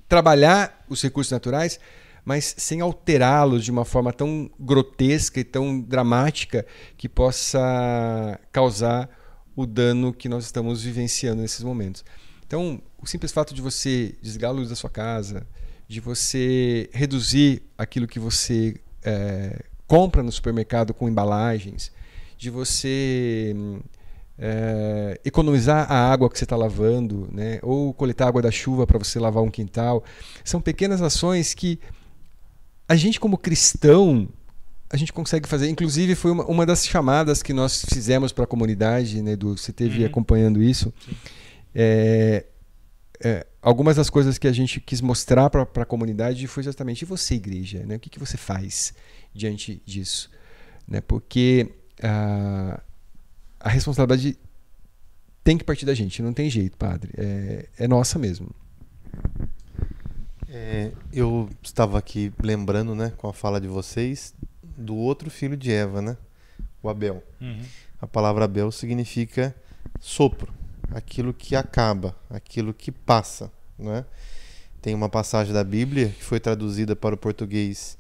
trabalhar 0.09 0.85
os 0.89 1.03
recursos 1.03 1.33
naturais, 1.33 1.81
mas 2.25 2.55
sem 2.57 2.81
alterá-los 2.81 3.65
de 3.65 3.73
uma 3.73 3.85
forma 3.85 4.13
tão 4.13 4.49
grotesca 4.57 5.41
e 5.41 5.45
tão 5.45 5.81
dramática 5.81 6.65
que 6.97 7.09
possa 7.09 8.39
causar 8.53 9.11
o 9.57 9.67
dano 9.67 10.13
que 10.13 10.29
nós 10.29 10.45
estamos 10.45 10.85
vivenciando 10.85 11.43
nesses 11.43 11.65
momentos. 11.65 12.05
Então, 12.47 12.81
o 13.03 13.05
simples 13.05 13.33
fato 13.33 13.53
de 13.53 13.61
você 13.61 14.15
desligar 14.23 14.53
a 14.53 14.55
luz 14.55 14.69
da 14.69 14.77
sua 14.77 14.91
casa, 14.91 15.45
de 15.89 15.99
você 15.99 16.89
reduzir 16.93 17.63
aquilo 17.77 18.07
que 18.07 18.21
você 18.21 18.77
é, 19.03 19.72
compra 19.93 20.23
no 20.23 20.33
supermercado 20.33 20.95
com 20.95 21.07
embalagens, 21.07 21.93
de 22.39 22.49
você 22.49 23.55
é, 24.39 25.21
economizar 25.23 25.93
a 25.93 26.11
água 26.11 26.31
que 26.31 26.39
você 26.39 26.45
está 26.45 26.57
lavando, 26.57 27.29
né? 27.31 27.59
ou 27.63 27.93
coletar 27.93 28.27
água 28.29 28.41
da 28.41 28.51
chuva 28.51 28.87
para 28.87 28.97
você 28.97 29.21
lavar 29.21 29.43
um 29.43 29.51
quintal. 29.51 30.03
São 30.43 30.63
pequenas 30.63 31.03
ações 31.03 31.53
que 31.53 31.79
a 32.89 32.97
gente, 32.97 33.21
como 33.21 33.37
cristão, 33.37 34.27
a 34.89 34.97
gente 34.97 35.13
consegue 35.13 35.47
fazer. 35.47 35.69
Inclusive, 35.69 36.15
foi 36.15 36.31
uma, 36.31 36.47
uma 36.47 36.65
das 36.65 36.87
chamadas 36.87 37.43
que 37.43 37.53
nós 37.53 37.85
fizemos 37.85 38.33
para 38.33 38.45
a 38.45 38.47
comunidade, 38.47 39.21
né, 39.21 39.37
do 39.37 39.59
você 39.59 39.75
teve 39.75 40.01
uhum. 40.01 40.07
acompanhando 40.07 40.63
isso. 40.63 40.91
É, 41.75 42.47
é, 43.23 43.47
algumas 43.61 43.97
das 43.97 44.09
coisas 44.09 44.39
que 44.39 44.49
a 44.49 44.53
gente 44.53 44.81
quis 44.81 45.03
mostrar 45.03 45.51
para 45.51 45.63
a 45.63 45.85
comunidade 45.85 46.47
foi 46.47 46.63
justamente 46.63 47.03
e 47.03 47.05
você, 47.05 47.35
igreja, 47.35 47.85
né? 47.87 47.97
o 47.97 48.01
que, 48.01 48.09
que 48.09 48.19
você 48.19 48.39
faz? 48.39 48.95
Diante 49.35 49.83
disso. 49.85 50.31
Né? 50.87 51.01
Porque 51.01 51.73
a, 52.03 52.81
a 53.61 53.69
responsabilidade 53.69 54.37
tem 55.45 55.59
que 55.59 55.65
partir 55.65 55.85
da 55.85 55.95
gente, 55.95 56.23
não 56.23 56.33
tem 56.33 56.49
jeito, 56.49 56.77
padre. 56.77 57.13
É, 57.17 57.69
é 57.79 57.89
nossa 57.89 58.19
mesmo. 58.19 58.51
É, 60.49 60.93
eu 61.13 61.49
estava 61.63 61.99
aqui 61.99 62.33
lembrando, 62.43 62.95
né, 62.95 63.13
com 63.17 63.27
a 63.27 63.33
fala 63.33 63.61
de 63.61 63.67
vocês, 63.67 64.35
do 64.77 64.95
outro 64.95 65.31
filho 65.31 65.57
de 65.57 65.73
Eva, 65.73 66.03
né? 66.03 66.17
O 66.83 66.89
Abel. 66.89 67.23
Uhum. 67.41 67.63
A 68.01 68.07
palavra 68.07 68.45
Abel 68.45 68.71
significa 68.71 69.55
sopro, 70.01 70.53
aquilo 70.91 71.33
que 71.33 71.57
acaba, 71.57 72.15
aquilo 72.29 72.75
que 72.75 72.93
passa, 72.93 73.51
né? 73.79 74.05
Tem 74.81 74.95
uma 74.95 75.09
passagem 75.09 75.55
da 75.55 75.63
Bíblia 75.63 76.09
que 76.09 76.25
foi 76.25 76.41
traduzida 76.41 76.97
para 76.97 77.15
o 77.15 77.19
português 77.19 77.97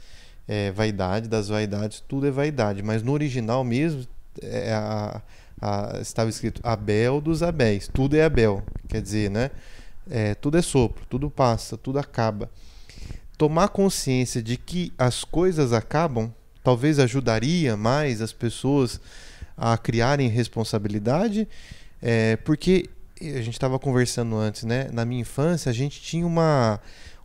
é, 0.46 0.70
vaidade 0.72 1.28
das 1.28 1.48
vaidades, 1.48 2.02
tudo 2.06 2.26
é 2.26 2.30
vaidade. 2.30 2.82
Mas 2.82 3.02
no 3.02 3.12
original 3.12 3.64
mesmo 3.64 4.06
é 4.40 4.72
a, 4.72 5.22
a, 5.60 5.98
estava 6.00 6.30
escrito 6.30 6.60
Abel 6.64 7.20
dos 7.20 7.42
Abéis, 7.42 7.88
tudo 7.92 8.16
é 8.16 8.24
Abel. 8.24 8.62
Quer 8.88 9.02
dizer, 9.02 9.30
né? 9.30 9.50
É, 10.10 10.34
tudo 10.34 10.58
é 10.58 10.62
sopro, 10.62 11.04
tudo 11.08 11.30
passa, 11.30 11.76
tudo 11.76 11.98
acaba. 11.98 12.50
Tomar 13.38 13.68
consciência 13.68 14.42
de 14.42 14.56
que 14.56 14.92
as 14.98 15.24
coisas 15.24 15.72
acabam 15.72 16.32
talvez 16.62 16.98
ajudaria 16.98 17.76
mais 17.76 18.20
as 18.20 18.32
pessoas 18.32 19.00
a 19.56 19.76
criarem 19.76 20.28
responsabilidade, 20.28 21.48
é, 22.00 22.36
porque 22.36 22.88
a 23.20 23.40
gente 23.40 23.52
estava 23.52 23.78
conversando 23.78 24.36
antes, 24.36 24.64
né? 24.64 24.88
Na 24.92 25.04
minha 25.04 25.20
infância 25.20 25.70
a 25.70 25.72
gente 25.72 26.00
tinha 26.00 26.26
uma 26.26 26.80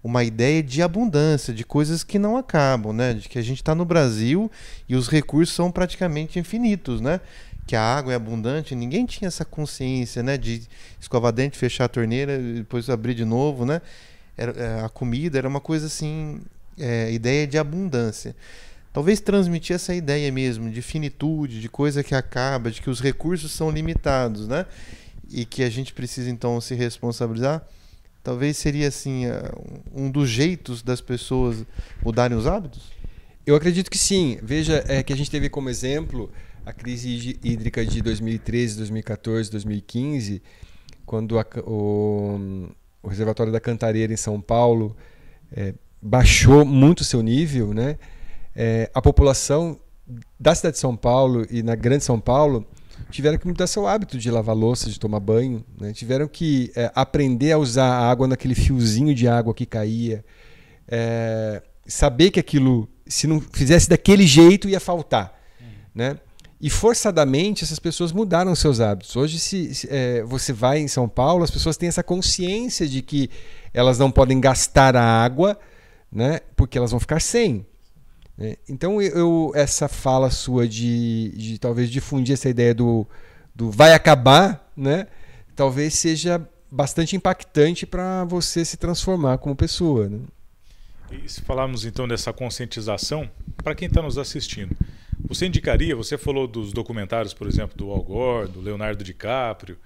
uma 0.08 0.24
ideia 0.24 0.64
de 0.64 0.82
abundância, 0.82 1.54
de 1.54 1.66
coisas 1.66 2.02
que 2.02 2.18
não 2.18 2.38
acabam, 2.38 2.94
né? 2.94 3.14
De 3.14 3.28
que 3.28 3.38
a 3.38 3.42
gente 3.42 3.58
está 3.58 3.76
no 3.76 3.84
Brasil 3.84 4.50
e 4.88 4.96
os 4.96 5.10
recursos 5.10 5.54
são 5.54 5.70
praticamente 5.70 6.40
infinitos, 6.40 7.02
né? 7.02 7.20
Que 7.68 7.76
a 7.76 7.82
água 7.82 8.14
é 8.14 8.16
abundante, 8.16 8.74
ninguém 8.74 9.06
tinha 9.06 9.28
essa 9.28 9.44
consciência, 9.44 10.24
né? 10.24 10.38
De 10.38 10.62
escovar 10.98 11.34
dente, 11.34 11.58
fechar 11.58 11.86
a 11.86 11.90
torneira, 11.90 12.40
depois 12.40 12.90
abrir 12.90 13.16
de 13.16 13.26
novo, 13.26 13.66
né? 13.66 13.82
Era, 14.38 14.52
é, 14.54 14.86
a 14.86 14.88
comida 14.88 15.38
era 15.38 15.48
uma 15.48 15.60
coisa 15.60 15.88
assim, 15.88 16.40
é, 16.80 17.12
ideia 17.12 17.46
de 17.46 17.58
abundância. 17.58 18.34
Talvez 18.94 19.20
transmitir 19.20 19.76
essa 19.76 19.94
ideia 19.94 20.32
mesmo 20.32 20.70
de 20.70 20.82
finitude, 20.82 21.60
de 21.60 21.68
coisa 21.68 22.02
que 22.02 22.16
acaba, 22.16 22.72
de 22.72 22.82
que 22.82 22.90
os 22.90 23.02
recursos 23.02 23.52
são 23.52 23.70
limitados, 23.70 24.48
né? 24.48 24.66
E 25.30 25.44
que 25.44 25.64
a 25.64 25.70
gente 25.70 25.94
precisa 25.94 26.30
então 26.30 26.62
se 26.62 26.76
responsabilizar 26.76 27.62
Talvez 28.28 28.58
seria 28.58 28.90
assim 28.90 29.26
eh, 29.26 29.52
um 29.96 30.12
dos 30.12 30.30
jeitos 30.30 30.84
das 30.84 31.00
pessoas 31.00 31.66
mudarem 32.04 32.38
os 32.38 32.46
hábitos? 32.46 32.92
Eu 33.46 33.56
acredito 33.56 33.90
que 33.90 33.98
sim. 33.98 34.38
Veja 34.44 34.84
é 34.86 35.02
que 35.02 35.14
a 35.14 35.16
gente 35.16 35.32
teve 35.32 35.48
como 35.48 35.70
exemplo 35.70 36.30
a 36.66 36.74
crise 36.74 37.40
hídrica 37.42 37.86
de 37.86 38.02
2013, 38.02 38.80
2014, 38.80 39.50
2015, 39.50 40.44
quando 41.06 41.40
a, 41.40 41.46
o, 41.66 42.68
o, 43.02 43.08
reservatório 43.08 43.54
da 43.54 43.62
Cantareira 43.62 44.12
em 44.12 44.18
São 44.18 44.42
Paulo 44.42 44.94
é, 45.50 45.74
baixou 46.02 46.66
muito 46.66 47.06
seu 47.06 47.22
nível, 47.22 47.74
né? 47.74 47.98
É, 48.54 48.92
a 48.94 49.02
população 49.02 49.80
da 50.38 50.54
cidade 50.54 50.74
de 50.74 50.82
São 50.82 50.98
Paulo 50.98 51.48
e 51.50 51.64
na 51.64 51.76
grande 51.76 52.04
São 52.04 52.20
Paulo 52.20 52.68
tiveram 53.10 53.38
que 53.38 53.48
mudar 53.48 53.68
seu 53.68 53.88
hábito 53.88 54.18
de 54.18 54.30
lavar 54.30 54.56
louça, 54.56 54.90
de 54.90 55.00
tomar 55.00 55.20
banho, 55.20 55.64
né? 55.80 55.94
tiveram 55.94 56.28
que 56.28 56.72
é, 56.76 56.92
aprender 56.94 57.52
a 57.52 57.58
usar 57.58 57.86
a 57.86 58.10
água 58.10 58.28
naquele 58.28 58.56
fiozinho 58.56 59.14
de 59.16 59.28
água 59.28 59.54
que 59.54 59.66
caía, 59.66 60.24
é, 60.88 61.62
saber 61.86 62.32
que 62.32 62.40
aquilo, 62.40 62.88
se 63.06 63.28
não 63.28 63.40
fizesse 63.40 63.90
daquele 63.90 64.28
jeito, 64.28 64.68
ia 64.68 64.80
faltar. 64.80 65.40
Uhum. 65.60 65.68
Né? 65.96 66.20
E 66.60 66.70
forçadamente 66.70 67.64
essas 67.64 67.80
pessoas 67.80 68.12
mudaram 68.12 68.56
seus 68.56 68.80
hábitos. 68.80 69.16
Hoje, 69.16 69.40
se, 69.40 69.76
se 69.76 69.88
é, 69.90 70.24
você 70.24 70.52
vai 70.52 70.80
em 70.80 70.88
São 70.88 71.08
Paulo, 71.08 71.44
as 71.44 71.52
pessoas 71.52 71.78
têm 71.78 71.88
essa 71.88 72.04
consciência 72.04 72.88
de 72.88 73.02
que 73.02 73.30
elas 73.74 74.00
não 74.00 74.12
podem 74.12 74.40
gastar 74.40 74.96
a 74.96 75.04
água, 75.04 75.58
né? 76.12 76.40
porque 76.56 76.78
elas 76.78 76.92
vão 76.92 77.00
ficar 77.00 77.22
sem. 77.22 77.66
Né? 78.38 78.56
Então, 78.70 79.02
eu, 79.02 79.52
essa 79.56 79.88
fala 79.88 80.30
sua 80.30 80.68
de, 80.68 81.34
de 81.36 81.58
talvez 81.58 81.90
difundir 81.90 82.34
essa 82.34 82.50
ideia 82.50 82.74
do, 82.74 83.08
do 83.56 83.72
vai 83.72 83.94
acabar, 83.94 84.72
né? 84.76 85.08
talvez 85.56 85.96
seja 85.96 86.48
bastante 86.70 87.16
impactante 87.16 87.86
para 87.86 88.24
você 88.26 88.64
se 88.64 88.78
transformar 88.78 89.38
como 89.40 89.56
pessoa. 89.56 90.08
Né? 90.08 90.20
E 91.12 91.28
se 91.28 91.42
falarmos 91.42 91.86
então 91.86 92.08
dessa 92.08 92.32
conscientização, 92.32 93.30
para 93.64 93.74
quem 93.74 93.88
está 93.88 94.02
nos 94.02 94.18
assistindo, 94.18 94.76
você 95.28 95.48
indicaria, 95.48 95.96
você 95.96 96.18
falou 96.18 96.48
dos 96.48 96.72
documentários, 96.72 97.34
por 97.34 97.48
exemplo, 97.48 97.76
do 97.76 97.92
Al 97.92 98.04
Gore, 98.04 98.50
do 98.50 98.62
Leonardo 98.62 99.04
DiCaprio, 99.04 99.78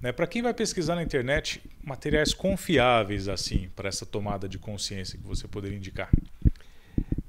né, 0.00 0.12
para 0.12 0.26
quem 0.26 0.42
vai 0.42 0.52
pesquisar 0.52 0.94
na 0.94 1.02
internet, 1.02 1.62
materiais 1.82 2.34
confiáveis 2.34 3.28
assim 3.28 3.70
para 3.74 3.88
essa 3.88 4.04
tomada 4.04 4.48
de 4.48 4.58
consciência 4.58 5.18
que 5.18 5.26
você 5.26 5.48
poderia 5.48 5.76
indicar? 5.76 6.10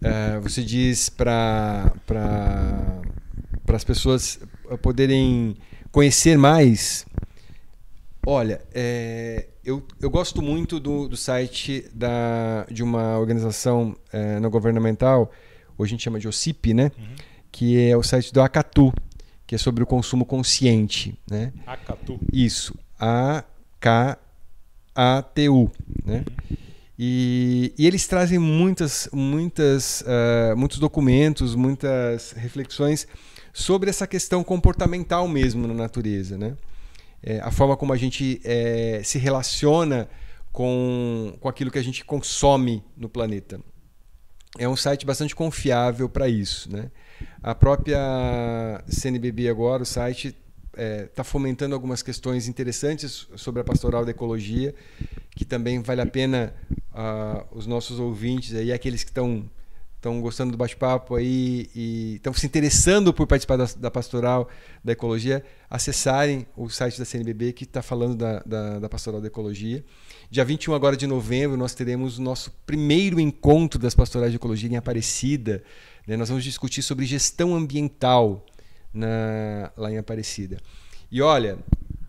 Uh, 0.01 0.41
você 0.41 0.63
diz 0.63 1.09
para 1.09 1.91
as 3.67 3.83
pessoas 3.83 4.39
poderem 4.81 5.55
conhecer 5.91 6.37
mais. 6.37 7.05
Olha, 8.25 8.61
é, 8.73 9.47
eu, 9.63 9.81
eu 10.01 10.09
gosto 10.09 10.41
muito 10.41 10.79
do, 10.79 11.07
do 11.07 11.15
site 11.17 11.89
da, 11.93 12.65
de 12.69 12.83
uma 12.83 13.17
organização 13.17 13.95
é, 14.11 14.39
não 14.39 14.49
governamental, 14.49 15.31
hoje 15.77 15.91
a 15.91 15.93
gente 15.93 16.03
chama 16.03 16.19
de 16.19 16.27
OCIP, 16.27 16.73
né? 16.73 16.91
Uhum. 16.97 17.15
que 17.51 17.89
é 17.89 17.95
o 17.95 18.03
site 18.03 18.33
do 18.33 18.41
Acatu, 18.41 18.93
que 19.45 19.55
é 19.55 19.57
sobre 19.57 19.81
o 19.81 19.87
consumo 19.87 20.25
consciente. 20.25 21.17
Né? 21.29 21.53
Acatu? 21.65 22.19
Isso, 22.31 22.77
A-K-A-T-U. 22.99 23.41
Né? 26.05 26.25
Uhum. 26.49 26.57
E, 26.99 27.73
e, 27.77 27.85
eles 27.85 28.07
trazem 28.07 28.39
muitas, 28.39 29.07
muitas, 29.13 30.01
uh, 30.01 30.57
muitos 30.57 30.79
documentos, 30.79 31.53
muitas 31.53 32.31
reflexões 32.31 33.07
sobre 33.53 33.89
essa 33.89 34.07
questão 34.07 34.43
comportamental 34.43 35.27
mesmo 35.27 35.67
na 35.67 35.73
natureza, 35.73 36.37
né? 36.37 36.57
É, 37.21 37.39
a 37.39 37.51
forma 37.51 37.75
como 37.75 37.93
a 37.93 37.97
gente 37.97 38.39
é, 38.43 39.01
se 39.03 39.17
relaciona 39.17 40.07
com, 40.51 41.35
com 41.39 41.49
aquilo 41.49 41.71
que 41.71 41.79
a 41.79 41.83
gente 41.83 42.05
consome 42.05 42.83
no 42.95 43.09
planeta. 43.09 43.59
É 44.57 44.67
um 44.67 44.75
site 44.75 45.05
bastante 45.05 45.35
confiável 45.35 46.07
para 46.09 46.27
isso, 46.27 46.71
né? 46.71 46.89
A 47.41 47.53
própria 47.53 48.83
CNBB 48.87 49.49
agora, 49.49 49.83
o 49.83 49.85
site 49.85 50.35
está 50.78 50.84
é, 50.84 51.05
tá 51.07 51.23
fomentando 51.23 51.73
algumas 51.73 52.03
questões 52.03 52.47
interessantes 52.47 53.28
sobre 53.36 53.61
a 53.61 53.63
pastoral 53.63 54.05
da 54.05 54.11
ecologia, 54.11 54.75
que 55.32 55.43
também 55.43 55.82
vale 55.82 56.01
a 56.01 56.05
pena 56.05 56.53
uh, 56.93 57.45
os 57.51 57.65
nossos 57.65 57.99
ouvintes 57.99 58.53
aí, 58.53 58.71
aqueles 58.71 59.03
que 59.03 59.09
estão 59.09 59.49
estão 59.95 60.21
gostando 60.21 60.51
do 60.51 60.57
bate-papo 60.57 61.15
aí 61.15 61.71
e 61.75 62.15
estão 62.17 62.32
se 62.32 62.45
interessando 62.45 63.11
por 63.11 63.25
participar 63.25 63.57
da, 63.57 63.65
da, 63.78 63.89
pastoral 63.89 64.47
da 64.84 64.91
ecologia, 64.91 65.43
acessarem 65.67 66.45
o 66.55 66.69
site 66.69 66.99
da 66.99 67.03
CNBB 67.03 67.51
que 67.51 67.63
está 67.63 67.82
falando 67.82 68.15
da, 68.15 68.39
da, 68.45 68.80
da, 68.80 68.88
pastoral 68.88 69.19
da 69.19 69.25
ecologia. 69.25 69.84
Dia 70.30 70.45
21 70.45 70.75
agora 70.75 70.95
de 70.95 71.07
novembro 71.07 71.57
nós 71.57 71.73
teremos 71.73 72.19
o 72.19 72.21
nosso 72.21 72.51
primeiro 72.63 73.19
encontro 73.19 73.80
das 73.80 73.95
pastorais 73.95 74.32
de 74.32 74.38
ecologia 74.38 74.69
em 74.69 74.78
Aparecida. 74.78 75.63
Né? 76.05 76.15
Nós 76.15 76.30
vamos 76.30 76.43
discutir 76.43 76.84
sobre 76.84 77.03
gestão 77.03 77.55
ambiental 77.55 78.45
na, 78.93 79.71
lá 79.75 79.91
em 79.91 79.97
Aparecida. 79.97 80.57
E 81.11 81.21
olha, 81.21 81.57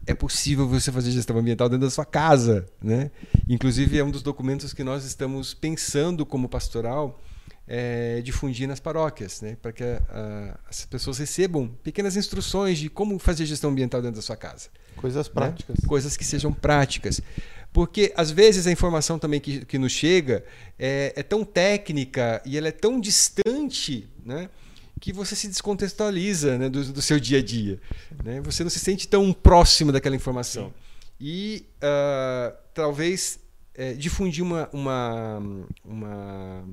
é 0.07 0.15
possível 0.15 0.67
você 0.67 0.91
fazer 0.91 1.11
gestão 1.11 1.37
ambiental 1.37 1.69
dentro 1.69 1.87
da 1.87 1.91
sua 1.91 2.05
casa, 2.05 2.67
né? 2.83 3.11
Inclusive 3.49 3.99
é 3.99 4.05
um 4.05 4.11
dos 4.11 4.23
documentos 4.23 4.73
que 4.73 4.83
nós 4.83 5.05
estamos 5.05 5.53
pensando 5.53 6.25
como 6.25 6.49
pastoral 6.49 7.21
é, 7.67 8.23
difundir 8.23 8.67
nas 8.67 8.81
paróquias, 8.81 9.43
né? 9.43 9.57
Para 9.61 9.73
que 9.73 9.85
a, 9.85 10.01
a, 10.09 10.59
as 10.71 10.87
pessoas 10.87 11.19
recebam 11.19 11.69
pequenas 11.83 12.17
instruções 12.17 12.79
de 12.79 12.89
como 12.89 13.19
fazer 13.19 13.45
gestão 13.45 13.71
ambiental 13.71 14.01
dentro 14.01 14.17
da 14.17 14.23
sua 14.23 14.37
casa. 14.37 14.71
Coisas 14.97 15.29
né? 15.29 15.35
práticas. 15.35 15.77
Né? 15.77 15.87
Coisas 15.87 16.17
que 16.17 16.25
sejam 16.25 16.53
práticas. 16.53 17.21
Porque 17.71 18.13
às 18.17 18.31
vezes 18.31 18.67
a 18.67 18.73
informação 18.73 19.19
também 19.19 19.41
que, 19.41 19.65
que 19.67 19.77
nos 19.77 19.93
chega 19.93 20.43
é, 20.79 21.13
é 21.15 21.23
tão 21.23 21.45
técnica 21.45 22.41
e 22.47 22.57
ela 22.57 22.69
é 22.69 22.73
tão 22.73 22.99
distante, 22.99 24.09
né? 24.25 24.49
Que 25.01 25.13
você 25.13 25.37
se 25.37 25.49
descontextualiza 25.49 26.59
né, 26.59 26.69
do, 26.69 26.93
do, 26.93 27.03
seu 27.03 27.21
dia 27.21 27.39
a 27.39 27.43
dia. 27.43 27.81
Né? 28.23 28.41
Você 28.43 28.63
não 28.63 28.71
se 28.71 28.79
sente 28.79 29.07
tão 29.07 29.33
próximo 29.33 29.93
daquela 29.93 30.17
informação. 30.17 30.69
Sim. 30.69 30.75
E 31.21 31.67
uh, 31.79 32.57
talvez 32.73 33.41
é, 33.75 33.93
difundir 33.93 34.43
uma, 34.45 34.69
uma, 34.73 35.43
uma, 35.85 36.65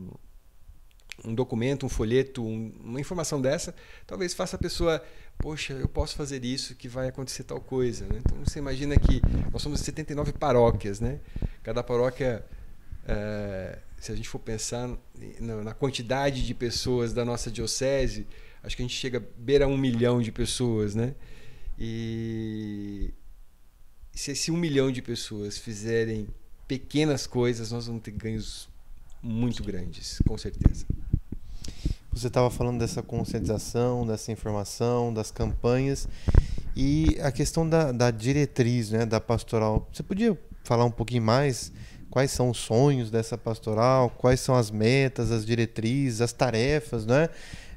um 1.23 1.33
documento, 1.33 1.85
um 1.85 1.89
folheto, 1.89 2.43
um, 2.43 2.71
uma 2.83 2.99
informação 2.99 3.41
dessa, 3.41 3.75
talvez 4.05 4.33
faça 4.33 4.55
a 4.55 4.59
pessoa, 4.59 5.03
poxa, 5.37 5.73
eu 5.73 5.87
posso 5.87 6.15
fazer 6.15 6.43
isso, 6.43 6.75
que 6.75 6.87
vai 6.87 7.07
acontecer 7.07 7.43
tal 7.43 7.59
coisa. 7.59 8.05
Né? 8.05 8.21
Então 8.25 8.37
você 8.43 8.59
imagina 8.59 8.97
que 8.97 9.21
nós 9.51 9.61
somos 9.61 9.79
79 9.81 10.33
paróquias, 10.33 10.99
né? 10.99 11.19
Cada 11.63 11.83
paróquia 11.83 12.43
uh, 13.05 13.79
se 13.97 14.11
a 14.11 14.15
gente 14.15 14.29
for 14.29 14.39
pensar 14.39 14.89
na 15.39 15.73
quantidade 15.73 16.45
de 16.45 16.53
pessoas 16.53 17.13
da 17.13 17.25
nossa 17.25 17.49
diocese, 17.49 18.27
acho 18.63 18.75
que 18.75 18.81
a 18.81 18.85
gente 18.85 18.95
chega 18.95 19.23
beira 19.37 19.67
um 19.67 19.77
milhão 19.77 20.21
de 20.21 20.31
pessoas, 20.31 20.93
né? 20.95 21.15
E 21.77 23.13
se 24.13 24.31
esse 24.31 24.51
um 24.51 24.57
milhão 24.57 24.91
de 24.91 25.01
pessoas 25.01 25.57
fizerem 25.57 26.27
pequenas 26.67 27.27
coisas, 27.27 27.71
nós 27.71 27.87
vamos 27.87 28.01
ter 28.01 28.11
ganhos 28.11 28.69
muito 29.21 29.63
grandes, 29.63 30.19
com 30.27 30.37
certeza. 30.37 30.85
Você 32.11 32.27
estava 32.27 32.49
falando 32.49 32.79
dessa 32.79 33.03
conscientização, 33.03 34.07
dessa 34.07 34.31
informação, 34.31 35.13
das 35.13 35.31
campanhas 35.31 36.07
e 36.75 37.17
a 37.21 37.31
questão 37.31 37.67
da, 37.67 37.91
da 37.91 38.09
diretriz, 38.09 38.89
né, 38.89 39.05
da 39.05 39.19
pastoral. 39.19 39.89
Você 39.91 40.01
podia 40.01 40.37
falar 40.63 40.85
um 40.85 40.91
pouquinho 40.91 41.23
mais? 41.23 41.73
Quais 42.15 42.31
são 42.31 42.49
os 42.49 42.59
sonhos 42.59 43.11
dessa 43.11 43.37
pastoral, 43.37 44.09
quais 44.09 44.39
são 44.39 44.55
as 44.55 44.71
metas, 44.71 45.33
as 45.33 45.45
diretrizes, 45.45 46.21
as 46.21 46.31
tarefas, 46.31 47.05
né? 47.05 47.27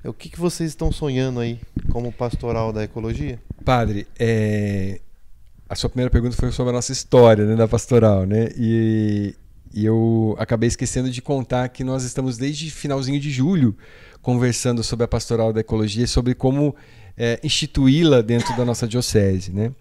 O 0.04 0.12
que, 0.12 0.28
que 0.28 0.38
vocês 0.38 0.70
estão 0.70 0.92
sonhando 0.92 1.40
aí 1.40 1.58
como 1.90 2.12
pastoral 2.12 2.72
da 2.72 2.84
ecologia? 2.84 3.40
Padre, 3.64 4.06
é... 4.16 5.00
a 5.68 5.74
sua 5.74 5.90
primeira 5.90 6.08
pergunta 6.08 6.36
foi 6.36 6.52
sobre 6.52 6.70
a 6.70 6.72
nossa 6.72 6.92
história 6.92 7.44
né, 7.44 7.56
da 7.56 7.66
pastoral, 7.66 8.24
né? 8.24 8.50
E, 8.56 9.34
e 9.74 9.84
eu 9.84 10.36
acabei 10.38 10.68
esquecendo 10.68 11.10
de 11.10 11.20
contar 11.20 11.68
que 11.70 11.82
nós 11.82 12.04
estamos 12.04 12.38
desde 12.38 12.70
finalzinho 12.70 13.18
de 13.18 13.32
julho 13.32 13.76
conversando 14.22 14.84
sobre 14.84 15.04
a 15.04 15.08
pastoral 15.08 15.52
da 15.52 15.62
ecologia 15.62 16.04
e 16.04 16.08
sobre 16.08 16.32
como 16.36 16.76
é, 17.16 17.40
instituí-la 17.42 18.22
dentro 18.22 18.56
da 18.56 18.64
nossa 18.64 18.86
diocese, 18.86 19.50
né? 19.50 19.72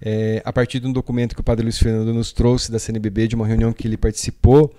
É, 0.00 0.42
a 0.44 0.52
partir 0.52 0.80
de 0.80 0.86
um 0.86 0.92
documento 0.92 1.34
que 1.34 1.40
o 1.40 1.44
Padre 1.44 1.64
Luiz 1.64 1.78
Fernando 1.78 2.14
nos 2.14 2.32
trouxe 2.32 2.72
da 2.72 2.78
CNBB, 2.78 3.28
de 3.28 3.34
uma 3.34 3.46
reunião 3.46 3.72
que 3.72 3.86
ele 3.86 3.96
participou. 3.96 4.74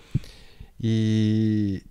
E 0.79 1.83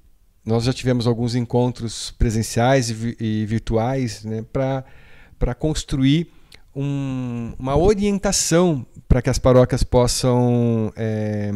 nós 0.44 0.64
já 0.64 0.72
tivemos 0.72 1.06
alguns 1.06 1.34
encontros 1.34 2.10
presenciais 2.18 2.90
e, 2.90 3.16
e 3.20 3.46
virtuais 3.46 4.24
né, 4.24 4.44
para 4.52 5.54
construir 5.54 6.32
um, 6.74 7.52
uma 7.58 7.76
orientação 7.76 8.84
para 9.08 9.22
que 9.22 9.30
as 9.30 9.38
paróquias 9.38 9.82
possam 9.82 10.92
é, 10.96 11.52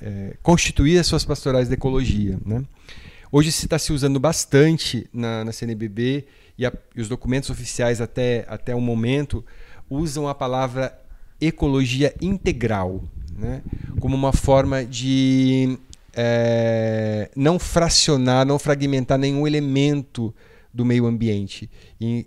é, 0.00 0.36
constituir 0.42 0.98
as 0.98 1.06
suas 1.06 1.24
pastorais 1.24 1.68
de 1.68 1.74
ecologia. 1.74 2.38
Né? 2.44 2.64
Hoje 3.30 3.48
está 3.48 3.78
se 3.78 3.92
usando 3.92 4.18
bastante 4.18 5.08
na, 5.12 5.44
na 5.44 5.52
CNBB 5.52 6.26
e, 6.56 6.66
a, 6.66 6.72
e, 6.94 7.00
os 7.00 7.08
documentos 7.08 7.50
oficiais 7.50 8.00
até, 8.00 8.44
até 8.48 8.74
o 8.74 8.80
momento 8.80 9.44
usam 9.88 10.28
a 10.28 10.34
palavra 10.34 10.98
ecologia 11.46 12.14
integral, 12.20 13.02
né? 13.36 13.62
como 14.00 14.14
uma 14.14 14.32
forma 14.32 14.84
de 14.84 15.78
é, 16.14 17.30
não 17.34 17.58
fracionar, 17.58 18.46
não 18.46 18.58
fragmentar 18.58 19.18
nenhum 19.18 19.46
elemento 19.46 20.34
do 20.72 20.86
meio 20.86 21.04
ambiente, 21.04 21.70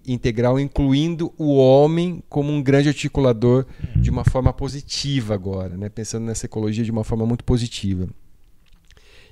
integral, 0.05 0.59
incluindo 0.59 1.33
o 1.35 1.55
homem 1.55 2.23
como 2.29 2.51
um 2.51 2.61
grande 2.61 2.89
articulador 2.89 3.65
de 3.95 4.11
uma 4.11 4.23
forma 4.23 4.53
positiva 4.53 5.33
agora, 5.33 5.75
né? 5.75 5.89
pensando 5.89 6.25
nessa 6.25 6.45
ecologia 6.45 6.83
de 6.83 6.91
uma 6.91 7.03
forma 7.03 7.25
muito 7.25 7.43
positiva. 7.43 8.07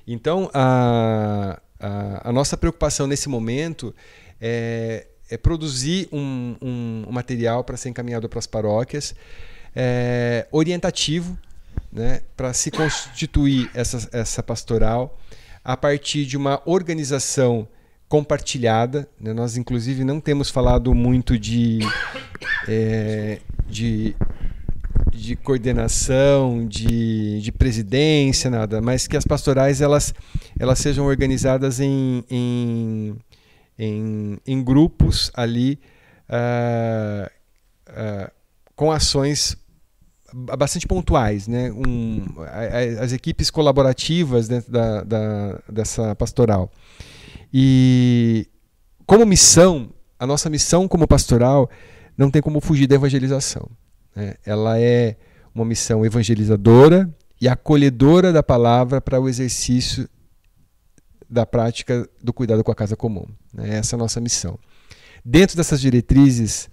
Então, 0.06 0.50
a, 0.52 1.60
a, 1.78 2.28
a 2.28 2.32
nossa 2.32 2.56
preocupação 2.56 3.06
nesse 3.06 3.28
momento 3.28 3.94
é, 4.40 5.06
é 5.30 5.36
produzir 5.36 6.08
um, 6.12 6.56
um, 6.60 7.04
um 7.08 7.12
material 7.12 7.62
para 7.62 7.76
ser 7.76 7.88
encaminhado 7.90 8.28
para 8.28 8.38
as 8.38 8.46
paróquias, 8.46 9.14
é, 9.74 10.46
orientativo, 10.50 11.38
né, 11.92 12.22
para 12.36 12.52
se 12.52 12.70
constituir 12.70 13.70
essa, 13.74 14.08
essa 14.12 14.42
pastoral 14.42 15.18
a 15.64 15.76
partir 15.76 16.26
de 16.26 16.36
uma 16.36 16.60
organização 16.66 17.66
compartilhada. 18.08 19.08
Né? 19.18 19.32
Nós, 19.32 19.56
inclusive, 19.56 20.04
não 20.04 20.20
temos 20.20 20.50
falado 20.50 20.94
muito 20.94 21.38
de, 21.38 21.78
é, 22.68 23.40
de, 23.66 24.14
de 25.10 25.36
coordenação, 25.36 26.66
de, 26.66 27.40
de 27.40 27.52
presidência, 27.52 28.50
nada, 28.50 28.80
mas 28.82 29.06
que 29.06 29.16
as 29.16 29.24
pastorais 29.24 29.80
elas, 29.80 30.14
elas 30.58 30.78
sejam 30.78 31.06
organizadas 31.06 31.80
em, 31.80 32.24
em, 32.30 33.16
em, 33.78 34.38
em 34.46 34.62
grupos 34.62 35.30
ali 35.34 35.78
uh, 36.28 37.30
uh, 37.88 38.30
com 38.76 38.92
ações 38.92 39.56
bastante 40.34 40.86
pontuais, 40.86 41.46
né? 41.46 41.70
Um, 41.70 42.24
as 43.00 43.12
equipes 43.12 43.50
colaborativas 43.50 44.48
dentro 44.48 44.72
da, 44.72 45.04
da, 45.04 45.60
dessa 45.68 46.14
pastoral. 46.16 46.72
E 47.52 48.48
como 49.06 49.24
missão, 49.24 49.90
a 50.18 50.26
nossa 50.26 50.50
missão 50.50 50.88
como 50.88 51.06
pastoral 51.06 51.70
não 52.18 52.30
tem 52.30 52.42
como 52.42 52.60
fugir 52.60 52.88
da 52.88 52.96
evangelização. 52.96 53.70
Né? 54.14 54.34
Ela 54.44 54.80
é 54.80 55.16
uma 55.54 55.64
missão 55.64 56.04
evangelizadora 56.04 57.08
e 57.40 57.46
acolhedora 57.46 58.32
da 58.32 58.42
palavra 58.42 59.00
para 59.00 59.20
o 59.20 59.28
exercício 59.28 60.08
da 61.30 61.46
prática 61.46 62.08
do 62.20 62.32
cuidado 62.32 62.64
com 62.64 62.72
a 62.72 62.74
casa 62.74 62.96
comum. 62.96 63.26
Né? 63.52 63.76
Essa 63.76 63.94
é 63.94 63.96
a 63.96 64.00
nossa 64.00 64.20
missão. 64.20 64.58
Dentro 65.24 65.56
dessas 65.56 65.80
diretrizes, 65.80 66.68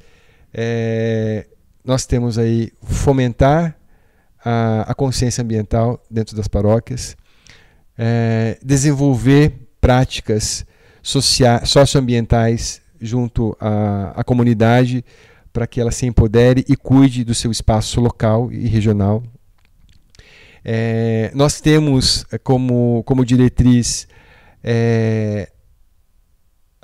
é, 0.51 1.47
nós 1.84 2.05
temos 2.05 2.38
aí 2.38 2.71
fomentar 2.84 3.77
a, 4.43 4.91
a 4.91 4.93
consciência 4.93 5.43
ambiental 5.43 6.01
dentro 6.09 6.36
das 6.36 6.47
paróquias, 6.47 7.15
é, 7.97 8.57
desenvolver 8.63 9.53
práticas 9.79 10.65
socioambientais 11.01 12.82
junto 12.99 13.57
à, 13.59 14.13
à 14.21 14.23
comunidade 14.23 15.03
para 15.51 15.67
que 15.67 15.82
ela 15.82 15.91
se 15.91 16.05
empodere 16.05 16.63
e 16.67 16.75
cuide 16.75 17.23
do 17.23 17.34
seu 17.34 17.51
espaço 17.51 17.99
local 17.99 18.51
e 18.51 18.67
regional. 18.67 19.23
É, 20.63 21.32
nós 21.34 21.59
temos 21.59 22.25
é, 22.32 22.38
como, 22.38 23.03
como 23.03 23.25
diretriz 23.25 24.07
é, 24.63 25.51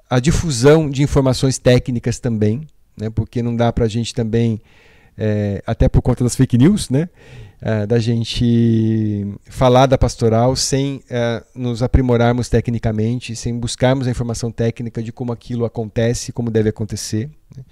a 0.10 0.20
difusão 0.20 0.90
de 0.90 1.04
informações 1.04 1.58
técnicas 1.58 2.20
também, 2.20 2.68
né, 2.98 3.10
porque 3.10 3.44
não 3.44 3.56
dá 3.56 3.72
para 3.72 3.86
a 3.86 3.88
gente 3.88 4.14
também, 4.14 4.60
é, 5.18 5.64
até 5.66 5.90
por 5.90 6.02
conta 6.02 6.24
das 6.24 6.36
fake 6.36 6.58
news, 6.58 6.90
né, 6.90 7.10
é, 7.62 7.88
da 7.88 7.98
gente 7.98 9.26
falar 9.50 9.88
da 9.88 9.98
pastoral 9.98 10.56
sem 10.56 11.02
é, 11.10 11.44
nos 11.56 11.82
aprimorarmos 11.82 12.50
tecnicamente, 12.50 13.36
sem 13.36 13.58
buscarmos 13.58 14.08
a 14.08 14.12
informação 14.12 14.52
técnica 14.52 15.02
de 15.02 15.12
como 15.12 15.34
aquilo 15.34 15.66
acontece, 15.66 16.32
como 16.32 16.52
deve 16.52 16.70
acontecer. 16.70 17.30
Né. 17.56 17.64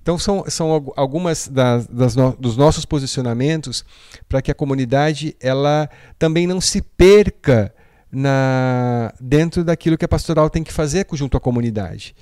Então, 0.00 0.16
são, 0.16 0.44
são 0.48 0.92
algumas 0.96 1.48
das, 1.48 1.86
das 1.88 2.14
no, 2.14 2.36
dos 2.36 2.56
nossos 2.56 2.84
posicionamentos 2.84 3.84
para 4.28 4.40
que 4.40 4.50
a 4.50 4.54
comunidade 4.54 5.36
ela 5.40 5.90
também 6.18 6.46
não 6.46 6.60
se 6.60 6.80
perca 6.80 7.74
na, 8.12 9.12
dentro 9.20 9.64
daquilo 9.64 9.98
que 9.98 10.04
a 10.04 10.08
pastoral 10.08 10.50
tem 10.50 10.62
que 10.62 10.72
fazer 10.72 11.06
junto 11.14 11.36
à 11.36 11.40
comunidade, 11.40 12.14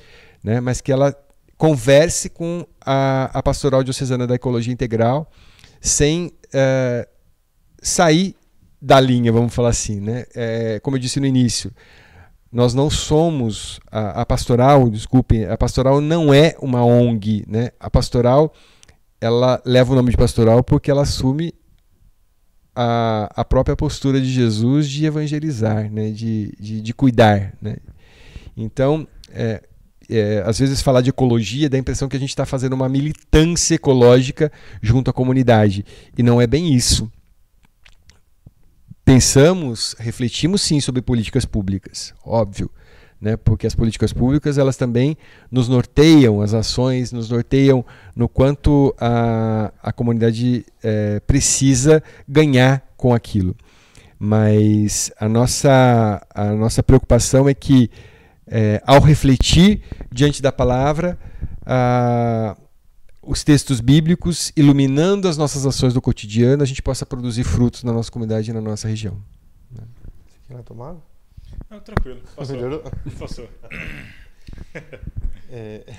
né? 0.43 0.61
mas 0.61 0.81
que 0.81 0.91
ela 0.91 1.15
converse 1.61 2.31
com 2.31 2.67
a, 2.81 3.31
a 3.35 3.43
pastoral 3.43 3.85
diocesana 3.85 4.27
da 4.27 4.35
ecologia 4.35 4.73
integral 4.73 5.31
sem 5.79 6.33
é, 6.55 7.07
sair 7.83 8.35
da 8.81 8.99
linha, 8.99 9.31
vamos 9.31 9.55
falar 9.55 9.69
assim. 9.69 10.01
Né? 10.01 10.25
É, 10.35 10.81
como 10.81 10.97
eu 10.97 11.01
disse 11.01 11.21
no 11.21 11.27
início, 11.27 11.71
nós 12.51 12.73
não 12.73 12.89
somos 12.89 13.79
a, 13.93 14.23
a, 14.23 14.27
pastoral, 14.27 14.89
desculpem, 14.89 15.45
a 15.45 15.57
pastoral 15.59 16.01
não 16.01 16.33
é 16.33 16.57
uma 16.63 16.83
ONG, 16.83 17.45
né? 17.47 17.69
A 17.79 17.91
pastoral 17.91 18.55
ela 19.21 19.61
leva 19.63 19.93
o 19.93 19.95
nome 19.95 20.13
de 20.13 20.17
pastoral 20.17 20.65
porque 20.65 20.91
ela 20.91 21.03
assume 21.03 21.53
a, 22.75 23.31
a 23.37 23.45
própria 23.45 23.77
postura 23.77 24.19
de 24.19 24.31
Jesus 24.31 24.89
de 24.89 25.05
evangelizar, 25.05 25.93
né? 25.93 26.11
De, 26.11 26.55
de, 26.59 26.81
de 26.81 26.95
cuidar, 26.95 27.53
né? 27.61 27.77
Então, 28.57 29.07
é, 29.31 29.63
é, 30.11 30.43
às 30.45 30.59
vezes 30.59 30.83
falar 30.83 31.01
de 31.01 31.11
ecologia 31.11 31.69
dá 31.69 31.77
a 31.77 31.81
impressão 31.81 32.09
que 32.09 32.17
a 32.17 32.21
gente 32.21 32.31
está 32.31 32.45
fazendo 32.45 32.73
uma 32.73 32.89
militância 32.89 33.75
ecológica 33.75 34.51
junto 34.83 35.11
à 35.11 35.13
comunidade. 35.13 35.85
E 36.17 36.23
não 36.23 36.41
é 36.41 36.47
bem 36.47 36.75
isso. 36.75 37.11
Pensamos, 39.05 39.95
refletimos 39.99 40.63
sim 40.63 40.81
sobre 40.81 41.03
políticas 41.03 41.45
públicas, 41.45 42.15
óbvio. 42.25 42.71
Né, 43.21 43.37
porque 43.37 43.67
as 43.67 43.75
políticas 43.75 44.15
públicas 44.15 44.57
elas 44.57 44.79
também 44.79 45.15
nos 45.51 45.69
norteiam 45.69 46.41
as 46.41 46.55
ações, 46.55 47.13
nos 47.13 47.29
norteiam 47.29 47.85
no 48.17 48.31
quanto 48.31 48.95
a, 48.99 49.71
a 49.83 49.93
comunidade 49.93 50.65
é, 50.83 51.21
precisa 51.21 52.03
ganhar 52.27 52.83
com 52.97 53.13
aquilo. 53.13 53.55
Mas 54.19 55.13
a 55.21 55.29
nossa, 55.29 56.27
a 56.35 56.53
nossa 56.53 56.83
preocupação 56.83 57.47
é 57.47 57.53
que 57.53 57.91
é, 58.51 58.83
ao 58.85 59.01
refletir 59.01 59.83
diante 60.11 60.43
da 60.43 60.51
palavra, 60.51 61.17
os 63.23 63.45
textos 63.45 63.81
bíblicos, 63.81 64.53
iluminando 64.57 65.29
as 65.29 65.37
nossas 65.37 65.65
ações 65.65 65.95
do 65.95 66.03
cotidiano, 66.03 66.63
a 66.63 66.67
gente 66.67 66.83
possa 66.83 67.07
produzir 67.07 67.45
frutos 67.45 67.85
na 67.85 67.93
nossa 67.93 68.11
comunidade 68.11 68.51
e 68.51 68.53
na 68.53 68.61
nossa 68.61 68.89
região. 68.89 69.17
Você 69.73 70.55
quer 70.57 70.63
tomar? 70.65 70.97
Não, 71.71 71.79
tranquilo. 71.81 72.21
Passou. 72.35 72.57
Melhorou? 72.57 72.83
Passou. 73.19 73.49
é... 75.49 75.95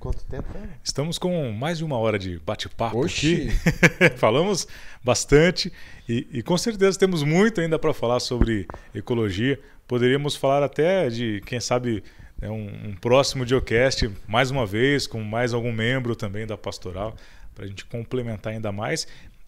Quanto 0.00 0.24
tempo? 0.24 0.48
É? 0.58 0.68
Estamos 0.82 1.16
com 1.16 1.52
mais 1.52 1.78
de 1.78 1.84
uma 1.84 1.96
hora 1.96 2.18
de 2.18 2.40
bate-papo 2.40 3.04
aqui. 3.04 3.50
Falamos 4.18 4.66
bastante 5.04 5.72
e, 6.12 6.38
e, 6.38 6.42
com 6.42 6.58
certeza 6.58 6.98
temos 6.98 7.22
muito 7.22 7.60
ainda 7.60 7.78
para 7.78 7.94
falar 7.94 8.20
sobre 8.20 8.66
ecologia. 8.94 9.58
Poderíamos 9.88 10.36
falar 10.36 10.62
até 10.62 11.08
de, 11.08 11.40
quem 11.46 11.58
sabe, 11.58 12.04
né, 12.40 12.50
um, 12.50 12.88
um, 12.90 12.94
próximo 13.00 13.46
Geocast, 13.46 14.10
mais 14.28 14.50
uma 14.50 14.66
vez, 14.66 15.06
com 15.06 15.22
mais 15.22 15.54
algum 15.54 15.72
membro 15.72 16.14
também 16.14 16.46
da 16.46 16.56
pastoral, 16.56 17.14
para 17.54 17.64
a 17.64 17.68
gente 17.68 17.84
complementar 17.86 18.52
ainda 18.52 18.70
mais 18.70 19.06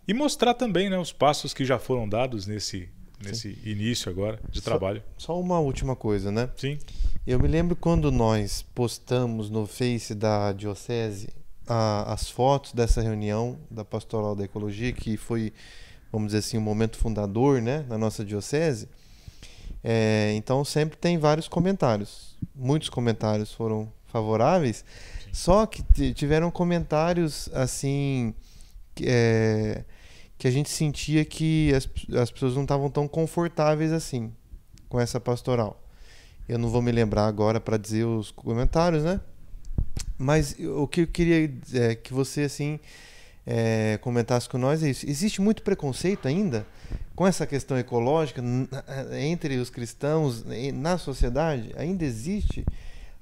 e 0.09 0.15
mostrar 0.15 0.55
também 0.55 0.89
né, 0.89 0.99
os 0.99 1.13
passos 1.13 1.53
que 1.53 1.65
já 1.65 1.79
foram 1.79 2.09
dados 2.09 2.47
nesse, 2.47 2.89
nesse 3.23 3.59
início 3.65 4.11
agora 4.11 4.39
de 4.51 4.61
só, 4.61 4.71
trabalho. 4.71 5.03
Só 5.19 5.39
uma 5.39 5.59
última 5.59 5.95
coisa, 5.95 6.31
né? 6.31 6.49
Sim. 6.57 6.79
Eu 7.27 7.39
me 7.39 7.49
lembro 7.49 7.75
quando 7.75 8.11
nós 8.11 8.63
postamos 8.75 9.51
no 9.51 9.67
Face 9.67 10.15
da 10.15 10.53
Diocese 10.53 11.29
a, 11.67 12.13
as 12.13 12.29
fotos 12.29 12.73
dessa 12.73 13.01
reunião 13.01 13.59
da 13.71 13.85
Pastoral 13.85 14.35
da 14.35 14.45
Ecologia, 14.45 14.93
que 14.93 15.17
foi, 15.17 15.53
vamos 16.15 16.29
dizer 16.29 16.39
assim, 16.39 16.57
um 16.57 16.61
momento 16.61 16.97
fundador 16.97 17.61
né, 17.61 17.85
na 17.89 17.99
nossa 17.99 18.25
Diocese. 18.25 18.89
É, 19.83 20.33
então 20.37 20.65
sempre 20.65 20.97
tem 20.97 21.19
vários 21.19 21.49
comentários. 21.49 22.37
Muitos 22.55 22.89
comentários 22.89 23.53
foram 23.53 23.93
favoráveis, 24.07 24.85
só 25.33 25.67
que 25.67 25.83
tiveram 26.15 26.51
comentários 26.51 27.51
assim. 27.53 28.33
É, 29.03 29.83
que 30.39 30.47
a 30.47 30.51
gente 30.51 30.71
sentia 30.71 31.25
que 31.25 31.73
as, 31.75 31.89
as 32.21 32.31
pessoas 32.31 32.55
não 32.55 32.63
estavam 32.63 32.89
tão 32.91 33.09
confortáveis 33.09 33.93
assim 33.93 34.33
com 34.89 35.01
essa 35.01 35.19
pastoral. 35.19 35.83
Eu 36.49 36.59
não 36.59 36.69
vou 36.69 36.81
me 36.81 36.93
lembrar 36.93 37.27
agora 37.27 37.61
para 37.61 37.77
dizer 37.77 38.05
os 38.05 38.31
comentários, 38.31 39.03
né? 39.03 39.21
Mas 40.17 40.55
o 40.61 40.87
que 40.87 41.03
eu 41.03 41.07
queria 41.07 41.53
é 41.73 41.95
que 41.95 42.13
você 42.13 42.43
assim 42.43 42.79
é, 43.47 43.99
comentasse 44.01 44.49
com 44.49 44.59
nós 44.59 44.83
é 44.83 44.91
isso. 44.91 45.09
Existe 45.09 45.41
muito 45.41 45.63
preconceito 45.63 46.27
ainda 46.27 46.67
com 47.15 47.27
essa 47.27 47.47
questão 47.47 47.79
ecológica 47.79 48.43
entre 49.19 49.57
os 49.57 49.71
cristãos 49.71 50.45
na 50.75 50.99
sociedade? 50.99 51.73
Ainda 51.77 52.05
existe 52.05 52.65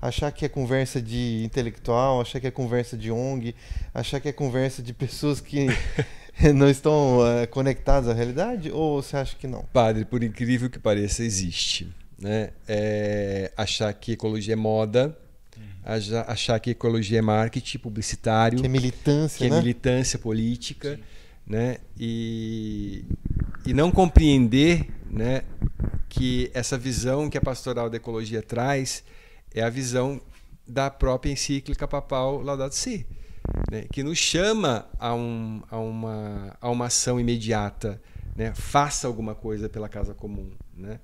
achar 0.00 0.30
que 0.32 0.44
é 0.44 0.48
conversa 0.48 1.00
de 1.00 1.42
intelectual, 1.44 2.20
achar 2.20 2.40
que 2.40 2.46
é 2.46 2.50
conversa 2.50 2.96
de 2.96 3.10
ONG, 3.10 3.54
achar 3.94 4.20
que 4.20 4.28
é 4.28 4.32
conversa 4.32 4.82
de 4.82 4.92
pessoas 4.92 5.40
que 5.40 5.66
não 6.54 6.68
estão 6.68 7.18
uh, 7.18 7.46
conectadas 7.48 8.08
à 8.08 8.12
realidade? 8.12 8.70
Ou 8.70 9.02
você 9.02 9.16
acha 9.16 9.36
que 9.36 9.46
não? 9.46 9.64
Padre, 9.72 10.04
por 10.04 10.22
incrível 10.22 10.70
que 10.70 10.78
pareça, 10.78 11.22
existe 11.22 11.88
né? 12.22 12.50
É 12.68 13.52
achar 13.56 13.92
que 13.92 14.12
ecologia 14.12 14.54
é 14.54 14.56
moda. 14.56 15.18
Achar 16.26 16.58
que 16.60 16.70
ecologia 16.70 17.18
é 17.18 17.22
marketing 17.22 17.78
publicitário, 17.78 18.58
que 18.60 18.66
é 18.66 18.68
militância, 18.68 19.38
que 19.38 19.44
é 19.46 19.50
né? 19.50 19.58
militância 19.58 20.18
política, 20.18 20.96
Sim. 20.96 21.02
né? 21.46 21.78
E, 21.98 23.04
e 23.66 23.74
não 23.74 23.90
compreender, 23.90 24.86
né? 25.10 25.42
que 26.08 26.50
essa 26.52 26.76
visão 26.76 27.30
que 27.30 27.38
a 27.38 27.40
pastoral 27.40 27.88
da 27.88 27.96
ecologia 27.96 28.42
traz 28.42 29.02
é 29.54 29.62
a 29.62 29.70
visão 29.70 30.20
da 30.68 30.90
própria 30.90 31.32
encíclica 31.32 31.88
papal 31.88 32.42
Laudato 32.42 32.74
Si, 32.74 33.06
né? 33.70 33.86
que 33.90 34.02
nos 34.02 34.18
chama 34.18 34.86
a, 34.98 35.14
um, 35.14 35.62
a, 35.70 35.78
uma, 35.78 36.56
a 36.60 36.70
uma 36.70 36.86
ação 36.86 37.18
imediata, 37.18 37.98
né? 38.36 38.52
faça 38.54 39.06
alguma 39.06 39.34
coisa 39.34 39.70
pela 39.70 39.88
casa 39.88 40.12
comum. 40.12 40.50
Né? 40.76 41.00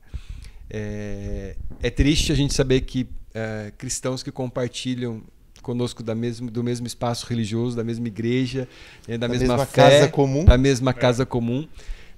É, 0.69 1.57
é 1.83 1.89
triste 1.91 2.31
a 2.31 2.35
gente 2.35 2.53
saber 2.53 2.83
que 2.83 3.09
é, 3.39 3.73
cristãos 3.79 4.23
que 4.23 4.33
compartilham 4.33 5.23
conosco 5.63 6.03
da 6.03 6.15
mesmo, 6.15 6.51
do 6.51 6.65
mesmo 6.65 6.87
espaço 6.87 7.27
religioso, 7.27 7.77
da 7.77 7.85
mesma 7.85 8.09
igreja, 8.09 8.69
né, 9.07 9.17
da, 9.17 9.27
da, 9.27 9.33
mesma, 9.33 9.49
mesma 9.49 9.67
fé, 9.67 9.91
casa 9.91 10.09
comum. 10.09 10.45
da 10.45 10.59
mesma 10.59 10.93
casa 10.93 11.27
comum, 11.27 11.69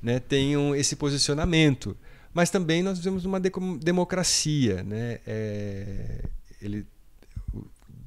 né, 0.03 0.19
tenham 0.19 0.75
esse 0.75 0.97
posicionamento. 0.97 1.97
Mas 2.33 2.49
também 2.49 2.83
nós 2.83 2.99
vivemos 2.99 3.25
uma 3.25 3.41
de 3.41 3.51
democracia. 3.81 4.83
Né? 4.85 5.19
É, 5.27 6.25
ele 6.63 6.87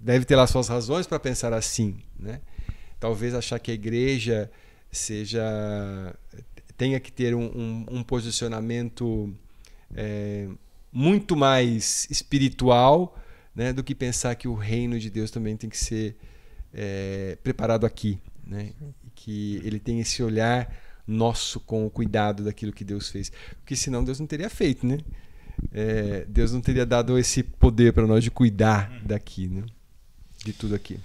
deve 0.01 0.25
ter 0.25 0.35
lá 0.35 0.47
suas 0.47 0.69
razões 0.69 1.05
para 1.05 1.19
pensar 1.19 1.53
assim. 1.53 1.97
Né? 2.17 2.39
Talvez 2.99 3.35
achar 3.35 3.59
que 3.59 3.69
a 3.69 3.73
igreja 3.73 4.49
seja 4.91 5.43
tenha 6.77 6.99
que 6.99 7.11
ter 7.11 7.35
um, 7.35 7.45
um, 7.45 7.85
um 7.97 8.03
posicionamento 8.03 9.33
é, 9.95 10.47
muito 10.93 11.35
mais 11.35 12.07
espiritual 12.09 13.17
né, 13.55 13.73
do 13.73 13.83
que 13.83 13.95
pensar 13.95 14.35
que 14.35 14.47
o 14.47 14.53
reino 14.53 14.99
de 14.99 15.09
Deus 15.09 15.31
também 15.31 15.57
tem 15.57 15.69
que 15.69 15.77
ser 15.77 16.15
é, 16.73 17.37
preparado 17.43 17.85
aqui, 17.85 18.19
né? 18.45 18.71
que 19.15 19.61
ele 19.63 19.79
tem 19.79 19.99
esse 19.99 20.21
olhar 20.21 20.73
nosso 21.07 21.59
com 21.59 21.85
o 21.85 21.89
cuidado 21.89 22.43
daquilo 22.43 22.71
que 22.71 22.83
Deus 22.83 23.09
fez, 23.09 23.31
porque 23.57 23.75
senão 23.75 24.03
Deus 24.03 24.19
não 24.19 24.27
teria 24.27 24.49
feito, 24.49 24.85
né? 24.85 24.99
É, 25.71 26.25
Deus 26.27 26.51
não 26.51 26.61
teria 26.61 26.85
dado 26.85 27.17
esse 27.17 27.43
poder 27.43 27.93
para 27.93 28.07
nós 28.07 28.23
de 28.23 28.31
cuidar 28.31 28.91
daqui, 29.05 29.47
né? 29.47 29.63
De 30.43 30.53
tudo 30.53 30.75
aqui. 30.75 30.99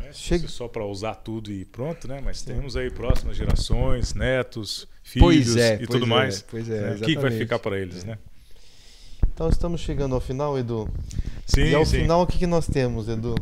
É, 0.00 0.12
Chega 0.12 0.48
só 0.48 0.66
para 0.68 0.84
usar 0.84 1.16
tudo 1.16 1.52
e 1.52 1.64
pronto, 1.64 2.08
né? 2.08 2.20
Mas 2.24 2.42
temos 2.42 2.76
aí 2.76 2.90
próximas 2.90 3.36
gerações, 3.36 4.14
netos, 4.14 4.88
filhos 5.02 5.56
é, 5.56 5.82
e 5.82 5.86
tudo 5.86 6.04
é, 6.04 6.08
mais. 6.08 6.42
Pois 6.42 6.68
é, 6.70 6.80
né? 6.80 6.96
O 6.96 7.00
que 7.00 7.16
vai 7.16 7.30
ficar 7.32 7.58
para 7.58 7.78
eles, 7.78 8.04
né? 8.04 8.16
Então 9.40 9.48
estamos 9.48 9.80
chegando 9.80 10.14
ao 10.14 10.20
final, 10.20 10.58
Edu. 10.58 10.86
Sim, 11.46 11.62
e 11.62 11.74
ao 11.74 11.86
sim. 11.86 12.00
final 12.00 12.20
o 12.20 12.26
que, 12.26 12.36
que 12.36 12.46
nós 12.46 12.66
temos, 12.66 13.08
Edu? 13.08 13.34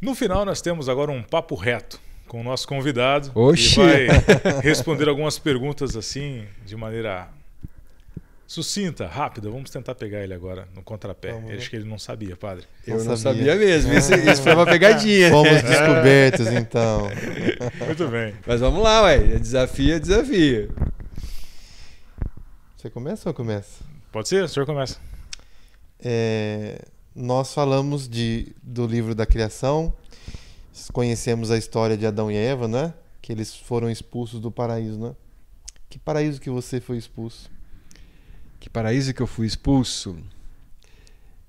No 0.00 0.14
final 0.14 0.44
nós 0.44 0.60
temos 0.60 0.88
agora 0.88 1.10
um 1.10 1.24
papo 1.24 1.56
reto 1.56 2.00
com 2.28 2.40
o 2.40 2.44
nosso 2.44 2.68
convidado. 2.68 3.32
Oxi. 3.34 3.74
Que 3.74 3.80
vai 3.80 4.60
responder 4.62 5.08
algumas 5.08 5.40
perguntas 5.40 5.96
assim, 5.96 6.44
de 6.64 6.76
maneira 6.76 7.28
sucinta, 8.46 9.08
rápida. 9.08 9.50
Vamos 9.50 9.70
tentar 9.70 9.96
pegar 9.96 10.22
ele 10.22 10.34
agora 10.34 10.68
no 10.72 10.84
contrapé. 10.84 11.32
Vamos. 11.32 11.50
Acho 11.50 11.68
que 11.68 11.74
ele 11.74 11.88
não 11.88 11.98
sabia, 11.98 12.36
padre. 12.36 12.64
Eu 12.86 12.98
não, 12.98 13.04
não 13.06 13.16
sabia. 13.16 13.54
sabia. 13.54 13.56
mesmo. 13.56 13.92
Isso, 13.94 14.14
isso 14.14 14.40
foi 14.40 14.54
uma 14.54 14.66
pegadinha. 14.66 15.30
Fomos 15.30 15.62
descobertos, 15.62 16.46
então. 16.46 17.08
Muito 17.84 18.06
bem. 18.06 18.34
Mas 18.46 18.60
vamos 18.60 18.80
lá, 18.80 19.02
ué. 19.02 19.18
Desafio 19.18 19.96
é 19.96 19.98
desafio. 19.98 20.72
Você 22.76 22.88
começa 22.88 23.28
ou 23.28 23.34
começa? 23.34 23.90
Pode 24.12 24.28
ser, 24.28 24.44
o 24.44 24.48
senhor 24.48 24.66
começa. 24.66 25.00
É, 25.98 26.84
nós 27.14 27.54
falamos 27.54 28.06
de, 28.06 28.54
do 28.62 28.86
livro 28.86 29.14
da 29.14 29.24
criação, 29.24 29.94
conhecemos 30.92 31.50
a 31.50 31.56
história 31.56 31.96
de 31.96 32.06
Adão 32.06 32.30
e 32.30 32.36
Eva, 32.36 32.68
né? 32.68 32.92
Que 33.22 33.32
eles 33.32 33.56
foram 33.56 33.90
expulsos 33.90 34.38
do 34.38 34.50
paraíso, 34.50 35.00
né? 35.00 35.16
Que 35.88 35.98
paraíso 35.98 36.42
que 36.42 36.50
você 36.50 36.78
foi 36.78 36.98
expulso? 36.98 37.50
Que 38.60 38.68
paraíso 38.68 39.14
que 39.14 39.22
eu 39.22 39.26
fui 39.26 39.46
expulso? 39.46 40.18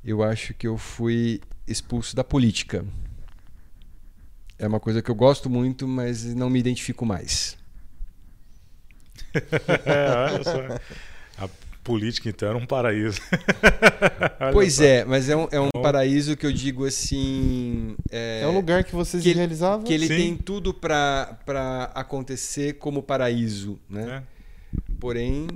Eu 0.02 0.24
acho 0.24 0.54
que 0.54 0.66
eu 0.66 0.78
fui 0.78 1.42
expulso 1.68 2.16
da 2.16 2.24
política. 2.24 2.86
É 4.58 4.66
uma 4.66 4.80
coisa 4.80 5.02
que 5.02 5.12
eu 5.12 5.16
gosto 5.16 5.50
muito, 5.50 5.86
mas 5.86 6.24
não 6.34 6.50
me 6.50 6.60
identifico 6.60 7.06
mais. 7.06 7.58
é, 9.86 10.32
olha 10.32 10.44
só 10.46 11.50
política, 11.84 12.30
então, 12.30 12.50
era 12.50 12.58
um 12.58 12.66
paraíso. 12.66 13.20
pois 14.54 14.80
é, 14.80 15.04
mas 15.06 15.30
é 15.30 15.36
um, 15.36 15.48
é 15.52 15.60
um 15.60 15.70
paraíso 15.70 16.36
que 16.38 16.46
eu 16.46 16.52
digo 16.52 16.86
assim. 16.86 17.96
É, 18.10 18.42
é 18.44 18.48
um 18.48 18.54
lugar 18.54 18.84
que 18.84 18.96
você 18.96 19.22
se 19.22 19.34
realizava? 19.34 19.84
Que 19.84 19.94
ele 19.94 20.08
Sim. 20.08 20.16
tem 20.16 20.38
tudo 20.38 20.74
para 20.74 21.92
acontecer 21.94 22.74
como 22.74 23.04
paraíso, 23.04 23.80
né? 23.90 24.24
É. 24.24 24.94
Porém, 25.00 25.48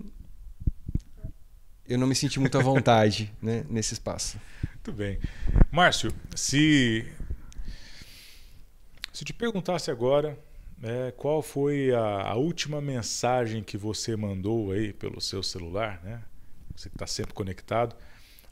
eu 1.87 1.97
não 1.97 2.05
me 2.05 2.15
senti 2.15 2.39
muito 2.39 2.57
à 2.57 2.61
vontade 2.61 3.33
né, 3.41 3.65
nesse 3.69 3.93
espaço. 3.93 4.39
Muito 4.73 4.91
bem. 4.91 5.19
Márcio, 5.71 6.13
se. 6.35 7.05
Se 9.11 9.25
te 9.25 9.33
perguntasse 9.33 9.89
agora 9.89 10.37
é, 10.83 11.11
qual 11.11 11.41
foi 11.41 11.91
a, 11.91 12.29
a, 12.29 12.35
última 12.35 12.79
mensagem 12.79 13.63
que 13.63 13.77
você 13.77 14.15
mandou 14.15 14.71
aí 14.71 14.93
pelo 14.93 15.19
seu 15.19 15.41
celular, 15.41 16.01
né? 16.03 16.23
Você 16.75 16.89
que 16.89 16.95
está 16.95 17.07
sempre 17.07 17.33
conectado. 17.33 17.95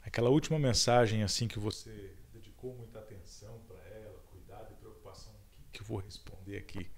Aquela 0.04 0.30
última 0.30 0.58
mensagem 0.58 1.22
assim 1.22 1.46
que 1.46 1.58
você 1.58 2.10
dedicou 2.32 2.74
muita 2.74 2.98
atenção 2.98 3.60
para 3.68 3.78
ela, 3.96 4.18
cuidado 4.30 4.66
e 4.72 4.74
preocupação. 4.80 5.32
O 5.32 5.52
que, 5.52 5.78
que 5.78 5.82
eu 5.82 5.86
vou 5.86 5.98
responder 5.98 6.58
aqui? 6.58 6.88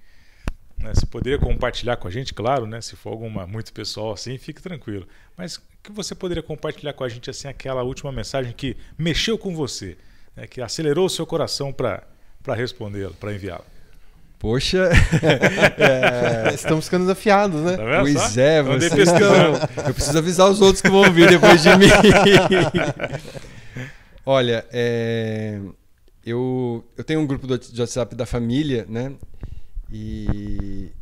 Né? 0.78 0.94
Você 0.94 1.04
poderia 1.04 1.38
compartilhar 1.38 1.96
com 1.96 2.08
a 2.08 2.10
gente, 2.10 2.32
claro, 2.32 2.66
né? 2.66 2.80
Se 2.80 2.96
for 2.96 3.10
alguma 3.10 3.46
muito 3.46 3.72
pessoal 3.72 4.12
assim, 4.12 4.38
fique 4.38 4.62
tranquilo. 4.62 5.06
Mas 5.36 5.56
o 5.56 5.62
que 5.82 5.92
você 5.92 6.14
poderia 6.14 6.42
compartilhar 6.42 6.94
com 6.94 7.04
a 7.04 7.08
gente 7.08 7.28
assim 7.28 7.48
aquela 7.48 7.82
última 7.82 8.10
mensagem 8.10 8.52
que 8.52 8.76
mexeu 8.96 9.36
com 9.36 9.54
você, 9.54 9.98
né? 10.34 10.46
que 10.46 10.62
acelerou 10.62 11.04
o 11.06 11.10
seu 11.10 11.26
coração 11.26 11.72
para 11.72 12.06
para 12.42 12.54
respondê-la, 12.54 13.12
para 13.12 13.34
enviá-la? 13.34 13.77
Poxa, 14.38 14.88
é... 15.76 16.54
estamos 16.54 16.84
ficando 16.84 17.02
desafiados, 17.02 17.60
né? 17.60 17.76
Tá 17.76 18.00
pois 18.00 18.38
é, 18.38 18.62
você 18.62 18.86
então, 19.02 19.84
eu 19.86 19.94
preciso 19.94 20.18
avisar 20.18 20.48
os 20.48 20.60
outros 20.60 20.80
que 20.80 20.88
vão 20.88 21.10
vir 21.12 21.28
depois 21.28 21.60
de 21.60 21.70
mim. 21.76 21.86
Olha, 24.24 24.64
é... 24.70 25.58
eu, 26.24 26.84
eu 26.96 27.02
tenho 27.02 27.18
um 27.18 27.26
grupo 27.26 27.46
de 27.46 27.80
WhatsApp 27.80 28.14
da 28.14 28.24
família, 28.24 28.86
né? 28.88 29.12
E, 29.90 30.92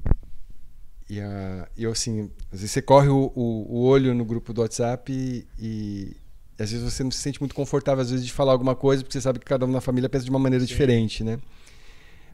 e 1.10 1.20
a, 1.20 1.68
eu 1.76 1.90
assim, 1.90 2.30
às 2.50 2.60
vezes 2.60 2.70
você 2.70 2.80
corre 2.80 3.08
o, 3.08 3.32
o, 3.34 3.66
o 3.68 3.82
olho 3.84 4.14
no 4.14 4.24
grupo 4.24 4.54
do 4.54 4.62
WhatsApp 4.62 5.12
e, 5.12 5.46
e, 5.58 6.16
às 6.58 6.70
vezes 6.70 6.90
você 6.90 7.04
não 7.04 7.10
se 7.10 7.18
sente 7.18 7.40
muito 7.40 7.54
confortável 7.54 8.00
às 8.00 8.10
vezes 8.10 8.24
de 8.24 8.32
falar 8.32 8.52
alguma 8.52 8.74
coisa 8.74 9.02
porque 9.02 9.12
você 9.12 9.20
sabe 9.20 9.40
que 9.40 9.44
cada 9.44 9.66
um 9.66 9.70
na 9.70 9.80
família 9.82 10.08
pensa 10.08 10.24
de 10.24 10.30
uma 10.30 10.38
maneira 10.38 10.64
Sim. 10.64 10.68
diferente, 10.68 11.22
né? 11.22 11.38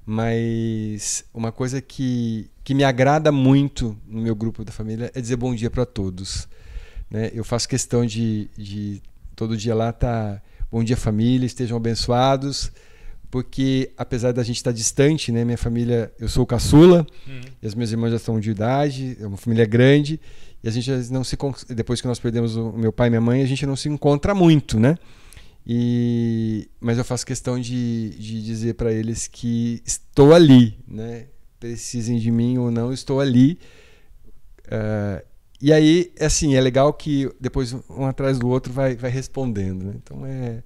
Mas 0.05 1.25
uma 1.33 1.53
coisa 1.53 1.81
que, 1.81 2.51
que 2.65 2.75
me 2.75 2.83
agrada 2.83 3.31
muito 3.31 3.97
no 4.07 4.21
meu 4.21 4.35
grupo 4.35 4.65
da 4.65 4.73
família 4.73 5.11
é 5.15 5.21
dizer 5.21 5.37
bom 5.37 5.55
dia 5.55 5.71
para 5.71 5.87
todos. 5.87 6.49
Né? 7.11 7.31
Eu 7.33 7.45
faço 7.45 7.69
questão 7.69 8.05
de, 8.05 8.51
de 8.57 9.01
todo 9.37 9.57
dia 9.57 9.75
lá 9.75 9.91
estar 9.91 10.37
tá, 10.37 10.43
bom 10.71 10.83
dia 10.83 10.97
família, 10.97 11.47
estejam 11.47 11.77
abençoados, 11.77 12.73
porque 13.31 13.93
apesar 13.97 14.33
da 14.33 14.43
gente 14.43 14.57
estar 14.57 14.73
tá 14.73 14.77
distante, 14.77 15.31
né, 15.31 15.45
minha 15.45 15.59
família, 15.59 16.13
eu 16.19 16.29
sou 16.29 16.45
caçula, 16.45 17.07
uhum. 17.27 17.41
e 17.63 17.67
as 17.67 17.75
minhas 17.75 17.93
irmãs 17.93 18.11
já 18.11 18.17
estão 18.17 18.41
de 18.41 18.51
idade, 18.51 19.17
é 19.21 19.27
uma 19.27 19.37
família 19.37 19.65
grande, 19.65 20.21
e 20.63 20.69
a 20.69 20.71
gente 20.71 20.91
não 21.11 21.25
se 21.25 21.37
depois 21.71 22.01
que 22.01 22.07
nós 22.07 22.19
perdemos 22.19 22.57
o 22.57 22.73
meu 22.73 22.93
pai 22.93 23.09
e 23.09 23.11
minha 23.11 23.21
mãe, 23.21 23.43
a 23.43 23.47
gente 23.47 23.67
não 23.67 23.77
se 23.77 23.89
encontra 23.89 24.35
muito, 24.35 24.79
né? 24.79 24.97
E, 25.67 26.69
mas 26.81 26.99
eu 26.99 27.05
faço 27.05 27.25
questão 27.25 27.59
de, 27.61 28.11
de 28.11 28.43
dizer 28.43 28.75
para 28.75 28.93
eles 28.93 29.29
que 29.29 29.81
estou 29.87 30.35
ali, 30.35 30.79
né? 30.87 31.27
Precisem 31.61 32.19
de 32.19 32.31
mim 32.31 32.59
ou 32.59 32.71
não, 32.71 32.93
estou 32.93 33.21
ali. 33.21 33.59
Uh, 34.67 35.25
e 35.61 35.73
aí, 35.73 36.13
assim, 36.19 36.57
é 36.57 36.61
legal 36.61 36.93
que 36.93 37.31
depois 37.41 37.73
um 37.89 38.05
atrás 38.05 38.37
do 38.37 38.49
outro 38.49 38.73
vai, 38.73 38.97
vai 38.97 39.13
respondendo. 39.13 39.85
Né? 39.85 39.95
Então 40.03 40.27
é, 40.27 40.61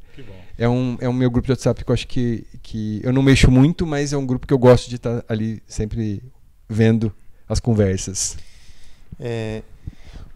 é, 0.57 0.67
um, 0.67 0.97
é 0.99 1.07
um 1.07 1.13
meu 1.13 1.31
grupo 1.31 1.45
de 1.45 1.53
WhatsApp 1.53 1.85
que 1.85 1.91
eu 1.91 1.93
acho 1.93 2.09
que, 2.09 2.47
que 2.63 3.03
eu 3.05 3.13
não 3.13 3.23
mexo 3.23 3.51
muito, 3.51 3.87
mas 3.87 4.15
é 4.15 4.17
um 4.17 4.25
grupo 4.25 4.47
que 4.47 4.55
eu 4.55 4.59
gosto 4.59 4.89
de 4.89 4.97
estar 4.97 5.23
ali 5.29 5.63
sempre 5.67 6.23
vendo 6.67 7.13
as 7.47 7.61
conversas. 7.61 8.39
É, 9.21 9.63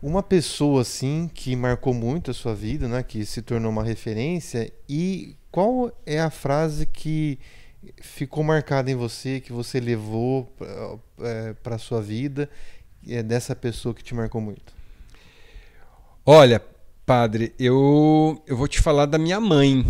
uma 0.02 0.22
pessoa 0.22 0.82
assim 0.82 1.30
que 1.32 1.54
marcou 1.54 1.92
muito 1.92 2.30
a 2.30 2.34
sua 2.34 2.54
vida, 2.54 2.88
né, 2.88 3.02
que 3.02 3.24
se 3.24 3.42
tornou 3.42 3.70
uma 3.70 3.84
referência 3.84 4.72
e 4.88 5.36
qual 5.50 5.92
é 6.06 6.20
a 6.20 6.30
frase 6.30 6.86
que 6.86 7.38
ficou 8.00 8.42
marcada 8.44 8.90
em 8.90 8.94
você, 8.94 9.40
que 9.40 9.52
você 9.52 9.80
levou 9.80 10.52
para 11.62 11.74
é, 11.74 11.78
sua 11.78 12.00
vida, 12.00 12.48
é 13.08 13.22
dessa 13.22 13.56
pessoa 13.56 13.94
que 13.94 14.02
te 14.02 14.14
marcou 14.14 14.40
muito? 14.40 14.72
Olha, 16.24 16.62
padre, 17.06 17.54
eu, 17.58 18.42
eu 18.46 18.56
vou 18.56 18.68
te 18.68 18.80
falar 18.80 19.06
da 19.06 19.18
minha 19.18 19.40
mãe. 19.40 19.84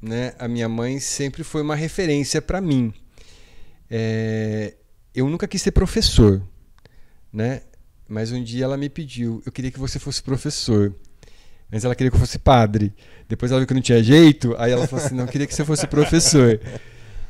Né? 0.00 0.34
A 0.38 0.46
minha 0.46 0.68
mãe 0.68 1.00
sempre 1.00 1.42
foi 1.42 1.62
uma 1.62 1.74
referência 1.74 2.40
para 2.40 2.60
mim. 2.60 2.92
É, 3.90 4.74
eu 5.14 5.28
nunca 5.28 5.48
quis 5.48 5.60
ser 5.62 5.72
professor. 5.72 6.42
Né? 7.32 7.62
Mas 8.10 8.32
um 8.32 8.42
dia 8.42 8.64
ela 8.64 8.76
me 8.76 8.88
pediu, 8.88 9.40
eu 9.46 9.52
queria 9.52 9.70
que 9.70 9.78
você 9.78 9.96
fosse 10.00 10.20
professor. 10.20 10.92
Antes 11.72 11.84
ela 11.84 11.94
queria 11.94 12.10
que 12.10 12.16
eu 12.16 12.20
fosse 12.20 12.40
padre. 12.40 12.92
Depois 13.28 13.52
ela 13.52 13.60
viu 13.60 13.68
que 13.68 13.74
não 13.74 13.80
tinha 13.80 14.02
jeito, 14.02 14.52
aí 14.58 14.72
ela 14.72 14.84
falou 14.88 15.04
assim: 15.06 15.14
não, 15.14 15.28
queria 15.28 15.46
que 15.46 15.54
você 15.54 15.64
fosse 15.64 15.86
professor. 15.86 16.60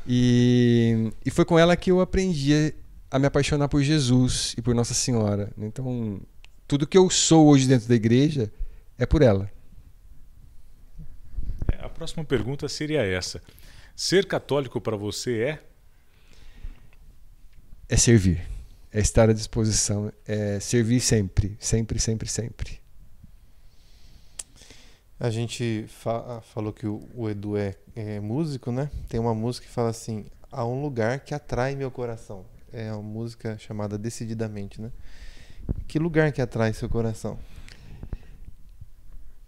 E, 0.07 1.13
e 1.23 1.29
foi 1.29 1.45
com 1.45 1.59
ela 1.59 1.75
que 1.75 1.91
eu 1.91 2.01
aprendi 2.01 2.73
a 3.11 3.19
me 3.19 3.27
apaixonar 3.27 3.67
por 3.67 3.83
Jesus 3.83 4.55
e 4.57 4.61
por 4.63 4.73
Nossa 4.73 4.95
Senhora. 4.95 5.53
Então, 5.55 6.19
tudo 6.67 6.87
que 6.87 6.97
eu 6.97 7.07
sou 7.11 7.45
hoje 7.49 7.67
dentro 7.67 7.87
da 7.87 7.93
igreja 7.93 8.51
é 8.97 9.05
por 9.05 9.21
ela. 9.21 9.51
É, 11.71 11.85
a 11.85 11.89
próxima 11.89 12.25
pergunta 12.25 12.67
seria 12.67 13.03
essa: 13.03 13.39
Ser 13.95 14.25
católico 14.25 14.81
para 14.81 14.97
você 14.97 15.41
é? 15.41 15.63
É 17.87 17.95
servir, 17.95 18.41
é 18.91 18.99
estar 18.99 19.29
à 19.29 19.33
disposição, 19.33 20.11
é 20.25 20.59
servir 20.59 20.99
sempre, 20.99 21.57
sempre, 21.59 21.99
sempre, 21.99 22.27
sempre. 22.27 22.81
A 25.19 25.29
gente 25.29 25.85
fa 25.87 26.41
falou 26.41 26.73
que 26.73 26.87
o, 26.87 27.07
o 27.13 27.29
Edu 27.29 27.55
é, 27.55 27.75
é, 27.95 28.19
músico, 28.19 28.71
né? 28.71 28.89
Tem 29.07 29.19
uma 29.19 29.35
música 29.35 29.67
que 29.67 29.71
fala 29.71 29.89
assim: 29.89 30.25
há 30.51 30.65
um 30.65 30.81
lugar 30.81 31.19
que 31.19 31.33
atrai 31.33 31.75
meu 31.75 31.91
coração. 31.91 32.43
É 32.73 32.91
uma 32.91 33.03
música 33.03 33.57
chamada 33.59 33.97
Decididamente, 33.97 34.81
né? 34.81 34.91
Que 35.87 35.99
lugar 35.99 36.31
que 36.31 36.41
atrai 36.41 36.73
seu 36.73 36.89
coração? 36.89 37.37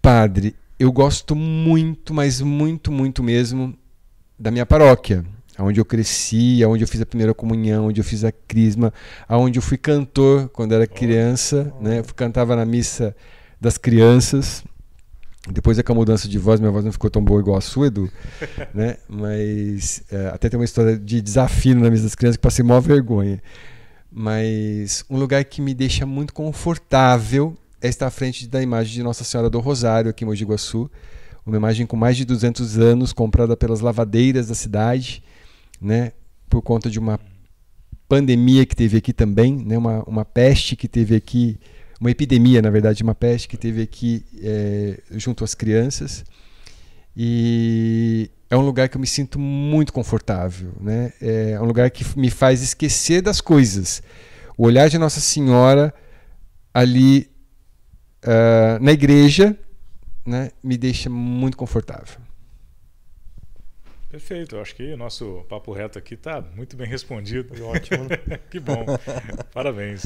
Padre, 0.02 0.56
eu 0.78 0.92
gosto 0.92 1.36
muito, 1.36 2.14
mas 2.14 2.40
muito, 2.40 2.92
muito 2.92 3.24
mesmo 3.24 3.78
da 4.38 4.52
minha 4.52 4.66
paróquia, 4.66 5.26
onde 5.60 5.80
eu 5.80 5.86
cresci, 5.86 6.64
onde 6.66 6.84
eu 6.84 6.88
fiz 6.88 7.02
a 7.02 7.06
primeira 7.06 7.34
comunhão, 7.34 7.88
onde 7.88 8.02
eu 8.02 8.04
fiz 8.04 8.24
a 8.24 8.32
crisma, 8.32 8.94
onde 9.30 9.60
eu 9.60 9.62
fui 9.62 9.78
cantor 9.78 10.50
quando 10.50 10.74
era 10.74 10.88
criança, 10.88 11.74
né? 11.80 12.00
Eu 12.00 12.06
cantava 12.16 12.56
na 12.56 12.66
missa 12.66 13.16
das 13.60 13.78
crianças. 13.78 14.64
Depois 15.52 15.78
é 15.78 15.84
com 15.84 15.92
a 15.92 15.96
mudança 15.96 16.28
de 16.28 16.40
voz, 16.40 16.60
minha 16.60 16.72
voz 16.72 16.86
não 16.86 16.92
ficou 16.92 17.10
tão 17.10 17.22
boa 17.22 17.40
igual 17.42 17.58
a 17.58 17.62
sua, 17.62 17.88
Edu, 17.88 18.10
né? 18.74 18.96
Mas 19.10 20.02
é, 20.10 20.28
até 20.28 20.48
tem 20.48 20.58
uma 20.58 20.66
história 20.66 20.98
de 20.98 21.22
desafio 21.22 21.76
na 21.76 21.90
mesa 21.90 22.04
das 22.04 22.16
crianças 22.16 22.38
que 22.38 22.42
passei 22.42 22.64
maior 22.64 22.80
vergonha. 22.80 23.42
Mas 24.10 25.04
um 25.10 25.18
lugar 25.18 25.44
que 25.44 25.62
me 25.62 25.74
deixa 25.74 26.06
muito 26.06 26.34
confortável 26.34 27.58
é 27.82 27.90
estar 27.90 28.08
à 28.08 28.12
frente 28.12 28.48
da 28.48 28.62
imagem 28.62 28.94
de 28.94 29.04
Nossa 29.04 29.26
Senhora 29.26 29.50
do 29.50 29.60
Rosário 29.60 30.10
aqui 30.10 30.24
em 30.24 30.28
Mogi 30.28 30.46
Guaçu, 30.46 30.90
uma 31.46 31.58
imagem 31.58 31.86
com 31.86 31.98
mais 31.98 32.16
de 32.16 32.24
200 32.24 32.80
anos, 32.80 33.12
comprada 33.12 33.58
pelas 33.58 33.82
lavadeiras 33.82 34.48
da 34.48 34.56
cidade, 34.56 35.22
né? 35.84 36.14
Por 36.50 36.62
conta 36.62 36.90
de 36.90 36.98
uma 36.98 37.20
pandemia 38.08 38.66
que 38.66 38.76
teve 38.76 38.98
aqui 38.98 39.12
também, 39.12 39.58
né? 39.66 39.78
Uma, 39.78 40.04
uma 40.04 40.26
peste 40.26 40.76
que 40.76 40.88
teve 40.88 41.16
aqui 41.16 41.60
uma 42.00 42.12
epidemia, 42.12 42.62
na 42.62 42.70
verdade, 42.70 43.02
uma 43.04 43.16
peste 43.16 43.48
que 43.48 43.58
teve 43.58 43.82
aqui 43.82 44.26
é, 44.42 45.00
junto 45.12 45.44
às 45.44 45.54
crianças. 45.56 46.26
E 47.16 48.30
é 48.50 48.58
um 48.58 48.62
lugar 48.62 48.90
que 48.90 48.98
eu 48.98 49.02
me 49.02 49.08
sinto 49.08 49.40
muito 49.40 49.94
confortável, 49.94 50.74
né? 50.82 51.14
É 51.22 51.60
um 51.62 51.66
lugar 51.66 51.90
que 51.92 52.06
me 52.18 52.30
faz 52.30 52.62
esquecer 52.62 53.22
das 53.22 53.40
coisas. 53.42 54.02
O 54.58 54.66
olhar 54.66 54.90
de 54.90 54.98
Nossa 54.98 55.20
Senhora 55.20 55.94
ali 56.74 57.30
uh, 58.24 58.84
na 58.84 58.92
igreja, 58.92 59.58
né, 60.26 60.52
me 60.64 60.78
deixa 60.78 61.10
muito 61.10 61.58
confortável. 61.58 62.23
Perfeito, 64.14 64.58
eu 64.58 64.62
acho 64.62 64.76
que 64.76 64.94
o 64.94 64.96
nosso 64.96 65.44
papo 65.50 65.74
reto 65.74 65.98
aqui 65.98 66.14
está 66.14 66.40
muito 66.56 66.78
bem 66.78 66.88
respondido. 66.88 67.52
Ótimo. 67.66 68.06
que 68.52 68.60
bom. 68.60 68.86
Parabéns. 69.52 70.06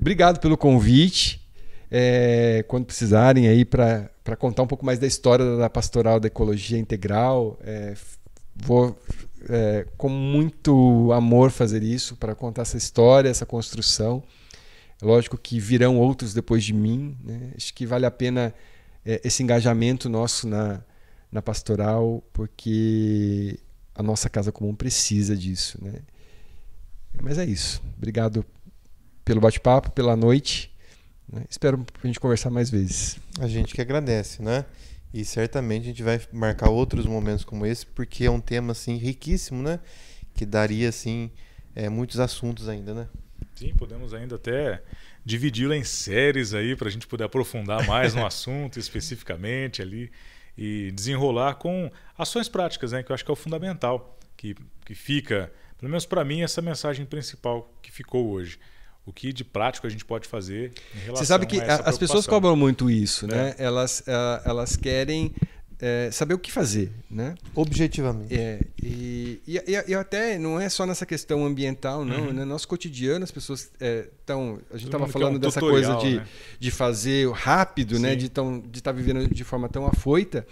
Obrigado 0.00 0.40
pelo 0.40 0.56
convite. 0.56 1.40
É, 1.88 2.64
quando 2.66 2.86
precisarem 2.86 3.46
aí 3.46 3.64
para 3.64 4.10
contar 4.36 4.64
um 4.64 4.66
pouco 4.66 4.84
mais 4.84 4.98
da 4.98 5.06
história 5.06 5.56
da 5.56 5.70
pastoral 5.70 6.18
da 6.18 6.26
ecologia 6.26 6.76
integral, 6.76 7.56
é, 7.62 7.94
vou 8.56 8.98
é, 9.48 9.86
com 9.96 10.08
muito 10.08 11.12
amor 11.12 11.52
fazer 11.52 11.84
isso 11.84 12.16
para 12.16 12.34
contar 12.34 12.62
essa 12.62 12.76
história, 12.76 13.28
essa 13.28 13.46
construção. 13.46 14.24
Lógico 15.00 15.38
que 15.38 15.60
virão 15.60 15.96
outros 16.00 16.34
depois 16.34 16.64
de 16.64 16.72
mim. 16.72 17.16
Né? 17.22 17.52
Acho 17.56 17.72
que 17.72 17.86
vale 17.86 18.06
a 18.06 18.10
pena 18.10 18.52
é, 19.06 19.20
esse 19.22 19.40
engajamento 19.40 20.08
nosso 20.08 20.48
na, 20.48 20.80
na 21.30 21.42
pastoral, 21.42 22.22
porque 22.32 23.58
a 23.94 24.02
nossa 24.02 24.28
casa 24.28 24.50
comum 24.50 24.74
precisa 24.74 25.36
disso. 25.36 25.78
Né? 25.82 26.00
Mas 27.20 27.38
é 27.38 27.44
isso. 27.44 27.82
Obrigado 27.96 28.44
pelo 29.24 29.40
bate-papo, 29.40 29.90
pela 29.90 30.16
noite. 30.16 30.74
Né? 31.30 31.44
Espero 31.50 31.84
a 32.02 32.06
gente 32.06 32.20
conversar 32.20 32.50
mais 32.50 32.70
vezes. 32.70 33.18
A 33.40 33.46
gente 33.46 33.74
que 33.74 33.80
agradece, 33.80 34.42
né? 34.42 34.64
E 35.12 35.24
certamente 35.24 35.84
a 35.84 35.86
gente 35.86 36.02
vai 36.02 36.20
marcar 36.32 36.70
outros 36.70 37.06
momentos 37.06 37.44
como 37.44 37.64
esse, 37.64 37.86
porque 37.86 38.24
é 38.24 38.30
um 38.30 38.40
tema 38.40 38.72
assim 38.72 38.96
riquíssimo, 38.96 39.62
né? 39.62 39.80
Que 40.34 40.44
daria 40.44 40.88
assim 40.88 41.30
é, 41.74 41.88
muitos 41.88 42.20
assuntos 42.20 42.68
ainda, 42.68 42.94
né? 42.94 43.08
Sim, 43.54 43.74
podemos 43.74 44.14
ainda 44.14 44.36
até 44.36 44.82
dividi-la 45.24 45.76
em 45.76 45.84
séries 45.84 46.54
aí 46.54 46.76
para 46.76 46.88
a 46.88 46.90
gente 46.90 47.06
poder 47.06 47.24
aprofundar 47.24 47.86
mais 47.86 48.14
no 48.14 48.24
assunto 48.24 48.78
especificamente 48.78 49.82
ali 49.82 50.10
e 50.58 50.90
desenrolar 50.90 51.54
com 51.54 51.88
ações 52.18 52.48
práticas, 52.48 52.90
né? 52.90 53.02
Que 53.02 53.12
eu 53.12 53.14
acho 53.14 53.24
que 53.24 53.30
é 53.30 53.32
o 53.32 53.36
fundamental 53.36 54.18
que, 54.36 54.56
que 54.84 54.94
fica, 54.94 55.52
pelo 55.78 55.88
menos 55.88 56.04
para 56.04 56.24
mim, 56.24 56.42
essa 56.42 56.60
mensagem 56.60 57.06
principal 57.06 57.72
que 57.80 57.92
ficou 57.92 58.28
hoje 58.30 58.58
o 59.06 59.12
que 59.12 59.32
de 59.32 59.42
prático 59.42 59.86
a 59.86 59.90
gente 59.90 60.04
pode 60.04 60.28
fazer 60.28 60.70
em 60.94 60.98
relação 60.98 61.16
Você 61.16 61.24
sabe 61.24 61.46
que 61.46 61.58
as 61.58 61.96
pessoas 61.96 62.26
cobram 62.26 62.54
muito 62.54 62.90
isso, 62.90 63.26
né? 63.26 63.54
É. 63.56 63.64
Elas, 63.64 64.02
eh, 64.06 64.42
elas 64.44 64.76
querem 64.76 65.32
é, 65.80 66.10
saber 66.10 66.34
o 66.34 66.38
que 66.38 66.50
fazer, 66.50 66.90
né? 67.08 67.36
Objetivamente. 67.54 68.34
É, 68.34 68.60
e, 68.82 69.40
e, 69.46 69.60
e, 69.86 69.94
até 69.94 70.36
não 70.38 70.60
é 70.60 70.68
só 70.68 70.84
nessa 70.84 71.06
questão 71.06 71.46
ambiental, 71.46 72.04
não. 72.04 72.26
Uhum. 72.26 72.32
Né? 72.32 72.44
Nosso 72.44 72.66
cotidiano, 72.66 73.22
as 73.22 73.30
pessoas 73.30 73.70
estão. 73.80 74.60
É, 74.70 74.74
a 74.74 74.76
gente 74.76 74.86
estava 74.86 75.06
falando 75.06 75.36
um 75.36 75.38
dessa 75.38 75.60
tutorial, 75.60 75.98
coisa 75.98 76.10
de, 76.10 76.16
né? 76.18 76.26
de 76.58 76.70
fazer 76.70 77.30
rápido, 77.30 77.92
né? 77.92 77.98
Sim. 77.98 78.02
né? 78.02 78.16
De 78.16 78.26
estar 78.26 78.42
de 78.68 78.82
tá 78.82 78.92
vivendo 78.92 79.32
de 79.32 79.44
forma 79.44 79.68
tão 79.68 79.86
afoita. 79.86 80.46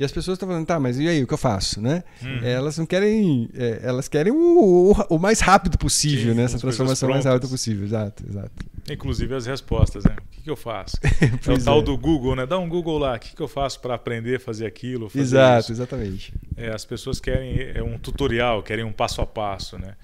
E 0.00 0.04
as 0.04 0.10
pessoas 0.10 0.36
estão 0.36 0.48
falando, 0.48 0.66
tá, 0.66 0.80
mas 0.80 0.98
e 0.98 1.06
aí, 1.06 1.22
o 1.22 1.26
que 1.26 1.34
eu 1.34 1.38
faço, 1.38 1.78
né? 1.78 2.02
Uhum. 2.22 2.42
Elas 2.42 2.78
não 2.78 2.86
querem, 2.86 3.50
é, 3.52 3.80
elas 3.82 4.08
querem 4.08 4.32
o, 4.32 4.92
o, 4.92 4.92
o, 5.10 5.18
mais 5.18 5.40
rápido 5.40 5.76
possível, 5.76 6.32
Sim, 6.32 6.38
né? 6.38 6.44
Essa 6.44 6.58
transformação 6.58 7.10
mais 7.10 7.26
rápida 7.26 7.46
possível, 7.46 7.84
exato, 7.84 8.24
exato. 8.26 8.50
Inclusive 8.90 9.34
as 9.34 9.44
respostas, 9.44 10.04
né? 10.04 10.16
O 10.18 10.30
que, 10.30 10.40
que 10.40 10.48
eu 10.48 10.56
faço? 10.56 10.96
é 11.46 11.52
o 11.52 11.62
tal 11.62 11.80
é. 11.80 11.82
do 11.82 11.98
Google, 11.98 12.34
né? 12.34 12.46
Dá 12.46 12.58
um 12.58 12.66
Google 12.66 12.96
lá, 12.96 13.16
o 13.16 13.18
que, 13.18 13.36
que 13.36 13.42
eu 13.42 13.46
faço 13.46 13.78
para 13.80 13.94
aprender 13.94 14.36
a 14.36 14.40
fazer 14.40 14.64
aquilo, 14.64 15.10
fazer 15.10 15.20
Exato, 15.20 15.60
isso? 15.64 15.72
exatamente. 15.72 16.32
É, 16.56 16.70
as 16.70 16.86
pessoas 16.86 17.20
querem 17.20 17.60
é 17.74 17.82
um 17.82 17.98
tutorial, 17.98 18.62
querem 18.62 18.86
um 18.86 18.92
passo 18.92 19.20
a 19.20 19.26
passo, 19.26 19.78
né? 19.78 19.96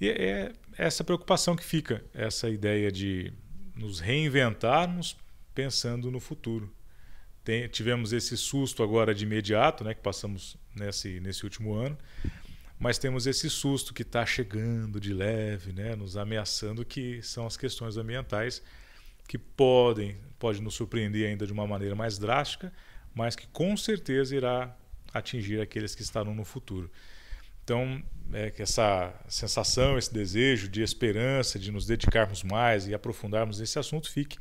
E 0.00 0.08
é 0.08 0.52
essa 0.78 1.02
preocupação 1.02 1.56
que 1.56 1.64
fica, 1.64 2.00
essa 2.14 2.48
ideia 2.48 2.92
de 2.92 3.32
nos 3.74 3.98
reinventarmos 3.98 5.16
pensando 5.52 6.12
no 6.12 6.20
futuro. 6.20 6.75
Tem, 7.46 7.68
tivemos 7.68 8.12
esse 8.12 8.36
susto 8.36 8.82
agora 8.82 9.14
de 9.14 9.22
imediato, 9.24 9.84
né, 9.84 9.94
que 9.94 10.00
passamos 10.00 10.56
nesse, 10.74 11.20
nesse 11.20 11.44
último 11.44 11.74
ano, 11.74 11.96
mas 12.76 12.98
temos 12.98 13.24
esse 13.24 13.48
susto 13.48 13.94
que 13.94 14.02
está 14.02 14.26
chegando 14.26 14.98
de 14.98 15.14
leve, 15.14 15.72
né, 15.72 15.94
nos 15.94 16.16
ameaçando, 16.16 16.84
que 16.84 17.22
são 17.22 17.46
as 17.46 17.56
questões 17.56 17.96
ambientais 17.96 18.60
que 19.28 19.38
podem 19.38 20.16
pode 20.40 20.60
nos 20.60 20.74
surpreender 20.74 21.28
ainda 21.28 21.46
de 21.46 21.52
uma 21.52 21.68
maneira 21.68 21.94
mais 21.94 22.18
drástica, 22.18 22.72
mas 23.14 23.36
que 23.36 23.46
com 23.46 23.76
certeza 23.76 24.34
irá 24.34 24.76
atingir 25.14 25.60
aqueles 25.60 25.94
que 25.94 26.02
estarão 26.02 26.34
no 26.34 26.44
futuro. 26.44 26.90
Então, 27.62 28.02
é 28.32 28.50
que 28.50 28.60
essa 28.60 29.14
sensação, 29.28 29.96
esse 29.96 30.12
desejo 30.12 30.68
de 30.68 30.82
esperança, 30.82 31.60
de 31.60 31.70
nos 31.70 31.86
dedicarmos 31.86 32.42
mais 32.42 32.88
e 32.88 32.94
aprofundarmos 32.94 33.60
nesse 33.60 33.78
assunto, 33.78 34.10
fique 34.10 34.36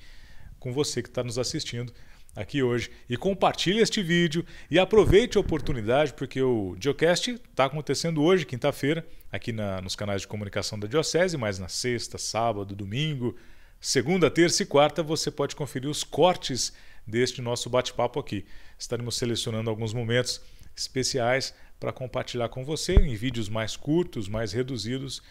com 0.58 0.74
você 0.74 1.04
que 1.04 1.10
está 1.10 1.24
nos 1.24 1.38
assistindo 1.38 1.94
aqui 2.36 2.62
hoje. 2.62 2.92
E 3.10 3.16
compartilhe 3.16 3.80
este 3.80 4.04
vídeo 4.04 4.46
e 4.70 4.78
aproveite 4.78 5.38
a 5.38 5.42
oportunidade, 5.42 6.14
porque 6.14 6.42
o 6.42 6.76
Diocast 6.78 7.32
está 7.32 7.66
acontecendo 7.66 8.22
hoje, 8.22 8.46
quinta-feira, 8.46 9.08
aqui 9.32 9.52
na, 9.52 9.82
nos 9.82 9.96
canais 9.96 10.22
de 10.22 10.28
comunicação 10.28 10.78
da 10.78 10.88
Diocese, 10.88 11.38
mas 11.38 11.58
na 11.58 11.70
sexta, 11.70 12.18
sábado, 12.18 12.76
domingo, 12.76 13.36
segunda, 13.80 14.30
terça 14.30 14.64
e 14.64 14.66
quarta 14.66 15.02
você 15.02 15.32
pode 15.32 15.56
conferir 15.56 15.90
os 15.90 16.04
cortes 16.04 16.74
deste 17.08 17.42
nosso 17.42 17.70
bate-papo 17.70 18.20
aqui. 18.20 18.46
Estaremos 18.78 19.16
selecionando 19.16 19.70
alguns 19.70 19.94
momentos 19.94 20.42
especiais 20.76 21.54
para 21.80 21.94
compartilhar 21.94 22.50
com 22.50 22.66
você 22.66 22.96
em 22.96 23.16
vídeos 23.16 23.48
mais 23.48 23.78
curtos, 23.78 24.28
mais 24.28 24.52
reduzidos. 24.52 25.22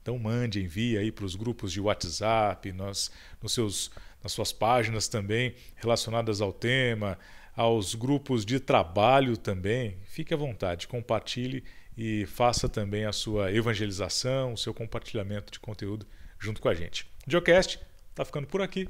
Então 0.00 0.18
mande, 0.18 0.62
envie 0.62 0.98
aí 0.98 1.10
para 1.10 1.24
os 1.24 1.34
grupos 1.34 1.72
de 1.72 1.80
WhatsApp, 1.80 2.72
nos, 2.72 3.10
nos 3.42 3.52
seus 3.52 3.90
nas 4.24 4.32
suas 4.32 4.52
páginas 4.52 5.06
também 5.06 5.54
relacionadas 5.76 6.40
ao 6.40 6.52
tema, 6.52 7.18
aos 7.54 7.94
grupos 7.94 8.44
de 8.44 8.58
trabalho 8.58 9.36
também. 9.36 9.98
Fique 10.04 10.32
à 10.32 10.36
vontade, 10.36 10.88
compartilhe 10.88 11.62
e 11.96 12.26
faça 12.26 12.68
também 12.68 13.04
a 13.04 13.12
sua 13.12 13.52
evangelização, 13.52 14.54
o 14.54 14.58
seu 14.58 14.72
compartilhamento 14.74 15.52
de 15.52 15.60
conteúdo 15.60 16.06
junto 16.38 16.60
com 16.60 16.68
a 16.68 16.74
gente. 16.74 17.06
O 17.26 17.30
Geocast 17.30 17.78
está 18.10 18.24
ficando 18.24 18.46
por 18.46 18.62
aqui. 18.62 18.88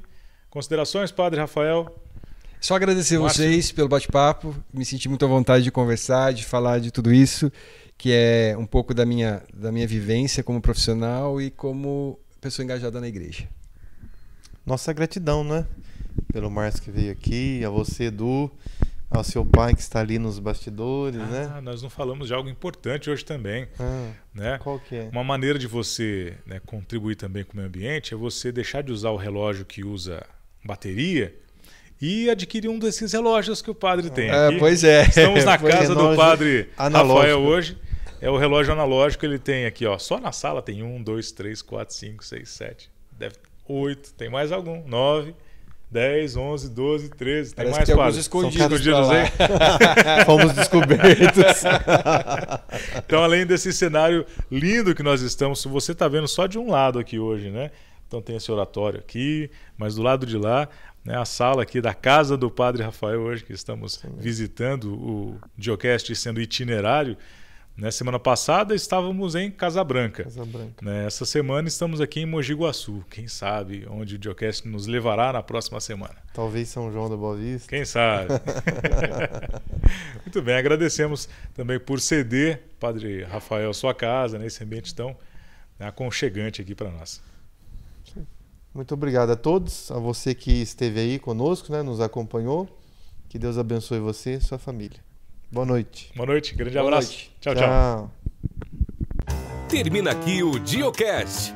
Considerações, 0.49 1.11
Padre 1.11 1.39
Rafael? 1.39 1.93
Só 2.61 2.75
agradecer 2.75 3.19
Márcio. 3.19 3.43
vocês 3.43 3.71
pelo 3.71 3.89
bate-papo. 3.89 4.55
Me 4.73 4.85
senti 4.85 5.07
muito 5.07 5.23
à 5.25 5.27
vontade 5.27 5.63
de 5.63 5.71
conversar, 5.71 6.33
de 6.33 6.45
falar 6.45 6.79
de 6.79 6.91
tudo 6.91 7.13
isso, 7.13 7.51
que 7.97 8.11
é 8.11 8.55
um 8.57 8.65
pouco 8.65 8.93
da 8.93 9.05
minha, 9.05 9.43
da 9.53 9.71
minha 9.71 9.85
vivência 9.85 10.41
como 10.41 10.61
profissional 10.61 11.41
e 11.41 11.51
como 11.51 12.17
pessoa 12.41 12.63
engajada 12.63 12.99
na 12.99 13.07
igreja. 13.07 13.47
Nossa 14.65 14.91
gratidão, 14.93 15.43
né? 15.43 15.65
Pelo 16.31 16.49
Márcio 16.49 16.81
que 16.83 16.91
veio 16.91 17.11
aqui, 17.11 17.63
a 17.63 17.69
você, 17.69 18.05
Edu, 18.05 18.51
ao 19.09 19.23
seu 19.23 19.45
pai 19.45 19.73
que 19.75 19.81
está 19.81 19.99
ali 19.99 20.17
nos 20.17 20.39
bastidores, 20.39 21.19
né? 21.19 21.51
Ah, 21.55 21.61
nós 21.61 21.81
não 21.81 21.89
falamos 21.89 22.27
de 22.27 22.33
algo 22.33 22.49
importante 22.49 23.09
hoje 23.09 23.23
também, 23.23 23.67
Ah, 23.79 24.11
né? 24.33 24.57
qual 24.61 24.79
que 24.79 24.95
é? 24.95 25.09
Uma 25.11 25.23
maneira 25.23 25.59
de 25.59 25.67
você 25.67 26.33
né, 26.45 26.59
contribuir 26.65 27.15
também 27.15 27.43
com 27.43 27.53
o 27.53 27.55
meio 27.57 27.67
ambiente 27.67 28.13
é 28.13 28.17
você 28.17 28.51
deixar 28.51 28.81
de 28.81 28.91
usar 28.91 29.11
o 29.11 29.17
relógio 29.17 29.65
que 29.65 29.83
usa 29.83 30.25
bateria 30.63 31.35
e 32.01 32.29
adquirir 32.29 32.67
um 32.69 32.79
desses 32.79 33.13
relógios 33.13 33.61
que 33.61 33.69
o 33.69 33.75
padre 33.75 34.09
tem. 34.09 34.29
É, 34.29 34.47
aqui. 34.47 34.57
pois 34.57 34.83
é. 34.83 35.03
Estamos 35.03 35.45
na 35.45 35.57
Pois 35.59 35.73
é, 35.73 35.77
casa 35.77 35.95
do 35.95 36.15
padre 36.15 36.69
analógico. 36.77 37.15
Rafael 37.17 37.41
hoje. 37.41 37.77
É 38.21 38.29
o 38.29 38.37
relógio 38.37 38.73
analógico, 38.73 39.23
ele 39.25 39.37
tem 39.37 39.65
aqui, 39.65 39.85
ó. 39.85 39.97
Só 39.99 40.19
na 40.19 40.31
sala 40.31 40.61
tem 40.61 40.81
um, 40.81 41.03
dois, 41.03 41.31
três, 41.31 41.61
quatro, 41.61 41.93
cinco, 41.93 42.23
seis, 42.23 42.49
sete, 42.49 42.89
deve 43.11 43.35
oito, 43.67 44.13
tem 44.13 44.29
mais 44.29 44.51
algum, 44.51 44.87
nove, 44.87 45.33
dez, 45.89 46.35
onze, 46.35 46.69
doze, 46.69 47.09
treze, 47.09 47.53
tem 47.53 47.63
Parece 47.65 47.77
mais 47.77 47.89
que 47.89 47.95
quase. 47.95 48.19
escondidos 48.19 48.79
escondidos 48.81 49.07
pra 49.07 49.07
lá. 49.07 50.17
aí. 50.19 50.25
Fomos 50.25 50.53
descobertos. 50.53 51.63
Então, 52.97 53.23
além 53.23 53.45
desse 53.45 53.71
cenário 53.71 54.25
lindo 54.51 54.93
que 54.93 55.03
nós 55.03 55.21
estamos, 55.21 55.63
você 55.63 55.91
está 55.93 56.07
vendo 56.07 56.27
só 56.27 56.47
de 56.47 56.57
um 56.57 56.69
lado 56.69 56.99
aqui 56.99 57.17
hoje, 57.19 57.49
né? 57.49 57.71
Então 58.07 58.21
tem 58.21 58.35
esse 58.35 58.51
oratório 58.51 58.99
aqui, 58.99 59.49
mas 59.77 59.95
do 59.95 60.01
lado 60.01 60.25
de 60.25 60.37
lá, 60.37 60.67
né, 61.03 61.17
a 61.17 61.25
sala 61.25 61.63
aqui 61.63 61.79
da 61.81 61.93
casa 61.93 62.35
do 62.35 62.49
Padre 62.51 62.83
Rafael 62.83 63.21
hoje 63.21 63.43
que 63.43 63.53
estamos 63.53 64.03
visitando 64.17 64.93
o 64.93 65.39
Diocast 65.57 66.13
sendo 66.15 66.41
itinerário. 66.41 67.17
Na 67.77 67.91
semana 67.91 68.17
passada 68.17 68.73
estávamos 68.73 69.35
em 69.35 69.51
Casabranca. 69.51 70.23
Casa 70.23 70.45
Branca. 70.45 70.85
Né? 70.85 71.05
Essa 71.07 71.25
semana 71.25 71.67
estamos 71.67 71.99
aqui 71.99 72.21
em 72.21 72.25
Mogi 72.25 72.53
Guaçu. 72.53 73.03
Quem 73.09 73.27
sabe 73.27 73.85
onde 73.89 74.15
o 74.15 74.17
Diocast 74.17 74.65
nos 74.65 74.87
levará 74.87 75.33
na 75.33 75.43
próxima 75.43 75.81
semana. 75.81 76.15
Talvez 76.33 76.69
São 76.69 76.89
João 76.89 77.09
da 77.09 77.17
Boa 77.17 77.35
Vista. 77.35 77.67
Quem 77.67 77.83
sabe? 77.83 78.29
Muito 80.23 80.41
bem, 80.41 80.55
agradecemos 80.55 81.27
também 81.53 81.77
por 81.77 81.99
ceder, 81.99 82.63
Padre 82.79 83.23
Rafael, 83.23 83.73
sua 83.73 83.93
casa, 83.93 84.39
nesse 84.39 84.63
ambiente 84.63 84.95
tão 84.95 85.09
né, 85.77 85.85
aconchegante 85.85 86.61
aqui 86.61 86.73
para 86.73 86.89
nós. 86.89 87.21
Muito 88.73 88.93
obrigado 88.93 89.31
a 89.31 89.35
todos, 89.35 89.91
a 89.91 89.99
você 89.99 90.33
que 90.33 90.61
esteve 90.61 91.01
aí 91.01 91.19
conosco, 91.19 91.73
né, 91.73 91.83
nos 91.83 91.99
acompanhou. 91.99 92.69
Que 93.27 93.37
Deus 93.37 93.57
abençoe 93.57 93.99
você 93.99 94.35
e 94.35 94.41
sua 94.41 94.57
família. 94.57 95.04
Boa 95.51 95.65
noite. 95.65 96.11
Boa 96.15 96.27
noite, 96.27 96.55
grande 96.55 96.73
Boa 96.77 96.87
abraço. 96.87 97.09
noite. 97.09 97.31
tchau. 97.39 97.55
tchau. 97.55 97.63
tchau. 97.63 98.11
Termina 99.69 100.11
aqui 100.11 100.43
o 100.43 100.59
Diocast, 100.59 101.53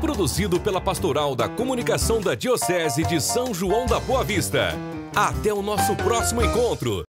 produzido 0.00 0.60
pela 0.60 0.80
Pastoral 0.80 1.34
da 1.34 1.48
Comunicação 1.48 2.20
da 2.20 2.34
Diocese 2.34 3.04
de 3.04 3.20
São 3.20 3.52
João 3.52 3.86
da 3.86 3.98
Boa 4.00 4.22
Vista. 4.24 4.70
Até 5.14 5.52
o 5.52 5.62
nosso 5.62 5.96
próximo 5.96 6.42
encontro. 6.42 7.06